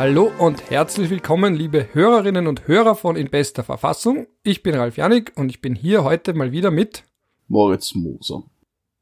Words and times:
Hallo 0.00 0.32
und 0.38 0.70
herzlich 0.70 1.10
willkommen, 1.10 1.54
liebe 1.54 1.88
Hörerinnen 1.92 2.46
und 2.46 2.66
Hörer 2.66 2.94
von 2.94 3.16
In 3.16 3.28
bester 3.28 3.62
Verfassung. 3.62 4.28
Ich 4.42 4.62
bin 4.62 4.74
Ralf 4.74 4.96
Janik 4.96 5.32
und 5.36 5.50
ich 5.50 5.60
bin 5.60 5.74
hier 5.74 6.04
heute 6.04 6.32
mal 6.32 6.52
wieder 6.52 6.70
mit 6.70 7.04
Moritz 7.48 7.94
Moser. 7.94 8.44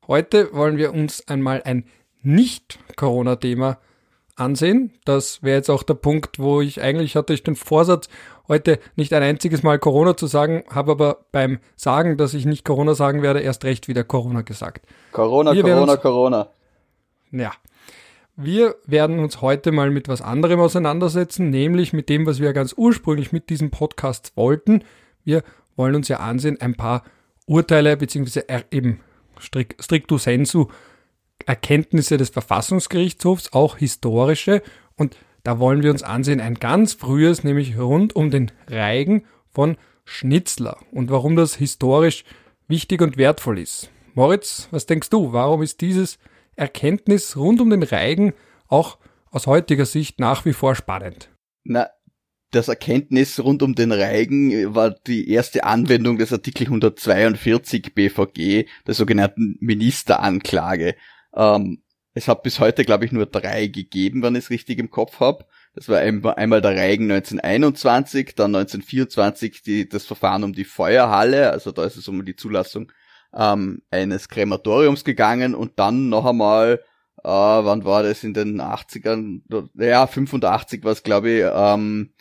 Heute 0.09 0.53
wollen 0.53 0.77
wir 0.77 0.93
uns 0.93 1.29
einmal 1.29 1.63
ein 1.65 1.85
Nicht-Corona-Thema 2.23 3.79
ansehen. 4.35 4.93
Das 5.05 5.41
wäre 5.45 5.59
jetzt 5.59 5.71
auch 5.71 5.85
der 5.85 5.95
Punkt, 5.95 6.41
wo 6.41 6.61
ich 6.61 6.83
eigentlich 6.83 7.15
hatte 7.15 7.33
ich 7.33 7.45
den 7.45 7.55
Vorsatz, 7.55 8.09
heute 8.49 8.81
nicht 8.97 9.13
ein 9.13 9.23
einziges 9.23 9.63
Mal 9.63 9.79
Corona 9.79 10.17
zu 10.17 10.27
sagen, 10.27 10.65
habe 10.69 10.91
aber 10.91 11.27
beim 11.31 11.61
Sagen, 11.77 12.17
dass 12.17 12.35
ich 12.35 12.45
nicht 12.45 12.65
Corona 12.65 12.95
sagen 12.95 13.23
werde, 13.23 13.39
erst 13.39 13.65
recht 13.65 13.87
wieder 13.87 14.03
Corona 14.03 14.43
gesagt. 14.43 14.85
Corona, 15.13 15.55
wir 15.55 15.63
Corona, 15.63 15.97
Corona. 15.97 16.49
Ja, 17.31 17.53
wir 18.41 18.77
werden 18.87 19.19
uns 19.19 19.43
heute 19.43 19.73
mal 19.73 19.91
mit 19.91 20.07
was 20.07 20.23
anderem 20.23 20.61
auseinandersetzen, 20.61 21.51
nämlich 21.51 21.93
mit 21.93 22.09
dem, 22.09 22.25
was 22.25 22.39
wir 22.39 22.53
ganz 22.53 22.73
ursprünglich 22.77 23.33
mit 23.33 23.51
diesem 23.51 23.73
Podcast 23.73 24.33
wollten. 24.37 24.85
Wir 25.25 25.43
wollen 25.75 25.97
uns 25.97 26.07
ja 26.07 26.19
ansehen, 26.19 26.61
ein 26.61 26.77
paar 26.77 27.03
Urteile 27.47 27.97
beziehungsweise 27.97 28.47
eben 28.71 29.01
stricto 29.41 30.19
sensu 30.19 30.69
Erkenntnisse 31.47 32.17
des 32.17 32.31
Verfassungsgerichtshofs, 32.31 33.53
auch 33.55 33.77
historische. 33.77 34.63
Und 34.95 35.17
da 35.43 35.59
wollen 35.59 35.83
wir 35.83 35.91
uns 35.91 36.05
ansehen 36.05 36.41
ein 36.41 36.55
ganz 36.55 36.93
frühes, 36.93 37.43
nämlich 37.43 37.77
rund 37.77 38.15
um 38.15 38.31
den 38.31 38.53
Reigen 38.69 39.25
von 39.51 39.77
Schnitzler 40.05 40.79
und 40.93 41.11
warum 41.11 41.35
das 41.35 41.57
historisch 41.57 42.23
wichtig 42.69 43.03
und 43.03 43.17
wertvoll 43.17 43.59
ist. 43.59 43.91
Moritz, 44.15 44.69
was 44.71 44.87
denkst 44.87 45.11
du, 45.11 45.33
warum 45.33 45.61
ist 45.61 45.81
dieses 45.81 46.21
Erkenntnis 46.59 47.37
rund 47.37 47.61
um 47.61 47.71
den 47.71 47.83
Reigen 47.83 48.35
auch 48.67 48.99
aus 49.31 49.47
heutiger 49.47 49.87
Sicht 49.87 50.21
nach 50.21 50.45
wie 50.45 50.53
vor 50.53 50.75
spannend? 50.75 51.31
Na, 51.65 51.89
das 52.51 52.69
Erkenntnis 52.69 53.39
rund 53.41 53.63
um 53.63 53.75
den 53.75 53.93
Reigen 53.93 54.75
war 54.75 54.91
die 54.91 55.31
erste 55.31 55.65
Anwendung 55.65 56.19
des 56.19 56.33
Artikel 56.33 56.65
142 56.65 57.95
BVG, 57.95 58.67
der 58.87 58.95
sogenannten 58.95 59.57
Ministeranklage. 59.61 60.97
Ähm, 61.35 61.83
es 62.15 62.27
hat 62.27 62.43
bis 62.43 62.59
heute, 62.59 62.85
glaube 62.85 63.05
ich, 63.05 63.13
nur 63.13 63.27
drei 63.27 63.67
gegeben, 63.67 64.23
wenn 64.23 64.35
ich 64.35 64.45
es 64.45 64.51
richtig 64.51 64.79
im 64.79 64.91
Kopf 64.91 65.21
habe. 65.21 65.45
Das 65.75 65.89
war 65.89 66.01
einmal 66.01 66.61
der 66.61 66.77
Reigen 66.77 67.05
1921, 67.05 68.35
dann 68.35 68.57
1924 68.57 69.63
die, 69.63 69.89
das 69.89 70.07
Verfahren 70.07 70.43
um 70.43 70.53
die 70.53 70.65
Feuerhalle, 70.65 71.51
also 71.51 71.71
da 71.71 71.85
ist 71.85 71.97
es 71.97 72.09
um 72.09 72.25
die 72.25 72.35
Zulassung 72.35 72.91
ähm, 73.35 73.83
eines 73.91 74.29
Krematoriums 74.29 75.05
gegangen 75.05 75.55
und 75.55 75.79
dann 75.79 76.09
noch 76.09 76.25
einmal, 76.25 76.81
äh, 77.19 77.29
wann 77.29 77.85
war 77.85 78.03
das 78.03 78.25
in 78.25 78.35
den 78.35 78.61
80ern, 78.61 79.43
ja, 79.75 80.07
85 80.07 80.85
war 80.85 80.93
es 80.93 81.03
glaube 81.03 81.31
ich, 81.31 81.45
ähm, 81.53 82.13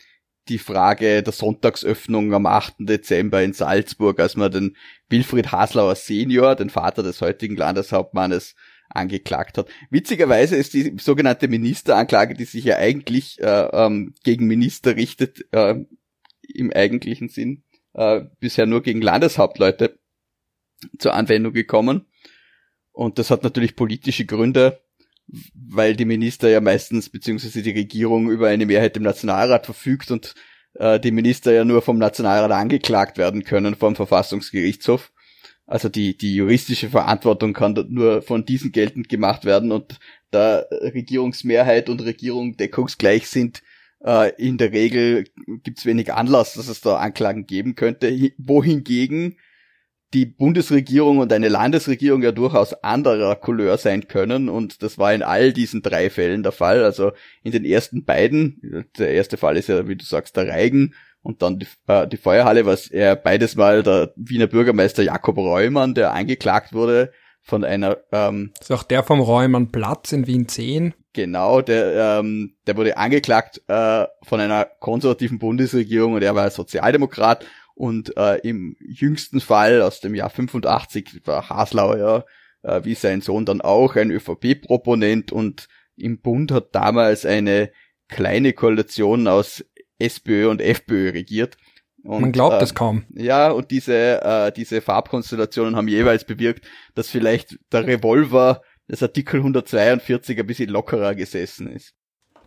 die 0.48 0.58
Frage 0.58 1.22
der 1.22 1.32
Sonntagsöffnung 1.32 2.32
am 2.32 2.46
8. 2.46 2.76
Dezember 2.80 3.42
in 3.42 3.52
Salzburg, 3.52 4.18
als 4.18 4.36
man 4.36 4.50
den 4.50 4.76
Wilfried 5.10 5.52
Haslauer 5.52 5.94
Senior, 5.94 6.54
den 6.54 6.70
Vater 6.70 7.02
des 7.02 7.20
heutigen 7.20 7.56
Landeshauptmannes, 7.56 8.54
angeklagt 8.90 9.58
hat. 9.58 9.68
Witzigerweise 9.90 10.56
ist 10.56 10.72
die 10.72 10.96
sogenannte 10.98 11.48
Ministeranklage, 11.48 12.34
die 12.34 12.44
sich 12.44 12.64
ja 12.64 12.76
eigentlich 12.76 13.38
äh, 13.40 13.68
ähm, 13.72 14.14
gegen 14.24 14.46
Minister 14.46 14.96
richtet, 14.96 15.46
äh, 15.52 15.74
im 16.42 16.72
eigentlichen 16.72 17.28
Sinn, 17.28 17.64
äh, 17.92 18.22
bisher 18.40 18.64
nur 18.64 18.82
gegen 18.82 19.02
Landeshauptleute 19.02 19.98
zur 20.98 21.14
Anwendung 21.14 21.52
gekommen. 21.52 22.06
Und 22.92 23.18
das 23.18 23.30
hat 23.30 23.42
natürlich 23.44 23.76
politische 23.76 24.26
Gründe, 24.26 24.80
weil 25.54 25.94
die 25.94 26.04
Minister 26.04 26.48
ja 26.48 26.60
meistens, 26.60 27.08
beziehungsweise 27.10 27.62
die 27.62 27.70
Regierung 27.70 28.30
über 28.30 28.48
eine 28.48 28.66
Mehrheit 28.66 28.96
im 28.96 29.02
Nationalrat 29.02 29.66
verfügt 29.66 30.10
und 30.10 30.34
äh, 30.74 30.98
die 30.98 31.10
Minister 31.10 31.52
ja 31.52 31.64
nur 31.64 31.82
vom 31.82 31.98
Nationalrat 31.98 32.50
angeklagt 32.50 33.18
werden 33.18 33.44
können 33.44 33.76
vom 33.76 33.94
Verfassungsgerichtshof. 33.94 35.12
Also 35.66 35.90
die, 35.90 36.16
die 36.16 36.34
juristische 36.34 36.88
Verantwortung 36.88 37.52
kann 37.52 37.74
nur 37.90 38.22
von 38.22 38.46
diesen 38.46 38.72
geltend 38.72 39.10
gemacht 39.10 39.44
werden 39.44 39.70
und 39.70 39.98
da 40.30 40.64
Regierungsmehrheit 40.70 41.90
und 41.90 42.02
Regierung 42.02 42.56
deckungsgleich 42.56 43.28
sind, 43.28 43.62
äh, 44.04 44.32
in 44.36 44.58
der 44.58 44.72
Regel 44.72 45.24
gibt's 45.62 45.84
wenig 45.84 46.12
Anlass, 46.12 46.54
dass 46.54 46.68
es 46.68 46.80
da 46.80 46.96
Anklagen 46.96 47.46
geben 47.46 47.74
könnte. 47.74 48.32
Wohingegen 48.38 49.36
die 50.14 50.26
Bundesregierung 50.26 51.18
und 51.18 51.32
eine 51.32 51.48
Landesregierung 51.48 52.22
ja 52.22 52.32
durchaus 52.32 52.72
anderer 52.82 53.36
Couleur 53.36 53.76
sein 53.76 54.08
können 54.08 54.48
und 54.48 54.82
das 54.82 54.96
war 54.96 55.12
in 55.12 55.22
all 55.22 55.52
diesen 55.52 55.82
drei 55.82 56.08
Fällen 56.08 56.42
der 56.42 56.52
Fall. 56.52 56.82
Also 56.82 57.12
in 57.42 57.52
den 57.52 57.64
ersten 57.64 58.04
beiden, 58.04 58.86
der 58.98 59.10
erste 59.10 59.36
Fall 59.36 59.56
ist 59.56 59.68
ja, 59.68 59.86
wie 59.86 59.96
du 59.96 60.04
sagst, 60.04 60.36
der 60.36 60.48
Reigen 60.48 60.94
und 61.20 61.42
dann 61.42 61.58
die, 61.58 61.66
äh, 61.88 62.06
die 62.06 62.16
Feuerhalle, 62.16 62.64
was 62.64 62.88
er 62.88 63.16
beides 63.16 63.56
mal 63.56 63.82
der 63.82 64.12
Wiener 64.16 64.46
Bürgermeister 64.46 65.02
Jakob 65.02 65.36
Reumann, 65.36 65.94
der 65.94 66.14
angeklagt 66.14 66.72
wurde 66.72 67.12
von 67.48 67.64
einer 67.64 67.96
ähm, 68.12 68.52
ist 68.60 68.70
auch 68.70 68.82
der 68.82 69.02
vom 69.02 69.20
Reumann 69.20 69.72
Platz 69.72 70.12
in 70.12 70.26
Wien 70.26 70.48
10. 70.48 70.94
Genau, 71.14 71.62
der 71.62 72.20
ähm, 72.20 72.56
der 72.66 72.76
wurde 72.76 72.96
angeklagt 72.96 73.62
äh, 73.68 74.06
von 74.22 74.40
einer 74.40 74.66
konservativen 74.80 75.38
Bundesregierung 75.38 76.12
und 76.12 76.22
er 76.22 76.34
war 76.34 76.50
Sozialdemokrat 76.50 77.44
und 77.78 78.16
äh, 78.16 78.38
im 78.38 78.76
jüngsten 78.80 79.40
Fall 79.40 79.82
aus 79.82 80.00
dem 80.00 80.14
Jahr 80.14 80.30
85 80.30 81.22
war 81.24 81.48
Haslauer 81.48 81.96
ja, 81.96 82.24
äh, 82.62 82.84
wie 82.84 82.94
sein 82.94 83.20
Sohn 83.20 83.46
dann 83.46 83.60
auch, 83.60 83.94
ein 83.94 84.10
ÖVP-Proponent 84.10 85.30
und 85.30 85.68
im 85.96 86.20
Bund 86.20 86.50
hat 86.50 86.74
damals 86.74 87.24
eine 87.24 87.70
kleine 88.08 88.52
Koalition 88.52 89.28
aus 89.28 89.64
SPÖ 89.98 90.48
und 90.48 90.60
FPÖ 90.60 91.10
regiert. 91.10 91.56
Und, 92.02 92.20
Man 92.20 92.32
glaubt 92.32 92.60
äh, 92.60 92.64
es 92.64 92.74
kaum. 92.74 93.04
Ja, 93.10 93.50
und 93.50 93.70
diese, 93.70 94.22
äh, 94.22 94.52
diese 94.52 94.80
Farbkonstellationen 94.80 95.76
haben 95.76 95.88
jeweils 95.88 96.24
bewirkt, 96.24 96.66
dass 96.94 97.08
vielleicht 97.08 97.58
der 97.72 97.86
Revolver 97.86 98.62
des 98.88 99.02
Artikel 99.04 99.38
142 99.38 100.38
ein 100.38 100.46
bisschen 100.46 100.70
lockerer 100.70 101.14
gesessen 101.14 101.68
ist. 101.68 101.94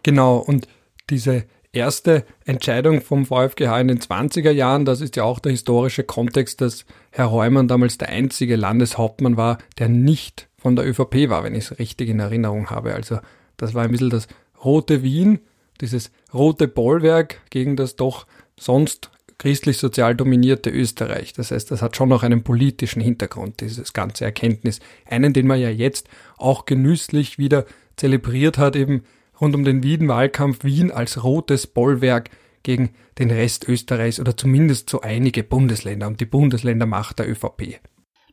Genau, 0.03 0.37
und 0.39 0.67
diese 1.09 1.45
erste 1.73 2.25
Entscheidung 2.45 3.01
vom 3.01 3.25
VfGH 3.25 3.79
in 3.79 3.87
den 3.87 3.99
20er 3.99 4.51
Jahren, 4.51 4.85
das 4.85 5.01
ist 5.01 5.15
ja 5.15 5.23
auch 5.23 5.39
der 5.39 5.51
historische 5.51 6.03
Kontext, 6.03 6.61
dass 6.61 6.85
Herr 7.11 7.31
Heumann 7.31 7.67
damals 7.67 7.97
der 7.97 8.09
einzige 8.09 8.55
Landeshauptmann 8.55 9.37
war, 9.37 9.57
der 9.77 9.89
nicht 9.89 10.47
von 10.57 10.75
der 10.75 10.87
ÖVP 10.87 11.29
war, 11.29 11.43
wenn 11.43 11.55
ich 11.55 11.65
es 11.65 11.79
richtig 11.79 12.09
in 12.09 12.19
Erinnerung 12.19 12.69
habe. 12.69 12.93
Also 12.93 13.19
das 13.57 13.73
war 13.73 13.83
ein 13.83 13.91
bisschen 13.91 14.09
das 14.09 14.27
rote 14.63 15.03
Wien, 15.03 15.39
dieses 15.79 16.11
rote 16.33 16.67
Bollwerk 16.67 17.41
gegen 17.49 17.75
das 17.75 17.95
doch 17.95 18.27
sonst 18.59 19.09
christlich-sozial 19.37 20.15
dominierte 20.15 20.69
Österreich. 20.69 21.33
Das 21.33 21.49
heißt, 21.49 21.71
das 21.71 21.81
hat 21.81 21.95
schon 21.95 22.09
noch 22.09 22.21
einen 22.21 22.43
politischen 22.43 23.01
Hintergrund, 23.01 23.61
dieses 23.61 23.91
ganze 23.91 24.23
Erkenntnis. 24.23 24.79
Einen, 25.05 25.33
den 25.33 25.47
man 25.47 25.59
ja 25.59 25.69
jetzt 25.69 26.07
auch 26.37 26.65
genüsslich 26.65 27.39
wieder 27.39 27.65
zelebriert 27.95 28.59
hat, 28.59 28.75
eben 28.75 29.03
rund 29.41 29.55
um 29.55 29.65
den 29.65 29.83
Wien-Wahlkampf 29.83 30.63
Wien 30.63 30.91
als 30.91 31.23
rotes 31.23 31.67
Bollwerk 31.67 32.29
gegen 32.63 32.91
den 33.17 33.31
Rest 33.31 33.67
Österreichs 33.67 34.19
oder 34.19 34.37
zumindest 34.37 34.89
so 34.89 35.01
einige 35.01 35.43
Bundesländer 35.43 36.07
und 36.07 36.19
die 36.21 36.25
Bundesländermacht 36.25 37.19
der 37.19 37.29
ÖVP. 37.29 37.79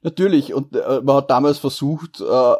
Natürlich, 0.03 0.55
und 0.55 0.77
äh, 0.77 1.01
man 1.03 1.17
hat 1.17 1.31
damals 1.31 1.59
versucht, 1.59 2.21
äh, 2.21 2.55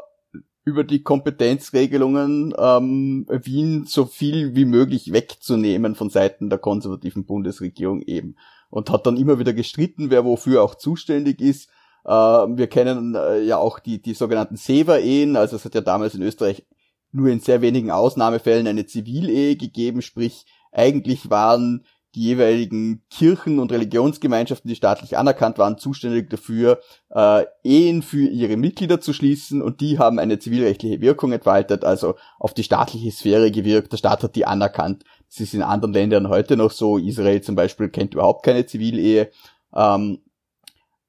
über 0.65 0.85
die 0.85 1.03
Kompetenzregelungen 1.03 2.55
ähm, 2.59 3.27
Wien 3.29 3.85
so 3.87 4.05
viel 4.05 4.55
wie 4.55 4.67
möglich 4.67 5.13
wegzunehmen 5.13 5.95
von 5.95 6.11
Seiten 6.11 6.51
der 6.51 6.59
konservativen 6.59 7.25
Bundesregierung 7.25 8.03
eben. 8.03 8.37
Und 8.71 8.91
hat 8.91 9.07
dann 9.07 9.17
immer 9.17 9.39
wieder 9.39 9.55
gestritten, 9.55 10.11
wer 10.11 10.27
wofür 10.27 10.63
auch 10.63 10.75
zuständig 10.75 11.41
ist. 11.41 11.71
Äh, 12.05 12.11
wir 12.11 12.67
kennen 12.67 13.17
ja 13.45 13.57
auch 13.57 13.79
die, 13.79 14.03
die 14.03 14.15
sogenannten 14.15 14.57
Seva-Ehen, 14.57 15.37
also 15.37 15.57
es 15.57 15.65
hat 15.65 15.75
ja 15.75 15.81
damals 15.81 16.15
in 16.15 16.23
Österreich 16.23 16.67
nur 17.13 17.29
in 17.29 17.41
sehr 17.41 17.63
wenigen 17.63 17.91
Ausnahmefällen 17.91 18.67
eine 18.67 18.87
Zivilehe 18.87 19.57
gegeben, 19.57 20.03
sprich 20.03 20.47
eigentlich 20.73 21.31
waren 21.31 21.85
die 22.15 22.23
jeweiligen 22.23 23.05
Kirchen 23.11 23.59
und 23.59 23.71
Religionsgemeinschaften, 23.71 24.69
die 24.69 24.75
staatlich 24.75 25.19
anerkannt 25.19 25.59
waren, 25.59 25.79
zuständig 25.79 26.31
dafür, 26.31 26.81
äh, 27.11 27.45
Ehen 27.63 28.03
für 28.03 28.27
ihre 28.27 28.57
Mitglieder 28.57 29.01
zu 29.01 29.13
schließen 29.13 29.61
und 29.61 29.81
die 29.81 29.99
haben 29.99 30.19
eine 30.19 30.39
zivilrechtliche 30.39 31.01
Wirkung 31.01 31.33
entfaltet, 31.33 31.85
also 31.85 32.15
auf 32.39 32.55
die 32.55 32.65
staatliche 32.65 33.11
Sphäre 33.11 33.51
gewirkt. 33.51 33.93
Der 33.93 33.99
Staat 33.99 34.23
hat 34.23 34.37
die 34.37 34.47
anerkannt. 34.47 35.05
Das 35.29 35.41
ist 35.41 35.53
in 35.55 35.63
anderen 35.63 35.93
Ländern 35.93 36.29
heute 36.29 36.57
noch 36.57 36.71
so. 36.71 36.97
Israel 36.97 37.43
zum 37.43 37.55
Beispiel 37.55 37.91
kennt 37.91 38.15
überhaupt 38.15 38.43
keine 38.43 38.65
Zivilehe. 38.65 39.31
Ähm, 39.75 40.21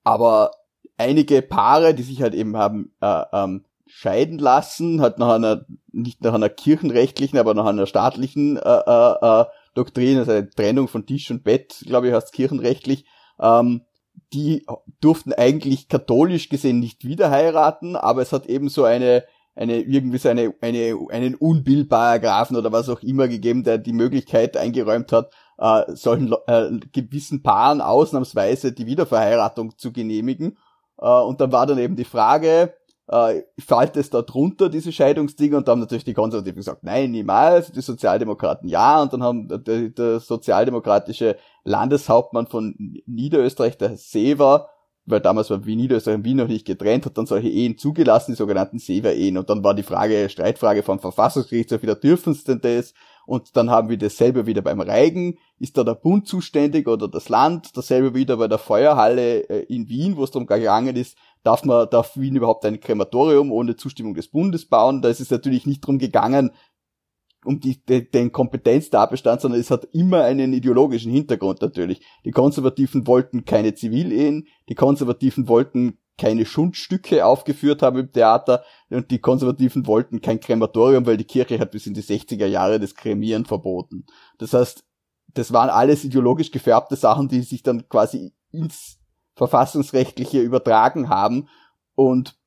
aber 0.03 0.51
einige 0.97 1.41
Paare, 1.41 1.93
die 1.93 2.03
sich 2.03 2.21
halt 2.21 2.35
eben 2.35 2.57
haben 2.57 2.91
äh, 3.01 3.23
ähm, 3.31 3.63
scheiden 3.89 4.39
lassen, 4.39 5.01
hat 5.01 5.19
nach 5.19 5.35
einer, 5.35 5.65
nicht 5.91 6.21
nach 6.21 6.33
einer 6.33 6.49
kirchenrechtlichen, 6.49 7.39
aber 7.39 7.53
nach 7.53 7.65
einer 7.65 7.87
staatlichen 7.87 8.57
äh, 8.57 8.61
äh, 8.61 9.41
äh 9.41 9.45
Doktrin, 9.75 10.17
also 10.17 10.31
eine 10.31 10.49
Trennung 10.49 10.87
von 10.87 11.05
Tisch 11.05 11.29
und 11.31 11.43
Bett, 11.43 11.83
glaube 11.85 12.07
ich, 12.07 12.13
heißt 12.13 12.33
kirchenrechtlich, 12.33 13.05
ähm, 13.39 13.81
die 14.33 14.65
durften 14.99 15.33
eigentlich 15.33 15.87
katholisch 15.87 16.49
gesehen 16.49 16.79
nicht 16.79 17.05
wieder 17.05 17.29
heiraten, 17.29 17.95
aber 17.95 18.21
es 18.21 18.31
hat 18.31 18.45
eben 18.47 18.69
so 18.69 18.83
eine, 18.83 19.23
eine 19.55 19.79
irgendwie 19.79 20.17
so 20.17 20.29
eine, 20.29 20.53
eine, 20.61 20.95
einen 21.11 21.35
Unbillparagraphen 21.35 22.57
oder 22.57 22.71
was 22.71 22.89
auch 22.89 23.01
immer 23.01 23.27
gegeben, 23.27 23.63
der 23.63 23.77
die 23.77 23.93
Möglichkeit 23.93 24.57
eingeräumt 24.57 25.11
hat, 25.11 25.31
äh, 25.57 25.95
solchen 25.95 26.33
äh, 26.47 26.69
gewissen 26.91 27.41
Paaren 27.43 27.81
ausnahmsweise 27.81 28.71
die 28.71 28.85
Wiederverheiratung 28.85 29.77
zu 29.77 29.91
genehmigen. 29.91 30.57
Äh, 30.97 31.09
und 31.09 31.41
dann 31.41 31.51
war 31.51 31.65
dann 31.65 31.79
eben 31.79 31.95
die 31.95 32.05
Frage, 32.05 32.73
äh, 33.09 33.43
fällt 33.59 33.97
es 33.97 34.09
da 34.09 34.21
drunter, 34.21 34.69
diese 34.69 34.91
Scheidungsdinge? 34.91 35.57
Und 35.57 35.67
da 35.67 35.71
haben 35.71 35.79
natürlich 35.79 36.03
die 36.05 36.13
Konservativen 36.13 36.57
gesagt, 36.57 36.83
nein, 36.83 37.11
niemals, 37.11 37.71
die 37.71 37.81
Sozialdemokraten 37.81 38.69
ja. 38.69 39.01
Und 39.01 39.13
dann 39.13 39.23
haben 39.23 39.47
der, 39.47 39.89
der 39.89 40.19
sozialdemokratische 40.19 41.37
Landeshauptmann 41.63 42.47
von 42.47 42.75
Niederösterreich, 43.05 43.77
der 43.77 43.97
Sever, 43.97 44.69
weil 45.05 45.21
damals 45.21 45.49
war 45.49 45.65
Wien 45.65 45.79
Niederösterreich 45.79 46.17
und 46.17 46.25
Wien 46.25 46.37
noch 46.37 46.47
nicht 46.47 46.67
getrennt, 46.67 47.05
hat 47.05 47.17
dann 47.17 47.25
solche 47.25 47.49
Ehen 47.49 47.77
zugelassen, 47.77 48.33
die 48.33 48.37
sogenannten 48.37 48.77
Sever-Ehen. 48.77 49.37
Und 49.37 49.49
dann 49.49 49.63
war 49.63 49.73
die 49.73 49.83
Frage, 49.83 50.29
Streitfrage 50.29 50.83
vom 50.83 50.99
Verfassungsgerichtshof, 50.99 51.81
wieder 51.81 51.95
dürfen 51.95 52.35
sie 52.35 52.43
denn 52.43 52.61
das? 52.61 52.93
Und 53.25 53.55
dann 53.55 53.69
haben 53.69 53.89
wir 53.89 53.97
dasselbe 53.97 54.47
wieder 54.47 54.63
beim 54.63 54.81
Reigen. 54.81 55.37
Ist 55.59 55.77
da 55.77 55.83
der 55.83 55.93
Bund 55.93 56.27
zuständig 56.27 56.87
oder 56.87 57.07
das 57.07 57.29
Land? 57.29 57.77
Dasselbe 57.77 58.15
wieder 58.15 58.37
bei 58.37 58.47
der 58.47 58.57
Feuerhalle 58.57 59.47
äh, 59.49 59.65
in 59.73 59.87
Wien, 59.87 60.17
wo 60.17 60.23
es 60.23 60.31
darum 60.31 60.47
gegangen 60.47 60.95
ist, 60.95 61.15
darf 61.43 61.63
man, 61.63 61.89
darf 61.89 62.17
Wien 62.17 62.35
überhaupt 62.35 62.65
ein 62.65 62.79
Krematorium 62.79 63.51
ohne 63.51 63.75
Zustimmung 63.75 64.13
des 64.13 64.29
Bundes 64.29 64.67
bauen? 64.67 65.01
Da 65.01 65.09
ist 65.09 65.21
es 65.21 65.31
natürlich 65.31 65.65
nicht 65.65 65.83
darum 65.83 65.99
gegangen, 65.99 66.51
um 67.45 67.59
die, 67.59 67.83
den, 67.85 68.09
den 68.11 68.31
Kompetenztatbestand, 68.31 69.41
sondern 69.41 69.61
es 69.61 69.71
hat 69.71 69.87
immer 69.93 70.23
einen 70.23 70.53
ideologischen 70.53 71.11
Hintergrund 71.11 71.61
natürlich. 71.61 72.01
Die 72.25 72.31
Konservativen 72.31 73.07
wollten 73.07 73.45
keine 73.45 73.73
Zivilehen, 73.73 74.47
die 74.67 74.75
Konservativen 74.75 75.47
wollten 75.47 75.97
keine 76.17 76.45
Schundstücke 76.45 77.25
aufgeführt 77.25 77.81
haben 77.81 77.97
im 77.97 78.11
Theater 78.11 78.63
und 78.89 79.09
die 79.09 79.19
Konservativen 79.19 79.87
wollten 79.87 80.21
kein 80.21 80.41
Krematorium, 80.41 81.05
weil 81.05 81.15
die 81.15 81.23
Kirche 81.23 81.57
hat 81.59 81.71
bis 81.71 81.87
in 81.87 81.93
die 81.93 82.03
60er 82.03 82.45
Jahre 82.45 82.79
das 82.79 82.93
Kremieren 82.93 83.45
verboten. 83.45 84.05
Das 84.37 84.53
heißt, 84.53 84.83
das 85.33 85.53
waren 85.53 85.69
alles 85.69 86.03
ideologisch 86.03 86.51
gefärbte 86.51 86.97
Sachen, 86.97 87.29
die 87.29 87.41
sich 87.41 87.63
dann 87.63 87.87
quasi 87.87 88.33
ins 88.51 88.98
Verfassungsrechtliche 89.39 90.41
übertragen 90.41 91.09
haben. 91.09 91.47
Und 91.95 92.37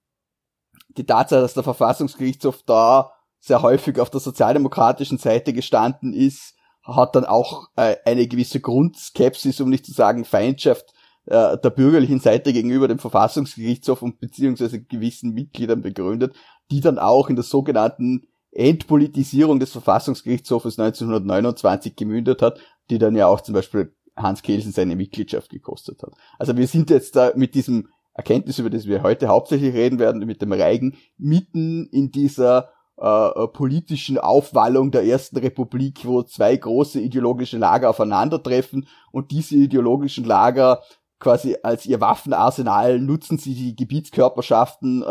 die 0.96 1.06
Tatsache, 1.06 1.40
dass 1.40 1.54
der 1.54 1.64
Verfassungsgerichtshof 1.64 2.62
da 2.64 3.12
sehr 3.40 3.62
häufig 3.62 3.98
auf 3.98 4.10
der 4.10 4.20
sozialdemokratischen 4.20 5.18
Seite 5.18 5.52
gestanden 5.52 6.12
ist, 6.12 6.54
hat 6.84 7.16
dann 7.16 7.24
auch 7.24 7.68
äh, 7.76 7.96
eine 8.04 8.28
gewisse 8.28 8.60
Grundskepsis, 8.60 9.60
um 9.60 9.70
nicht 9.70 9.86
zu 9.86 9.92
sagen 9.92 10.24
Feindschaft 10.24 10.92
äh, 11.26 11.56
der 11.58 11.70
bürgerlichen 11.70 12.20
Seite 12.20 12.52
gegenüber 12.52 12.88
dem 12.88 12.98
Verfassungsgerichtshof 12.98 14.02
und 14.02 14.20
beziehungsweise 14.20 14.82
gewissen 14.82 15.32
Mitgliedern 15.32 15.80
begründet, 15.80 16.36
die 16.70 16.80
dann 16.80 16.98
auch 16.98 17.28
in 17.28 17.36
der 17.36 17.44
sogenannten 17.44 18.26
Entpolitisierung 18.50 19.58
des 19.58 19.72
Verfassungsgerichtshofes 19.72 20.78
1929 20.78 21.96
gemündet 21.96 22.42
hat, 22.42 22.60
die 22.90 22.98
dann 22.98 23.16
ja 23.16 23.26
auch 23.26 23.40
zum 23.40 23.54
Beispiel 23.54 23.94
Hans 24.16 24.42
Kelsen 24.42 24.72
seine 24.72 24.96
Mitgliedschaft 24.96 25.50
gekostet 25.50 26.02
hat. 26.02 26.12
Also 26.38 26.56
wir 26.56 26.66
sind 26.66 26.90
jetzt 26.90 27.16
da 27.16 27.32
mit 27.34 27.54
diesem 27.54 27.88
Erkenntnis, 28.14 28.58
über 28.58 28.70
das 28.70 28.86
wir 28.86 29.02
heute 29.02 29.28
hauptsächlich 29.28 29.74
reden 29.74 29.98
werden, 29.98 30.26
mit 30.26 30.42
dem 30.42 30.52
Reigen, 30.52 30.96
mitten 31.16 31.86
in 31.86 32.10
dieser 32.10 32.70
äh, 32.98 33.46
politischen 33.48 34.18
Aufwallung 34.18 34.90
der 34.90 35.04
ersten 35.04 35.38
Republik, 35.38 36.04
wo 36.04 36.22
zwei 36.22 36.56
große 36.56 37.00
ideologische 37.00 37.58
Lager 37.58 37.90
aufeinandertreffen 37.90 38.86
und 39.12 39.30
diese 39.30 39.56
ideologischen 39.56 40.24
Lager 40.24 40.82
quasi 41.18 41.56
als 41.62 41.86
ihr 41.86 42.00
Waffenarsenal 42.00 42.98
nutzen 42.98 43.38
sie 43.38 43.54
die 43.54 43.76
Gebietskörperschaften, 43.76 45.02
äh, 45.02 45.06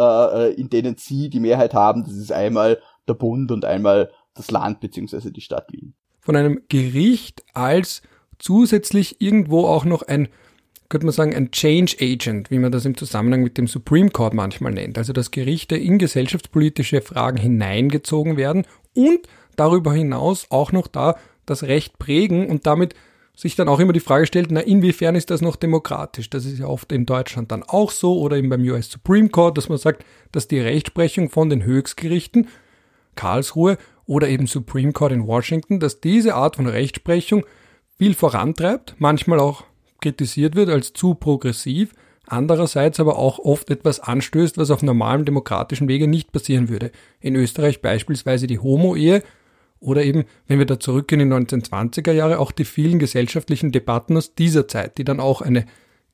äh, 0.49 0.53
in 0.53 0.69
denen 0.69 0.97
sie 0.97 1.29
die 1.29 1.39
Mehrheit 1.39 1.73
haben. 1.73 2.03
Das 2.03 2.13
ist 2.13 2.31
einmal 2.31 2.79
der 3.07 3.13
Bund 3.13 3.51
und 3.51 3.65
einmal 3.65 4.11
das 4.33 4.51
Land 4.51 4.81
beziehungsweise 4.81 5.31
die 5.31 5.41
Stadt 5.41 5.71
Wien. 5.71 5.93
Von 6.19 6.35
einem 6.35 6.61
Gericht 6.67 7.43
als 7.53 8.01
zusätzlich 8.41 9.21
irgendwo 9.21 9.65
auch 9.65 9.85
noch 9.85 10.01
ein, 10.03 10.27
könnte 10.89 11.05
man 11.05 11.13
sagen, 11.13 11.35
ein 11.35 11.51
Change 11.51 11.95
Agent, 12.01 12.51
wie 12.51 12.59
man 12.59 12.71
das 12.71 12.85
im 12.85 12.97
Zusammenhang 12.97 13.43
mit 13.43 13.57
dem 13.57 13.67
Supreme 13.67 14.09
Court 14.09 14.33
manchmal 14.33 14.73
nennt. 14.73 14.97
Also 14.97 15.13
dass 15.13 15.31
Gerichte 15.31 15.77
in 15.77 15.97
gesellschaftspolitische 15.97 17.01
Fragen 17.01 17.37
hineingezogen 17.37 18.37
werden 18.37 18.65
und 18.93 19.21
darüber 19.55 19.93
hinaus 19.93 20.47
auch 20.49 20.71
noch 20.71 20.87
da 20.87 21.15
das 21.45 21.63
Recht 21.63 21.99
prägen 21.99 22.47
und 22.47 22.65
damit 22.65 22.95
sich 23.35 23.55
dann 23.55 23.69
auch 23.69 23.79
immer 23.79 23.93
die 23.93 24.01
Frage 24.01 24.27
stellt, 24.27 24.51
na, 24.51 24.59
inwiefern 24.59 25.15
ist 25.15 25.29
das 25.29 25.41
noch 25.41 25.55
demokratisch? 25.55 26.29
Das 26.29 26.45
ist 26.45 26.59
ja 26.59 26.67
oft 26.67 26.91
in 26.91 27.05
Deutschland 27.05 27.51
dann 27.51 27.63
auch 27.63 27.91
so 27.91 28.19
oder 28.19 28.37
eben 28.37 28.49
beim 28.49 28.61
US 28.61 28.91
Supreme 28.91 29.29
Court, 29.29 29.57
dass 29.57 29.69
man 29.69 29.77
sagt, 29.77 30.05
dass 30.31 30.47
die 30.47 30.59
Rechtsprechung 30.59 31.29
von 31.29 31.49
den 31.49 31.63
Höchstgerichten, 31.63 32.49
Karlsruhe 33.15 33.77
oder 34.05 34.27
eben 34.27 34.47
Supreme 34.47 34.93
Court 34.93 35.13
in 35.13 35.25
Washington, 35.25 35.79
dass 35.79 36.01
diese 36.01 36.35
Art 36.35 36.57
von 36.57 36.67
Rechtsprechung 36.67 37.45
viel 38.01 38.15
vorantreibt, 38.15 38.95
manchmal 38.97 39.39
auch 39.39 39.63
kritisiert 40.01 40.55
wird 40.55 40.69
als 40.69 40.91
zu 40.91 41.13
progressiv, 41.13 41.93
andererseits 42.25 42.99
aber 42.99 43.19
auch 43.19 43.37
oft 43.37 43.69
etwas 43.69 43.99
anstößt, 43.99 44.57
was 44.57 44.71
auf 44.71 44.81
normalem 44.81 45.23
demokratischen 45.23 45.87
Wege 45.87 46.07
nicht 46.07 46.31
passieren 46.31 46.67
würde. 46.67 46.91
In 47.19 47.35
Österreich 47.35 47.79
beispielsweise 47.79 48.47
die 48.47 48.57
Homo-Ehe, 48.57 49.21
oder 49.79 50.03
eben, 50.03 50.23
wenn 50.47 50.57
wir 50.57 50.65
da 50.65 50.79
zurückgehen 50.79 51.21
in 51.21 51.29
die 51.29 51.35
1920er 51.35 52.11
Jahre, 52.11 52.39
auch 52.39 52.51
die 52.51 52.65
vielen 52.65 52.97
gesellschaftlichen 52.97 53.71
Debatten 53.71 54.17
aus 54.17 54.33
dieser 54.33 54.67
Zeit, 54.67 54.97
die 54.97 55.03
dann 55.03 55.19
auch 55.19 55.43
eine 55.43 55.67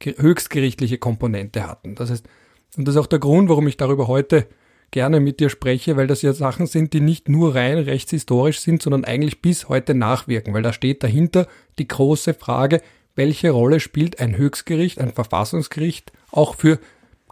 höchstgerichtliche 0.03 0.97
Komponente 0.97 1.67
hatten. 1.67 1.95
Das 1.95 2.11
heißt, 2.11 2.27
und 2.75 2.85
das 2.85 2.95
ist 2.95 3.01
auch 3.01 3.07
der 3.07 3.19
Grund, 3.19 3.47
warum 3.47 3.65
ich 3.65 3.77
darüber 3.77 4.09
heute 4.09 4.45
gerne 4.91 5.19
mit 5.19 5.39
dir 5.39 5.49
spreche, 5.49 5.97
weil 5.97 6.07
das 6.07 6.21
ja 6.21 6.33
Sachen 6.33 6.65
sind, 6.65 6.93
die 6.93 7.01
nicht 7.01 7.29
nur 7.29 7.55
rein 7.55 7.77
rechtshistorisch 7.77 8.59
sind, 8.59 8.81
sondern 8.81 9.05
eigentlich 9.05 9.41
bis 9.41 9.69
heute 9.69 9.93
nachwirken, 9.93 10.53
weil 10.53 10.63
da 10.63 10.73
steht 10.73 11.03
dahinter 11.03 11.47
die 11.77 11.87
große 11.87 12.33
Frage, 12.33 12.81
welche 13.15 13.51
Rolle 13.51 13.79
spielt 13.79 14.19
ein 14.19 14.37
Höchstgericht, 14.37 14.99
ein 14.99 15.11
Verfassungsgericht 15.11 16.11
auch 16.31 16.55
für 16.55 16.79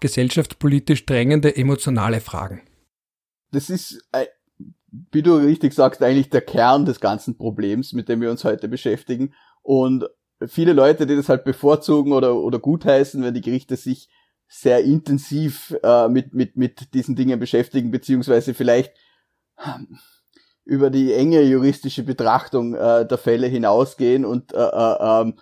gesellschaftspolitisch 0.01 1.05
drängende 1.05 1.55
emotionale 1.55 2.19
Fragen. 2.19 2.61
Das 3.51 3.69
ist 3.69 4.01
wie 5.11 5.21
du 5.21 5.35
richtig 5.35 5.73
sagst, 5.73 6.01
eigentlich 6.01 6.29
der 6.29 6.41
Kern 6.41 6.85
des 6.85 6.99
ganzen 6.99 7.37
Problems, 7.37 7.93
mit 7.93 8.09
dem 8.09 8.21
wir 8.21 8.31
uns 8.31 8.43
heute 8.43 8.67
beschäftigen. 8.67 9.33
Und 9.61 10.05
viele 10.47 10.73
Leute, 10.73 11.05
die 11.05 11.15
das 11.15 11.29
halt 11.29 11.43
bevorzugen 11.43 12.13
oder, 12.13 12.35
oder 12.35 12.59
gutheißen, 12.59 13.23
wenn 13.23 13.33
die 13.33 13.41
Gerichte 13.41 13.75
sich 13.75 14.09
sehr 14.47 14.83
intensiv 14.83 15.75
äh, 15.83 16.07
mit, 16.07 16.33
mit, 16.33 16.55
mit 16.57 16.93
diesen 16.93 17.15
Dingen 17.15 17.39
beschäftigen, 17.39 17.91
beziehungsweise 17.91 18.53
vielleicht 18.53 18.93
ähm, 19.63 19.97
über 20.65 20.89
die 20.89 21.13
enge 21.13 21.41
juristische 21.41 22.03
Betrachtung 22.03 22.73
äh, 22.75 23.07
der 23.07 23.17
Fälle 23.17 23.47
hinausgehen 23.47 24.25
und 24.25 24.53
äh, 24.53 24.57
äh, 24.57 25.21
ähm, 25.21 25.35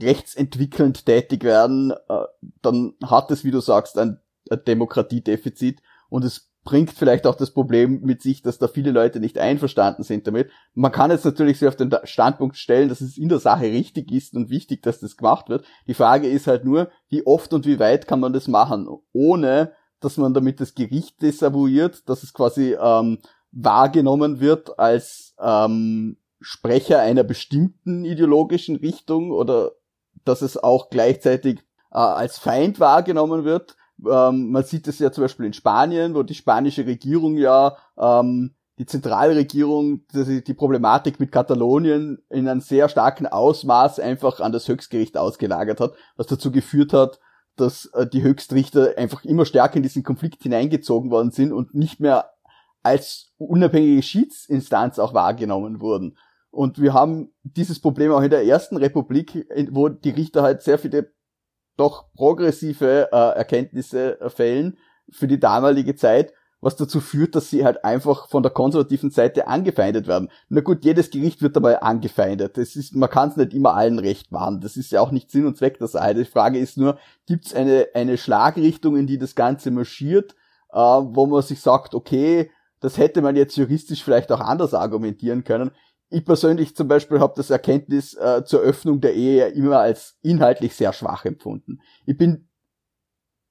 rechtsentwickelnd 0.00 1.06
tätig 1.06 1.44
werden, 1.44 1.92
äh, 2.08 2.24
dann 2.62 2.94
hat 3.04 3.30
es, 3.30 3.44
wie 3.44 3.50
du 3.50 3.60
sagst, 3.60 3.98
ein, 3.98 4.20
ein 4.50 4.64
Demokratiedefizit 4.64 5.82
und 6.08 6.24
es 6.24 6.49
bringt 6.64 6.90
vielleicht 6.90 7.26
auch 7.26 7.36
das 7.36 7.52
Problem 7.52 8.00
mit 8.02 8.20
sich, 8.20 8.42
dass 8.42 8.58
da 8.58 8.68
viele 8.68 8.90
Leute 8.90 9.18
nicht 9.18 9.38
einverstanden 9.38 10.02
sind 10.02 10.26
damit. 10.26 10.50
Man 10.74 10.92
kann 10.92 11.10
jetzt 11.10 11.24
natürlich 11.24 11.58
sich 11.58 11.68
auf 11.68 11.76
den 11.76 11.94
Standpunkt 12.04 12.56
stellen, 12.56 12.88
dass 12.88 13.00
es 13.00 13.16
in 13.16 13.28
der 13.28 13.38
Sache 13.38 13.64
richtig 13.64 14.12
ist 14.12 14.34
und 14.34 14.50
wichtig, 14.50 14.82
dass 14.82 15.00
das 15.00 15.16
gemacht 15.16 15.48
wird. 15.48 15.64
Die 15.86 15.94
Frage 15.94 16.28
ist 16.28 16.46
halt 16.46 16.64
nur, 16.64 16.90
wie 17.08 17.26
oft 17.26 17.52
und 17.54 17.66
wie 17.66 17.78
weit 17.78 18.06
kann 18.06 18.20
man 18.20 18.32
das 18.32 18.46
machen, 18.46 18.88
ohne 19.12 19.72
dass 20.00 20.16
man 20.16 20.34
damit 20.34 20.60
das 20.60 20.74
Gericht 20.74 21.22
desavouiert, 21.22 22.08
dass 22.08 22.22
es 22.22 22.32
quasi 22.32 22.76
ähm, 22.80 23.18
wahrgenommen 23.52 24.40
wird 24.40 24.78
als 24.78 25.34
ähm, 25.40 26.18
Sprecher 26.40 27.00
einer 27.00 27.24
bestimmten 27.24 28.04
ideologischen 28.04 28.76
Richtung 28.76 29.30
oder 29.30 29.72
dass 30.24 30.42
es 30.42 30.56
auch 30.56 30.90
gleichzeitig 30.90 31.60
äh, 31.90 31.98
als 31.98 32.38
Feind 32.38 32.80
wahrgenommen 32.80 33.44
wird 33.44 33.76
ähm, 34.10 34.50
man 34.50 34.64
sieht 34.64 34.86
es 34.88 34.98
ja 34.98 35.12
zum 35.12 35.24
Beispiel 35.24 35.46
in 35.46 35.52
Spanien, 35.52 36.14
wo 36.14 36.22
die 36.22 36.34
spanische 36.34 36.86
Regierung 36.86 37.36
ja 37.36 37.76
ähm, 37.98 38.54
die 38.78 38.86
Zentralregierung 38.86 40.06
die, 40.14 40.42
die 40.42 40.54
Problematik 40.54 41.20
mit 41.20 41.32
Katalonien 41.32 42.22
in 42.30 42.48
einem 42.48 42.60
sehr 42.60 42.88
starken 42.88 43.26
Ausmaß 43.26 44.00
einfach 44.00 44.40
an 44.40 44.52
das 44.52 44.66
Höchstgericht 44.68 45.18
ausgelagert 45.18 45.80
hat, 45.80 45.92
was 46.16 46.26
dazu 46.28 46.50
geführt 46.50 46.92
hat, 46.94 47.20
dass 47.56 47.86
äh, 47.92 48.06
die 48.06 48.22
Höchstrichter 48.22 48.94
einfach 48.96 49.24
immer 49.24 49.44
stärker 49.44 49.76
in 49.76 49.82
diesen 49.82 50.02
Konflikt 50.02 50.42
hineingezogen 50.42 51.10
worden 51.10 51.30
sind 51.30 51.52
und 51.52 51.74
nicht 51.74 52.00
mehr 52.00 52.30
als 52.82 53.32
unabhängige 53.36 54.02
Schiedsinstanz 54.02 54.98
auch 54.98 55.12
wahrgenommen 55.12 55.80
wurden. 55.80 56.16
Und 56.50 56.80
wir 56.80 56.94
haben 56.94 57.32
dieses 57.42 57.80
Problem 57.80 58.12
auch 58.12 58.22
in 58.22 58.30
der 58.30 58.44
ersten 58.44 58.76
Republik, 58.76 59.46
wo 59.70 59.88
die 59.88 60.10
Richter 60.10 60.42
halt 60.42 60.62
sehr 60.62 60.78
viele 60.78 61.12
doch 61.80 62.12
progressive 62.14 63.08
äh, 63.10 63.16
Erkenntnisse 63.38 64.20
äh, 64.20 64.30
fällen 64.30 64.76
für 65.10 65.26
die 65.26 65.40
damalige 65.40 65.96
Zeit, 65.96 66.32
was 66.60 66.76
dazu 66.76 67.00
führt, 67.00 67.34
dass 67.34 67.50
sie 67.50 67.64
halt 67.64 67.84
einfach 67.84 68.28
von 68.28 68.42
der 68.42 68.52
konservativen 68.52 69.10
Seite 69.10 69.48
angefeindet 69.48 70.06
werden. 70.06 70.28
Na 70.50 70.60
gut, 70.60 70.84
jedes 70.84 71.10
Gericht 71.10 71.42
wird 71.42 71.56
dabei 71.56 71.80
angefeindet. 71.82 72.58
Das 72.58 72.76
ist, 72.76 72.94
man 72.94 73.08
kann 73.08 73.30
es 73.30 73.36
nicht 73.36 73.54
immer 73.54 73.74
allen 73.74 73.98
recht 73.98 74.30
machen. 74.30 74.60
Das 74.60 74.76
ist 74.76 74.92
ja 74.92 75.00
auch 75.00 75.10
nicht 75.10 75.30
Sinn 75.30 75.46
und 75.46 75.56
Zweck 75.56 75.78
der 75.78 75.88
Seite. 75.88 76.20
Die 76.20 76.30
Frage 76.30 76.58
ist 76.58 76.76
nur, 76.76 76.98
gibt 77.26 77.46
es 77.46 77.54
eine, 77.54 77.88
eine 77.94 78.18
Schlagrichtung, 78.18 78.96
in 78.96 79.06
die 79.06 79.18
das 79.18 79.34
Ganze 79.34 79.70
marschiert? 79.70 80.36
äh, 80.72 80.78
wo 80.78 81.26
man 81.26 81.42
sich 81.42 81.60
sagt, 81.60 81.94
okay, 81.94 82.50
das 82.80 82.98
hätte 82.98 83.22
man 83.22 83.36
jetzt 83.36 83.56
juristisch 83.56 84.02
vielleicht 84.02 84.32
auch 84.32 84.40
anders 84.40 84.74
argumentieren 84.74 85.44
können. 85.44 85.70
Ich 86.10 86.24
persönlich 86.24 86.74
zum 86.74 86.88
Beispiel 86.88 87.20
habe 87.20 87.34
das 87.36 87.50
Erkenntnis 87.50 88.14
äh, 88.14 88.44
zur 88.44 88.60
Öffnung 88.60 89.00
der 89.00 89.14
Ehe 89.14 89.46
immer 89.48 89.78
als 89.78 90.18
inhaltlich 90.22 90.74
sehr 90.74 90.92
schwach 90.92 91.24
empfunden. 91.24 91.80
Ich 92.04 92.16
bin, 92.16 92.48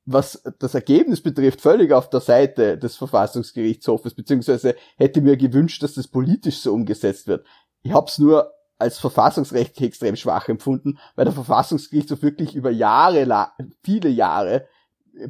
was 0.05 0.43
das 0.59 0.75
Ergebnis 0.75 1.21
betrifft, 1.21 1.61
völlig 1.61 1.93
auf 1.93 2.09
der 2.09 2.19
Seite 2.19 2.77
des 2.77 2.97
Verfassungsgerichtshofes, 2.97 4.13
beziehungsweise 4.13 4.75
hätte 4.97 5.21
mir 5.21 5.37
gewünscht, 5.37 5.81
dass 5.83 5.93
das 5.93 6.07
politisch 6.07 6.57
so 6.57 6.73
umgesetzt 6.73 7.27
wird. 7.27 7.45
Ich 7.81 7.93
habe 7.93 8.07
es 8.07 8.17
nur 8.17 8.51
als 8.77 8.99
verfassungsrechtlich 8.99 9.87
extrem 9.87 10.17
schwach 10.17 10.49
empfunden, 10.49 10.99
weil 11.15 11.25
der 11.25 11.33
Verfassungsgerichtshof 11.33 12.21
wirklich 12.21 12.55
über 12.55 12.71
Jahre, 12.71 13.51
viele 13.83 14.09
Jahre, 14.09 14.67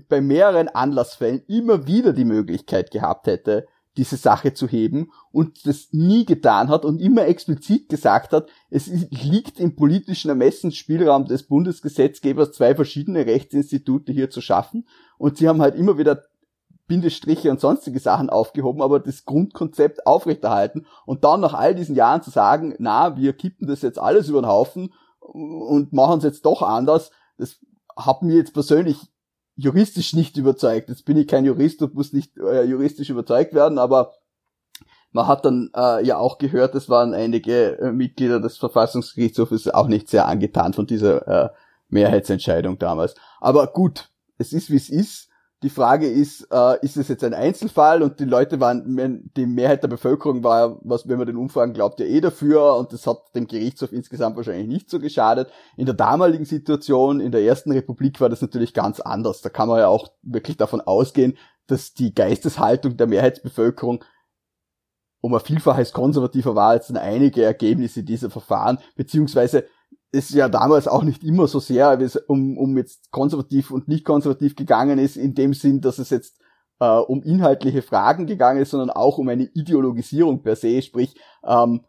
bei 0.07 0.21
mehreren 0.21 0.67
Anlassfällen 0.67 1.43
immer 1.47 1.87
wieder 1.87 2.13
die 2.13 2.25
Möglichkeit 2.25 2.91
gehabt 2.91 3.27
hätte, 3.27 3.67
diese 3.99 4.15
Sache 4.15 4.53
zu 4.53 4.65
heben 4.65 5.11
und 5.33 5.67
das 5.67 5.89
nie 5.91 6.25
getan 6.25 6.69
hat 6.69 6.85
und 6.85 7.01
immer 7.01 7.27
explizit 7.27 7.89
gesagt 7.89 8.31
hat, 8.31 8.47
es 8.69 8.87
liegt 8.87 9.59
im 9.59 9.75
politischen 9.75 10.29
Ermessensspielraum 10.29 11.25
des 11.25 11.43
Bundesgesetzgebers, 11.43 12.53
zwei 12.53 12.75
verschiedene 12.75 13.25
Rechtsinstitute 13.25 14.13
hier 14.13 14.29
zu 14.29 14.39
schaffen. 14.39 14.87
Und 15.17 15.37
sie 15.37 15.49
haben 15.49 15.61
halt 15.61 15.75
immer 15.75 15.97
wieder 15.97 16.23
Bindestriche 16.87 17.51
und 17.51 17.59
sonstige 17.59 17.99
Sachen 17.99 18.29
aufgehoben, 18.29 18.81
aber 18.81 19.01
das 19.01 19.25
Grundkonzept 19.25 20.07
aufrechterhalten 20.07 20.87
und 21.05 21.25
dann 21.25 21.41
nach 21.41 21.53
all 21.53 21.75
diesen 21.75 21.95
Jahren 21.95 22.23
zu 22.23 22.29
sagen, 22.29 22.75
na, 22.79 23.17
wir 23.17 23.33
kippen 23.33 23.67
das 23.67 23.81
jetzt 23.81 23.99
alles 23.99 24.29
über 24.29 24.41
den 24.41 24.47
Haufen 24.47 24.93
und 25.19 25.91
machen 25.91 26.19
es 26.19 26.23
jetzt 26.23 26.45
doch 26.45 26.61
anders, 26.61 27.11
das 27.37 27.59
hat 27.97 28.23
mir 28.23 28.37
jetzt 28.37 28.53
persönlich 28.53 29.11
juristisch 29.59 30.13
nicht 30.13 30.37
überzeugt. 30.37 30.89
Jetzt 30.89 31.05
bin 31.05 31.17
ich 31.17 31.27
kein 31.27 31.43
Jurist 31.43 31.81
und 31.81 31.93
muss 31.93 32.13
nicht 32.13 32.37
äh, 32.37 32.63
juristisch 32.63 33.09
überzeugt 33.09 33.53
werden, 33.53 33.77
aber 33.77 34.13
man 35.11 35.27
hat 35.27 35.43
dann 35.43 35.69
äh, 35.75 36.05
ja 36.05 36.17
auch 36.17 36.37
gehört, 36.37 36.75
es 36.75 36.87
waren 36.87 37.13
einige 37.13 37.77
äh, 37.79 37.91
Mitglieder 37.91 38.39
des 38.39 38.57
Verfassungsgerichtshofes 38.57 39.67
auch 39.67 39.87
nicht 39.87 40.07
sehr 40.07 40.27
angetan 40.27 40.73
von 40.73 40.87
dieser 40.87 41.27
äh, 41.27 41.49
Mehrheitsentscheidung 41.89 42.77
damals. 42.79 43.15
Aber 43.41 43.67
gut, 43.67 44.09
es 44.37 44.53
ist 44.53 44.69
wie 44.69 44.77
es 44.77 44.89
ist. 44.89 45.28
Die 45.61 45.69
Frage 45.69 46.07
ist, 46.07 46.47
äh, 46.51 46.77
ist 46.81 46.95
es 46.95 47.09
jetzt 47.09 47.23
ein 47.23 47.33
Einzelfall 47.33 48.01
und 48.01 48.21
die 48.21 48.25
Leute 48.25 48.61
waren, 48.61 49.29
die 49.35 49.45
Mehrheit 49.45 49.83
der 49.83 49.89
Bevölkerung 49.89 50.41
war, 50.41 50.79
was, 50.83 51.05
wenn 51.09 51.17
man 51.17 51.27
den 51.27 51.35
Umfragen 51.35 51.73
glaubt, 51.73 51.99
ja 51.99 52.05
eh 52.05 52.21
dafür 52.21 52.77
und 52.77 52.93
das 52.93 53.05
hat 53.05 53.35
dem 53.35 53.45
Gerichtshof 53.45 53.91
insgesamt 53.91 54.37
wahrscheinlich 54.37 54.67
nicht 54.67 54.89
so 54.89 54.99
geschadet. 54.99 55.51
In 55.75 55.85
der 55.85 55.95
damaligen 55.95 56.45
Situation, 56.45 57.19
in 57.19 57.33
der 57.33 57.41
ersten 57.41 57.73
Republik 57.73 58.21
war 58.21 58.29
das 58.29 58.41
natürlich 58.41 58.73
ganz 58.73 59.01
anders. 59.01 59.41
Da 59.41 59.49
kann 59.49 59.67
man 59.67 59.79
ja 59.79 59.89
auch 59.89 60.07
wirklich 60.21 60.55
davon 60.55 60.79
ausgehen, 60.79 61.37
dass 61.67 61.93
die 61.93 62.13
Geisteshaltung 62.13 62.95
der 62.95 63.07
Mehrheitsbevölkerung 63.07 64.05
um 65.21 65.33
ein 65.33 65.41
Vielfaches 65.41 65.91
konservativer 65.91 66.55
war 66.55 66.69
als 66.69 66.89
einige 66.89 67.43
Ergebnisse 67.43 68.03
dieser 68.03 68.29
Verfahren, 68.29 68.79
beziehungsweise 68.95 69.65
es 70.11 70.29
ja 70.31 70.49
damals 70.49 70.87
auch 70.87 71.03
nicht 71.03 71.23
immer 71.23 71.47
so 71.47 71.59
sehr 71.59 71.97
um, 72.27 72.57
um 72.57 72.77
jetzt 72.77 73.11
konservativ 73.11 73.71
und 73.71 73.87
nicht 73.87 74.05
konservativ 74.05 74.55
gegangen 74.55 74.99
ist, 74.99 75.17
in 75.17 75.35
dem 75.35 75.53
Sinn, 75.53 75.81
dass 75.81 75.99
es 75.99 76.09
jetzt 76.09 76.39
äh, 76.79 76.85
um 76.85 77.21
inhaltliche 77.21 77.81
Fragen 77.81 78.25
gegangen 78.25 78.61
ist, 78.61 78.71
sondern 78.71 78.89
auch 78.89 79.17
um 79.17 79.29
eine 79.29 79.49
Ideologisierung 79.53 80.41
per 80.41 80.55
se, 80.55 80.81
sprich, 80.81 81.15
ähm, 81.45 81.81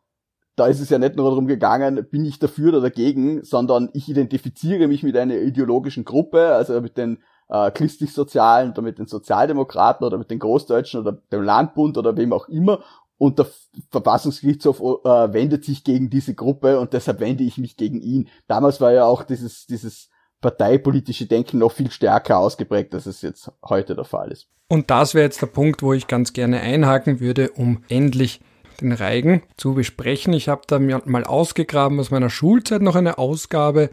da 0.56 0.66
ist 0.66 0.80
es 0.80 0.90
ja 0.90 0.98
nicht 0.98 1.16
nur 1.16 1.30
darum 1.30 1.46
gegangen, 1.46 2.06
bin 2.10 2.24
ich 2.24 2.38
dafür 2.38 2.68
oder 2.70 2.82
dagegen, 2.82 3.42
sondern 3.44 3.88
ich 3.94 4.08
identifiziere 4.08 4.88
mich 4.88 5.02
mit 5.02 5.16
einer 5.16 5.36
ideologischen 5.36 6.04
Gruppe, 6.04 6.54
also 6.54 6.78
mit 6.82 6.98
den 6.98 7.22
äh, 7.48 7.70
christlich-sozialen 7.70 8.72
oder 8.72 8.82
mit 8.82 8.98
den 8.98 9.06
Sozialdemokraten 9.06 10.06
oder 10.06 10.18
mit 10.18 10.30
den 10.30 10.38
Großdeutschen 10.38 11.00
oder 11.00 11.12
dem 11.32 11.42
Landbund 11.42 11.96
oder 11.96 12.16
wem 12.16 12.32
auch 12.32 12.48
immer 12.48 12.80
und 13.20 13.38
der 13.38 13.46
Verfassungsgerichtshof 13.90 14.80
äh, 14.80 15.32
wendet 15.34 15.62
sich 15.66 15.84
gegen 15.84 16.08
diese 16.08 16.34
Gruppe 16.34 16.80
und 16.80 16.94
deshalb 16.94 17.20
wende 17.20 17.44
ich 17.44 17.58
mich 17.58 17.76
gegen 17.76 18.00
ihn. 18.00 18.30
Damals 18.48 18.80
war 18.80 18.92
ja 18.92 19.04
auch 19.04 19.24
dieses, 19.24 19.66
dieses 19.66 20.08
parteipolitische 20.40 21.26
Denken 21.26 21.58
noch 21.58 21.72
viel 21.72 21.90
stärker 21.90 22.38
ausgeprägt, 22.38 22.94
als 22.94 23.04
es 23.04 23.20
jetzt 23.20 23.52
heute 23.62 23.94
der 23.94 24.06
Fall 24.06 24.32
ist. 24.32 24.48
Und 24.68 24.90
das 24.90 25.14
wäre 25.14 25.26
jetzt 25.26 25.42
der 25.42 25.48
Punkt, 25.48 25.82
wo 25.82 25.92
ich 25.92 26.06
ganz 26.06 26.32
gerne 26.32 26.60
einhaken 26.60 27.20
würde, 27.20 27.50
um 27.50 27.84
endlich 27.90 28.40
den 28.80 28.92
Reigen 28.92 29.42
zu 29.58 29.74
besprechen. 29.74 30.32
Ich 30.32 30.48
habe 30.48 30.62
da 30.66 30.78
mal 30.78 31.24
ausgegraben 31.24 32.00
aus 32.00 32.10
meiner 32.10 32.30
Schulzeit 32.30 32.80
noch 32.80 32.96
eine 32.96 33.18
Ausgabe, 33.18 33.90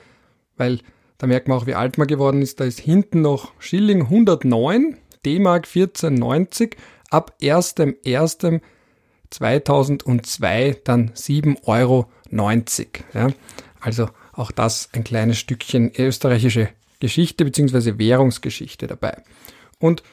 weil 0.56 0.80
da 1.18 1.28
merkt 1.28 1.50
man 1.50 1.58
auch, 1.58 1.68
wie 1.68 1.76
alt 1.76 1.98
man 1.98 2.08
geworden 2.08 2.42
ist. 2.42 2.62
Da 2.62 2.64
ist 2.64 2.80
hinten 2.80 3.24
noch 3.24 3.52
Schilling 3.60 4.04
109, 4.04 4.98
D-Mark 5.26 5.66
1490, 5.66 6.78
ab 7.10 7.36
1.1. 7.42 8.62
2002 9.30 10.78
dann 10.84 11.12
7,90 11.12 11.58
Euro. 11.66 12.10
Ja. 13.14 13.30
Also 13.80 14.10
auch 14.34 14.52
das 14.52 14.90
ein 14.94 15.04
kleines 15.04 15.38
Stückchen 15.38 15.92
österreichische 15.98 16.70
Geschichte 17.00 17.46
bzw. 17.46 17.98
Währungsgeschichte 17.98 18.88
dabei. 18.88 19.22
Und 19.80 20.04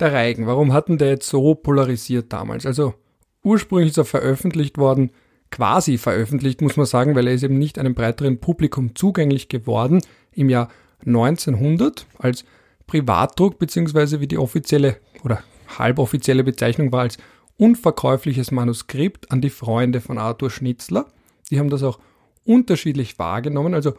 der 0.00 0.12
Reigen, 0.12 0.46
warum 0.46 0.72
hatten 0.72 0.98
der 0.98 1.08
jetzt 1.08 1.28
so 1.28 1.54
polarisiert 1.54 2.32
damals? 2.32 2.66
Also 2.66 2.94
ursprünglich 3.42 3.90
ist 3.90 3.98
er 3.98 4.04
veröffentlicht 4.04 4.78
worden, 4.78 5.10
quasi 5.50 5.98
veröffentlicht, 5.98 6.60
muss 6.60 6.76
man 6.76 6.86
sagen, 6.86 7.14
weil 7.14 7.26
er 7.26 7.34
ist 7.34 7.42
eben 7.42 7.58
nicht 7.58 7.78
einem 7.78 7.94
breiteren 7.94 8.38
Publikum 8.38 8.94
zugänglich 8.94 9.48
geworden 9.48 10.02
im 10.32 10.50
Jahr 10.50 10.68
1900 11.06 12.06
als 12.18 12.44
Privatdruck 12.86 13.58
bzw. 13.58 14.20
wie 14.20 14.26
die 14.26 14.38
offizielle 14.38 14.96
oder 15.24 15.42
halboffizielle 15.78 16.44
Bezeichnung 16.44 16.92
war 16.92 17.02
als 17.02 17.18
unverkäufliches 17.58 18.50
Manuskript 18.50 19.30
an 19.30 19.40
die 19.40 19.50
Freunde 19.50 20.00
von 20.00 20.16
Arthur 20.16 20.50
Schnitzler. 20.50 21.06
Die 21.50 21.58
haben 21.58 21.70
das 21.70 21.82
auch 21.82 21.98
unterschiedlich 22.44 23.18
wahrgenommen. 23.18 23.74
Also 23.74 23.94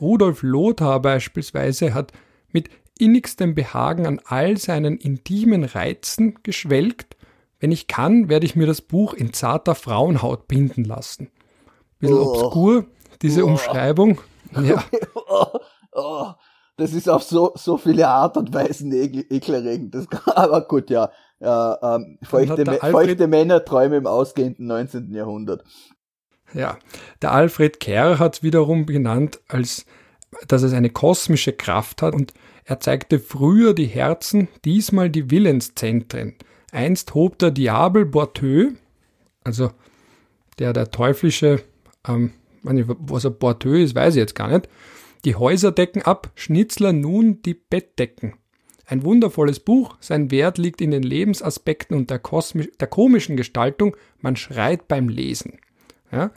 Rudolf 0.00 0.42
Lothar 0.42 1.00
beispielsweise 1.00 1.94
hat 1.94 2.12
mit 2.52 2.68
innigstem 2.98 3.54
Behagen 3.54 4.06
an 4.06 4.20
all 4.24 4.56
seinen 4.56 4.98
intimen 4.98 5.64
Reizen 5.64 6.38
geschwelgt. 6.42 7.16
Wenn 7.60 7.72
ich 7.72 7.86
kann, 7.86 8.28
werde 8.28 8.46
ich 8.46 8.56
mir 8.56 8.66
das 8.66 8.82
Buch 8.82 9.14
in 9.14 9.32
zarter 9.32 9.74
Frauenhaut 9.74 10.48
binden 10.48 10.84
lassen. 10.84 11.30
Bisschen 11.98 12.18
oh. 12.18 12.32
obskur, 12.32 12.86
diese 13.22 13.44
oh. 13.44 13.48
Umschreibung. 13.48 14.20
Ja. 14.62 14.82
Oh. 15.28 15.58
oh. 15.92 16.26
Das 16.76 16.92
ist 16.92 17.08
auf 17.08 17.22
so, 17.22 17.52
so 17.56 17.78
viele 17.78 18.06
Art 18.06 18.36
und 18.36 18.54
Weisen 18.54 18.92
ekelerregend. 18.92 19.94
Das, 19.94 20.06
aber 20.26 20.60
gut, 20.60 20.90
ja. 20.90 21.10
Ja 21.40 21.96
ähm, 21.96 22.18
feuchte, 22.22 22.64
feuchte 22.64 23.26
Männer 23.26 23.64
träumen 23.64 23.98
im 23.98 24.06
ausgehenden 24.06 24.66
19. 24.66 25.12
Jahrhundert. 25.12 25.64
Ja, 26.52 26.78
der 27.22 27.32
Alfred 27.32 27.80
Kerr 27.80 28.18
hat 28.18 28.42
wiederum 28.42 28.86
genannt, 28.86 29.40
als 29.48 29.84
dass 30.48 30.62
es 30.62 30.72
eine 30.72 30.90
kosmische 30.90 31.52
Kraft 31.52 32.02
hat 32.02 32.14
und 32.14 32.32
er 32.64 32.80
zeigte 32.80 33.18
früher 33.18 33.74
die 33.74 33.86
Herzen, 33.86 34.48
diesmal 34.64 35.08
die 35.08 35.30
Willenszentren. 35.30 36.34
Einst 36.72 37.14
hob 37.14 37.38
der 37.38 37.52
Diabel 37.52 38.04
Borteux, 38.04 38.74
also 39.44 39.70
der 40.58 40.72
der 40.72 40.90
teuflische, 40.90 41.62
ähm, 42.06 42.32
was 42.62 43.24
er 43.24 43.30
Borteux 43.30 43.84
ist, 43.84 43.94
weiß 43.94 44.14
ich 44.14 44.20
jetzt 44.20 44.34
gar 44.34 44.48
nicht, 44.48 44.68
die 45.24 45.36
Häuserdecken 45.36 46.02
ab, 46.02 46.30
Schnitzler 46.34 46.92
nun 46.92 47.42
die 47.42 47.54
Bettdecken. 47.54 48.34
Ein 48.86 49.02
wundervolles 49.04 49.58
Buch, 49.58 49.96
sein 50.00 50.30
Wert 50.30 50.58
liegt 50.58 50.80
in 50.80 50.92
den 50.92 51.02
Lebensaspekten 51.02 51.96
und 51.96 52.08
der, 52.10 52.20
der 52.80 52.86
komischen 52.86 53.36
Gestaltung, 53.36 53.96
man 54.20 54.36
schreit 54.36 54.86
beim 54.86 55.08
Lesen. 55.08 55.58
Ja? 56.12 56.30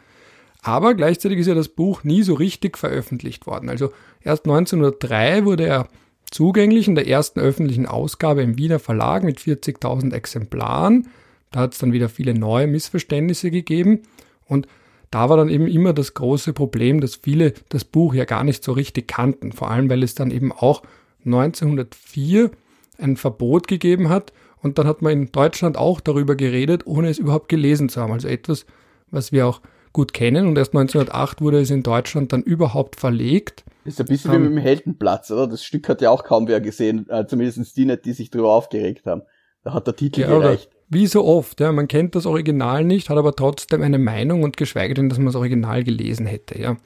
Aber 0.62 0.96
gleichzeitig 0.96 1.40
ist 1.40 1.48
ja 1.48 1.54
das 1.54 1.70
Buch 1.70 2.04
nie 2.04 2.24
so 2.24 2.34
richtig 2.34 2.78
veröffentlicht 2.78 3.46
worden. 3.46 3.70
Also 3.70 3.92
erst 4.22 4.46
1903 4.46 5.46
wurde 5.46 5.68
er 5.68 5.88
zugänglich 6.32 6.88
in 6.88 6.96
der 6.96 7.08
ersten 7.08 7.40
öffentlichen 7.40 7.86
Ausgabe 7.86 8.42
im 8.42 8.58
Wiener 8.58 8.80
Verlag 8.80 9.24
mit 9.24 9.40
40.000 9.40 10.14
Exemplaren. 10.14 11.08
Da 11.52 11.62
hat 11.62 11.74
es 11.74 11.80
dann 11.80 11.94
wieder 11.94 12.10
viele 12.10 12.34
neue 12.34 12.68
Missverständnisse 12.68 13.52
gegeben 13.52 14.02
und 14.46 14.68
da 15.12 15.30
war 15.30 15.38
dann 15.38 15.50
eben 15.50 15.68
immer 15.68 15.94
das 15.94 16.14
große 16.14 16.54
Problem, 16.54 17.02
dass 17.02 17.16
viele 17.16 17.54
das 17.70 17.84
Buch 17.84 18.14
ja 18.14 18.26
gar 18.26 18.44
nicht 18.44 18.64
so 18.64 18.74
richtig 18.74 19.08
kannten, 19.08 19.52
vor 19.52 19.72
allem 19.72 19.90
weil 19.90 20.04
es 20.04 20.14
dann 20.14 20.30
eben 20.30 20.52
auch 20.52 20.84
1904 21.26 22.52
ein 22.98 23.18
Verbot 23.18 23.68
gegeben 23.68 24.10
hat 24.10 24.34
und 24.62 24.78
dann 24.78 24.88
hat 24.88 25.02
man 25.02 25.14
in 25.14 25.32
Deutschland 25.32 25.78
auch 25.78 26.02
darüber 26.02 26.36
geredet, 26.36 26.86
ohne 26.86 27.10
es 27.10 27.18
überhaupt 27.18 27.50
gelesen 27.50 27.90
zu 27.90 28.02
haben. 28.02 28.12
Also 28.12 28.28
etwas, 28.28 28.66
was 29.10 29.32
wir 29.32 29.48
auch 29.48 29.62
gut 29.94 30.14
kennen 30.14 30.48
und 30.48 30.58
erst 30.58 30.76
1908 30.76 31.42
wurde 31.42 31.60
es 31.60 31.72
in 31.72 31.84
Deutschland 31.84 32.32
dann 32.34 32.44
überhaupt 32.44 33.00
verlegt. 33.00 33.64
Ist 33.86 34.00
ein 34.00 34.08
bisschen 34.08 34.34
ähm, 34.34 34.44
wie 34.44 34.50
mit 34.50 34.58
dem 34.58 34.62
Heldenplatz, 34.62 35.32
oder? 35.32 35.48
Das 35.48 35.64
Stück 35.64 35.90
hat 35.90 36.02
ja 36.02 36.12
auch 36.12 36.24
kaum 36.24 36.48
wer 36.48 36.62
gesehen, 36.62 37.10
äh, 37.10 37.26
zumindest 37.26 37.76
die 37.76 37.86
nicht, 37.86 38.06
die 38.06 38.14
sich 38.14 38.30
darüber 38.30 38.54
aufgeregt 38.54 39.06
haben. 39.06 39.24
Da 39.64 39.74
hat 39.74 39.88
der 39.88 39.96
Titel 39.96 40.22
ja, 40.22 40.28
gereicht. 40.28 40.70
Wie 40.90 41.08
so 41.08 41.26
oft, 41.26 41.60
ja, 41.60 41.72
man 41.72 41.88
kennt 41.88 42.16
das 42.16 42.26
Original 42.26 42.84
nicht, 42.84 43.10
hat 43.10 43.18
aber 43.18 43.36
trotzdem 43.36 43.82
eine 43.82 44.00
Meinung 44.00 44.44
und 44.44 44.58
geschweige 44.58 44.94
denn, 44.94 45.10
dass 45.10 45.18
man 45.18 45.28
das 45.28 45.36
Original 45.36 45.84
gelesen 45.84 46.26
hätte, 46.26 46.60
ja. 46.60 46.78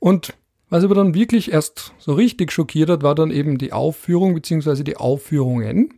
Und 0.00 0.34
was 0.70 0.84
aber 0.84 0.94
dann 0.94 1.14
wirklich 1.14 1.52
erst 1.52 1.92
so 1.98 2.12
richtig 2.12 2.52
schockiert 2.52 2.90
hat, 2.90 3.02
war 3.02 3.14
dann 3.14 3.30
eben 3.30 3.58
die 3.58 3.72
Aufführung 3.72 4.34
bzw. 4.34 4.82
die 4.82 4.96
Aufführungen. 4.96 5.94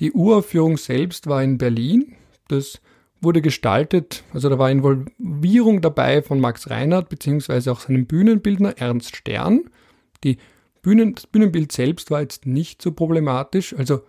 Die 0.00 0.12
Uraufführung 0.12 0.76
selbst 0.76 1.26
war 1.26 1.42
in 1.42 1.58
Berlin. 1.58 2.14
Das 2.48 2.80
wurde 3.20 3.42
gestaltet, 3.42 4.22
also 4.32 4.48
da 4.48 4.58
war 4.58 4.70
Involvierung 4.70 5.80
dabei 5.80 6.22
von 6.22 6.40
Max 6.40 6.70
Reinhardt 6.70 7.08
beziehungsweise 7.08 7.72
auch 7.72 7.80
seinem 7.80 8.06
Bühnenbildner 8.06 8.76
Ernst 8.76 9.16
Stern. 9.16 9.70
Die 10.22 10.38
Bühnen, 10.82 11.14
das 11.14 11.26
Bühnenbild 11.26 11.72
selbst 11.72 12.10
war 12.10 12.20
jetzt 12.20 12.44
nicht 12.46 12.82
so 12.82 12.92
problematisch, 12.92 13.74
also 13.74 14.02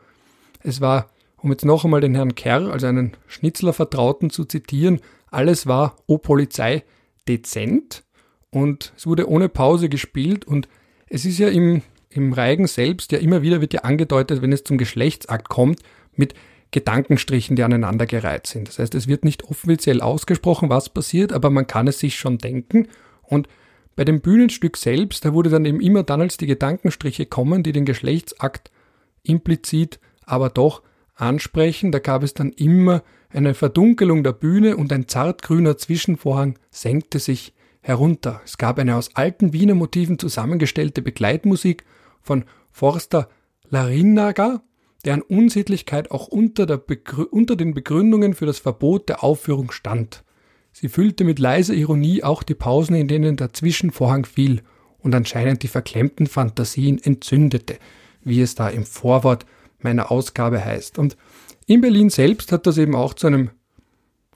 es 0.61 0.81
war, 0.81 1.09
um 1.37 1.51
jetzt 1.51 1.63
noch 1.63 1.85
einmal 1.85 2.01
den 2.01 2.15
Herrn 2.15 2.35
Kerr, 2.35 2.71
also 2.71 2.87
einen 2.87 3.13
Schnitzler-Vertrauten 3.27 4.29
zu 4.29 4.43
zitieren, 4.43 4.99
alles 5.31 5.65
war, 5.65 5.95
o 6.07 6.17
Polizei, 6.17 6.83
dezent 7.27 8.04
und 8.55 8.93
es 8.95 9.05
wurde 9.05 9.29
ohne 9.29 9.49
Pause 9.49 9.89
gespielt 9.89 10.45
und 10.45 10.69
es 11.09 11.25
ist 11.25 11.39
ja 11.39 11.49
im, 11.49 11.81
im 12.09 12.31
Reigen 12.31 12.67
selbst 12.67 13.11
ja 13.11 13.17
immer 13.17 13.41
wieder 13.41 13.59
wird 13.59 13.73
ja 13.73 13.81
angedeutet, 13.81 14.41
wenn 14.41 14.53
es 14.53 14.63
zum 14.63 14.77
Geschlechtsakt 14.77 15.49
kommt, 15.49 15.81
mit 16.15 16.35
Gedankenstrichen, 16.71 17.57
die 17.57 17.63
aneinandergereiht 17.63 18.47
sind. 18.47 18.69
Das 18.69 18.79
heißt, 18.79 18.95
es 18.95 19.09
wird 19.09 19.25
nicht 19.25 19.43
offiziell 19.43 19.99
ausgesprochen, 19.99 20.69
was 20.69 20.87
passiert, 20.87 21.33
aber 21.33 21.49
man 21.49 21.67
kann 21.67 21.89
es 21.89 21.99
sich 21.99 22.15
schon 22.15 22.37
denken. 22.37 22.87
Und 23.23 23.49
bei 23.97 24.05
dem 24.05 24.21
Bühnenstück 24.21 24.77
selbst, 24.77 25.25
da 25.25 25.33
wurde 25.33 25.49
dann 25.49 25.65
eben 25.65 25.81
immer 25.81 26.03
dann, 26.03 26.21
als 26.21 26.37
die 26.37 26.47
Gedankenstriche 26.47 27.25
kommen, 27.25 27.61
die 27.61 27.73
den 27.73 27.83
Geschlechtsakt 27.83 28.71
implizit, 29.23 29.99
aber 30.25 30.49
doch 30.49 30.81
ansprechen, 31.15 31.91
da 31.91 31.99
gab 31.99 32.23
es 32.23 32.33
dann 32.33 32.53
immer 32.53 33.03
eine 33.27 33.53
Verdunkelung 33.53 34.23
der 34.23 34.31
Bühne 34.31 34.77
und 34.77 34.93
ein 34.93 35.09
zartgrüner 35.09 35.77
Zwischenvorhang 35.77 36.57
senkte 36.71 37.19
sich 37.19 37.53
herunter. 37.85 38.41
Es 38.43 38.57
gab 38.57 38.79
eine 38.79 38.95
aus 38.95 39.15
alten 39.15 39.53
Wiener 39.53 39.75
Motiven 39.75 40.17
zusammengestellte 40.17 41.03
Begleitmusik 41.03 41.85
von 42.19 42.45
Forster 42.71 43.29
Larinaga, 43.69 44.63
deren 45.05 45.21
Unsittlichkeit 45.21 46.09
auch 46.09 46.27
unter, 46.27 46.81
unter, 47.29 47.55
den 47.55 47.75
Begründungen 47.75 48.33
für 48.33 48.47
das 48.47 48.57
Verbot 48.57 49.07
der 49.07 49.23
Aufführung 49.23 49.71
stand. 49.71 50.23
Sie 50.71 50.89
füllte 50.89 51.23
mit 51.23 51.37
leiser 51.37 51.75
Ironie 51.75 52.23
auch 52.23 52.41
die 52.41 52.55
Pausen, 52.55 52.95
in 52.95 53.07
denen 53.07 53.37
der 53.37 53.53
Zwischenvorhang 53.53 54.25
fiel 54.25 54.63
und 54.97 55.13
anscheinend 55.13 55.61
die 55.61 55.67
verklemmten 55.67 56.25
Fantasien 56.25 56.97
entzündete, 57.01 57.77
wie 58.23 58.41
es 58.41 58.55
da 58.55 58.67
im 58.67 58.83
Vorwort 58.83 59.45
meiner 59.79 60.11
Ausgabe 60.11 60.65
heißt. 60.65 60.97
Und 60.97 61.17
in 61.67 61.81
Berlin 61.81 62.09
selbst 62.09 62.51
hat 62.51 62.65
das 62.65 62.79
eben 62.79 62.95
auch 62.95 63.13
zu 63.13 63.27
einem 63.27 63.51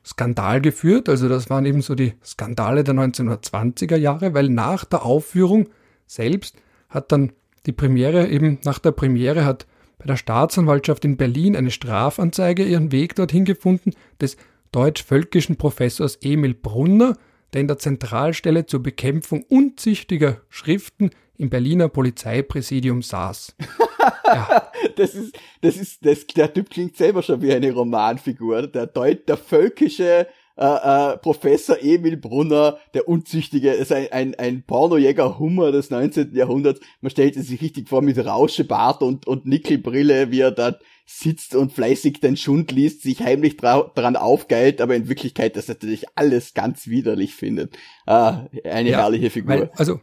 Skandal 0.05 0.61
geführt. 0.61 1.09
Also 1.09 1.29
das 1.29 1.49
waren 1.49 1.65
eben 1.65 1.81
so 1.81 1.95
die 1.95 2.13
Skandale 2.23 2.83
der 2.83 2.95
1920er 2.95 3.97
Jahre, 3.97 4.33
weil 4.33 4.49
nach 4.49 4.85
der 4.85 5.03
Aufführung 5.03 5.69
selbst 6.07 6.55
hat 6.89 7.11
dann 7.11 7.31
die 7.65 7.71
Premiere 7.71 8.27
eben 8.27 8.59
nach 8.63 8.79
der 8.79 8.91
Premiere 8.91 9.45
hat 9.45 9.67
bei 9.99 10.05
der 10.05 10.15
Staatsanwaltschaft 10.15 11.03
in 11.03 11.17
Berlin 11.17 11.55
eine 11.55 11.71
Strafanzeige 11.71 12.63
ihren 12.63 12.91
Weg 12.91 13.15
dorthin 13.15 13.45
gefunden 13.45 13.91
des 14.21 14.37
deutsch-völkischen 14.71 15.57
Professors 15.57 16.17
Emil 16.21 16.53
Brunner, 16.53 17.17
der 17.53 17.61
in 17.61 17.67
der 17.67 17.79
Zentralstelle 17.79 18.65
zur 18.65 18.81
Bekämpfung 18.81 19.43
unzüchtiger 19.43 20.41
Schriften 20.49 21.09
im 21.37 21.49
Berliner 21.49 21.89
Polizeipräsidium 21.89 23.01
saß. 23.01 23.55
ja. 24.25 24.71
Das 24.95 25.15
ist, 25.15 25.37
das 25.61 25.77
ist, 25.77 26.05
das, 26.05 26.25
der 26.27 26.53
Typ 26.53 26.69
klingt 26.69 26.97
selber 26.97 27.21
schon 27.21 27.41
wie 27.41 27.53
eine 27.53 27.71
Romanfigur. 27.71 28.67
Der 28.67 28.87
Deut, 28.87 29.27
der 29.27 29.37
völkische 29.37 30.27
äh, 30.59 30.65
äh, 31.13 31.17
Professor 31.17 31.77
Emil 31.81 32.17
Brunner, 32.17 32.79
der 32.93 33.07
Unzüchtige, 33.07 33.71
ist 33.71 33.93
ein, 33.93 34.11
ein, 34.11 34.35
ein 34.35 34.63
Pornojäger 34.63 35.39
Hummer 35.39 35.71
des 35.71 35.89
19. 35.89 36.35
Jahrhunderts. 36.35 36.81
Man 36.99 37.11
stellt 37.11 37.37
es 37.37 37.47
sich 37.47 37.61
richtig 37.61 37.87
vor 37.87 38.01
mit 38.01 38.17
Rauschebart 38.17 39.01
und, 39.01 39.25
und 39.25 39.45
Nickelbrille, 39.45 40.31
wie 40.31 40.41
er 40.41 40.51
da 40.51 40.77
sitzt 41.05 41.55
und 41.55 41.71
fleißig 41.71 42.19
den 42.19 42.37
Schund 42.37 42.71
liest, 42.71 43.01
sich 43.01 43.21
heimlich 43.21 43.57
dran 43.57 44.15
aufgeilt, 44.15 44.79
aber 44.79 44.95
in 44.95 45.07
Wirklichkeit 45.09 45.55
das 45.55 45.67
natürlich 45.67 46.05
alles 46.15 46.53
ganz 46.53 46.87
widerlich 46.87 47.33
findet. 47.33 47.77
Ah, 48.05 48.45
eine 48.63 48.89
ja, 48.89 48.99
herrliche 48.99 49.29
Figur. 49.29 49.49
Weil, 49.49 49.71
also, 49.75 50.01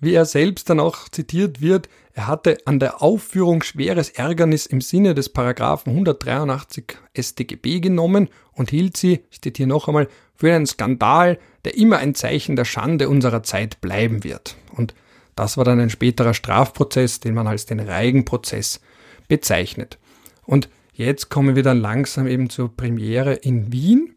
wie 0.00 0.14
er 0.14 0.24
selbst 0.24 0.70
dann 0.70 0.80
auch 0.80 1.08
zitiert 1.08 1.60
wird, 1.60 1.88
er 2.12 2.28
hatte 2.28 2.58
an 2.64 2.78
der 2.78 3.02
Aufführung 3.02 3.62
schweres 3.62 4.10
Ärgernis 4.10 4.66
im 4.66 4.80
Sinne 4.80 5.14
des 5.14 5.30
Paragraphen 5.30 5.90
183 5.90 6.96
StGB 7.18 7.80
genommen 7.80 8.28
und 8.52 8.70
hielt 8.70 8.96
sie, 8.96 9.24
ich 9.30 9.40
zitiere 9.40 9.68
noch 9.68 9.88
einmal, 9.88 10.08
für 10.36 10.54
einen 10.54 10.66
Skandal, 10.66 11.38
der 11.64 11.76
immer 11.76 11.98
ein 11.98 12.14
Zeichen 12.14 12.54
der 12.54 12.64
Schande 12.64 13.08
unserer 13.08 13.42
Zeit 13.42 13.80
bleiben 13.80 14.22
wird. 14.22 14.56
Und 14.72 14.94
das 15.34 15.56
war 15.56 15.64
dann 15.64 15.80
ein 15.80 15.90
späterer 15.90 16.34
Strafprozess, 16.34 17.20
den 17.20 17.34
man 17.34 17.46
als 17.46 17.66
den 17.66 17.80
Reigenprozess 17.80 18.80
bezeichnet. 19.26 19.98
Und 20.44 20.68
jetzt 20.92 21.30
kommen 21.30 21.56
wir 21.56 21.62
dann 21.62 21.80
langsam 21.80 22.28
eben 22.28 22.50
zur 22.50 22.76
Premiere 22.76 23.34
in 23.34 23.72
Wien. 23.72 24.14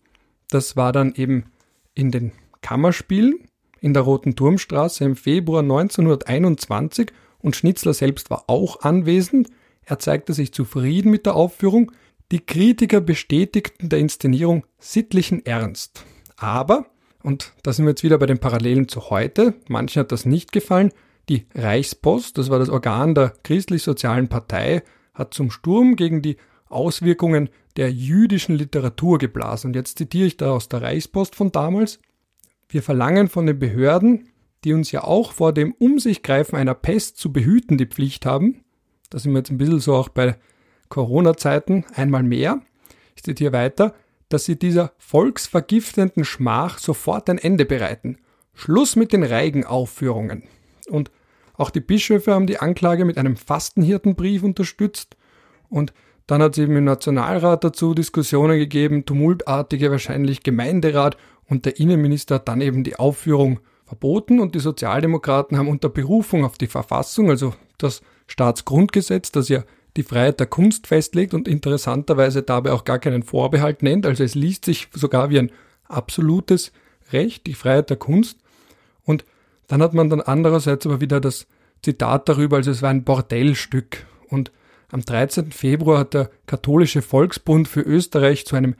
Das 0.49 0.75
war 0.75 0.91
dann 0.91 1.15
eben 1.15 1.45
in 1.95 2.11
den 2.11 2.31
Kammerspielen 2.61 3.47
in 3.81 3.93
der 3.93 4.03
Roten 4.03 4.35
Turmstraße 4.35 5.03
im 5.03 5.15
Februar 5.15 5.61
1921 5.61 7.11
und 7.39 7.55
Schnitzler 7.55 7.93
selbst 7.93 8.29
war 8.29 8.45
auch 8.47 8.81
anwesend. 8.81 9.49
Er 9.83 9.99
zeigte 9.99 10.33
sich 10.33 10.53
zufrieden 10.53 11.11
mit 11.11 11.25
der 11.25 11.35
Aufführung. 11.35 11.91
Die 12.31 12.45
Kritiker 12.45 12.99
bestätigten 12.99 13.89
der 13.89 13.99
Inszenierung 13.99 14.65
sittlichen 14.79 15.45
Ernst. 15.45 16.03
Aber, 16.35 16.87
und 17.23 17.53
da 17.63 17.71
sind 17.71 17.85
wir 17.85 17.91
jetzt 17.91 18.03
wieder 18.03 18.17
bei 18.17 18.25
den 18.25 18.39
Parallelen 18.39 18.87
zu 18.87 19.09
heute, 19.09 19.53
manchen 19.67 20.01
hat 20.01 20.11
das 20.11 20.25
nicht 20.25 20.51
gefallen, 20.51 20.91
die 21.29 21.45
Reichspost, 21.55 22.37
das 22.37 22.49
war 22.49 22.59
das 22.59 22.69
Organ 22.69 23.15
der 23.15 23.33
christlich-sozialen 23.43 24.29
Partei, 24.29 24.83
hat 25.13 25.33
zum 25.33 25.51
Sturm 25.51 25.95
gegen 25.95 26.21
die 26.21 26.37
Auswirkungen 26.69 27.49
der 27.75 27.91
jüdischen 27.91 28.55
Literatur 28.55 29.17
geblasen. 29.17 29.69
Und 29.69 29.75
jetzt 29.75 29.97
zitiere 29.97 30.27
ich 30.27 30.37
da 30.37 30.51
aus 30.51 30.69
der 30.69 30.81
Reichspost 30.81 31.35
von 31.35 31.51
damals. 31.51 31.99
Wir 32.69 32.83
verlangen 32.83 33.29
von 33.29 33.45
den 33.45 33.59
Behörden, 33.59 34.29
die 34.63 34.73
uns 34.73 34.91
ja 34.91 35.03
auch 35.03 35.31
vor 35.31 35.53
dem 35.53 35.73
Um 35.79 35.99
sich 35.99 36.23
greifen 36.23 36.55
einer 36.55 36.73
Pest 36.73 37.17
zu 37.17 37.31
behüten 37.31 37.77
die 37.77 37.85
Pflicht 37.85 38.25
haben. 38.25 38.63
Da 39.09 39.19
sind 39.19 39.31
wir 39.31 39.39
jetzt 39.39 39.51
ein 39.51 39.57
bisschen 39.57 39.79
so 39.79 39.95
auch 39.95 40.09
bei 40.09 40.35
Corona-Zeiten 40.89 41.85
einmal 41.95 42.23
mehr. 42.23 42.61
Ich 43.15 43.23
zitiere 43.23 43.53
weiter, 43.53 43.93
dass 44.29 44.45
sie 44.45 44.59
dieser 44.59 44.91
volksvergiftenden 44.97 46.25
Schmach 46.25 46.79
sofort 46.79 47.29
ein 47.29 47.37
Ende 47.37 47.65
bereiten. 47.65 48.17
Schluss 48.53 48.95
mit 48.95 49.13
den 49.13 49.23
Reigenaufführungen. 49.23 50.43
Und 50.89 51.11
auch 51.53 51.69
die 51.69 51.79
Bischöfe 51.79 52.33
haben 52.33 52.47
die 52.47 52.59
Anklage 52.59 53.05
mit 53.05 53.17
einem 53.17 53.37
Fastenhirtenbrief 53.37 54.43
unterstützt. 54.43 55.15
Und 55.69 55.93
dann 56.27 56.41
hat 56.41 56.53
es 56.53 56.63
eben 56.63 56.75
im 56.75 56.83
Nationalrat 56.83 57.63
dazu 57.63 57.93
Diskussionen 57.93 58.59
gegeben, 58.59 59.05
tumultartige 59.05 59.91
wahrscheinlich 59.91 60.43
Gemeinderat 60.43 61.17
und 61.47 61.65
der 61.65 61.79
Innenminister 61.79 62.35
hat 62.35 62.47
dann 62.47 62.61
eben 62.61 62.83
die 62.83 62.97
Aufführung 62.97 63.59
verboten 63.85 64.39
und 64.39 64.53
die 64.53 64.59
Sozialdemokraten 64.59 65.57
haben 65.57 65.69
unter 65.69 65.89
Berufung 65.89 66.43
auf 66.43 66.57
die 66.57 66.67
Verfassung, 66.67 67.29
also 67.29 67.53
das 67.77 68.01
Staatsgrundgesetz, 68.27 69.31
das 69.31 69.47
ja 69.49 69.63
die 69.95 70.03
Freiheit 70.03 70.39
der 70.39 70.47
Kunst 70.47 70.87
festlegt 70.87 71.33
und 71.33 71.47
interessanterweise 71.47 72.43
dabei 72.43 72.73
auch 72.73 72.83
gar 72.83 72.99
keinen 72.99 73.23
Vorbehalt 73.23 73.81
nennt, 73.81 74.05
also 74.05 74.23
es 74.23 74.35
liest 74.35 74.65
sich 74.65 74.89
sogar 74.93 75.29
wie 75.29 75.39
ein 75.39 75.51
absolutes 75.85 76.71
Recht, 77.11 77.47
die 77.47 77.53
Freiheit 77.53 77.89
der 77.89 77.97
Kunst. 77.97 78.39
Und 79.03 79.25
dann 79.67 79.81
hat 79.81 79.93
man 79.93 80.09
dann 80.09 80.21
andererseits 80.21 80.85
aber 80.85 81.01
wieder 81.01 81.19
das 81.21 81.47
Zitat 81.81 82.27
darüber, 82.27 82.57
also 82.57 82.71
es 82.71 82.81
war 82.81 82.89
ein 82.89 83.03
Bordellstück. 83.03 84.05
Und 84.29 84.51
am 84.91 85.01
13. 85.01 85.51
Februar 85.51 85.99
hat 85.99 86.13
der 86.13 86.29
Katholische 86.45 87.01
Volksbund 87.01 87.67
für 87.67 87.81
Österreich 87.81 88.45
zu 88.45 88.55
einem 88.55 88.75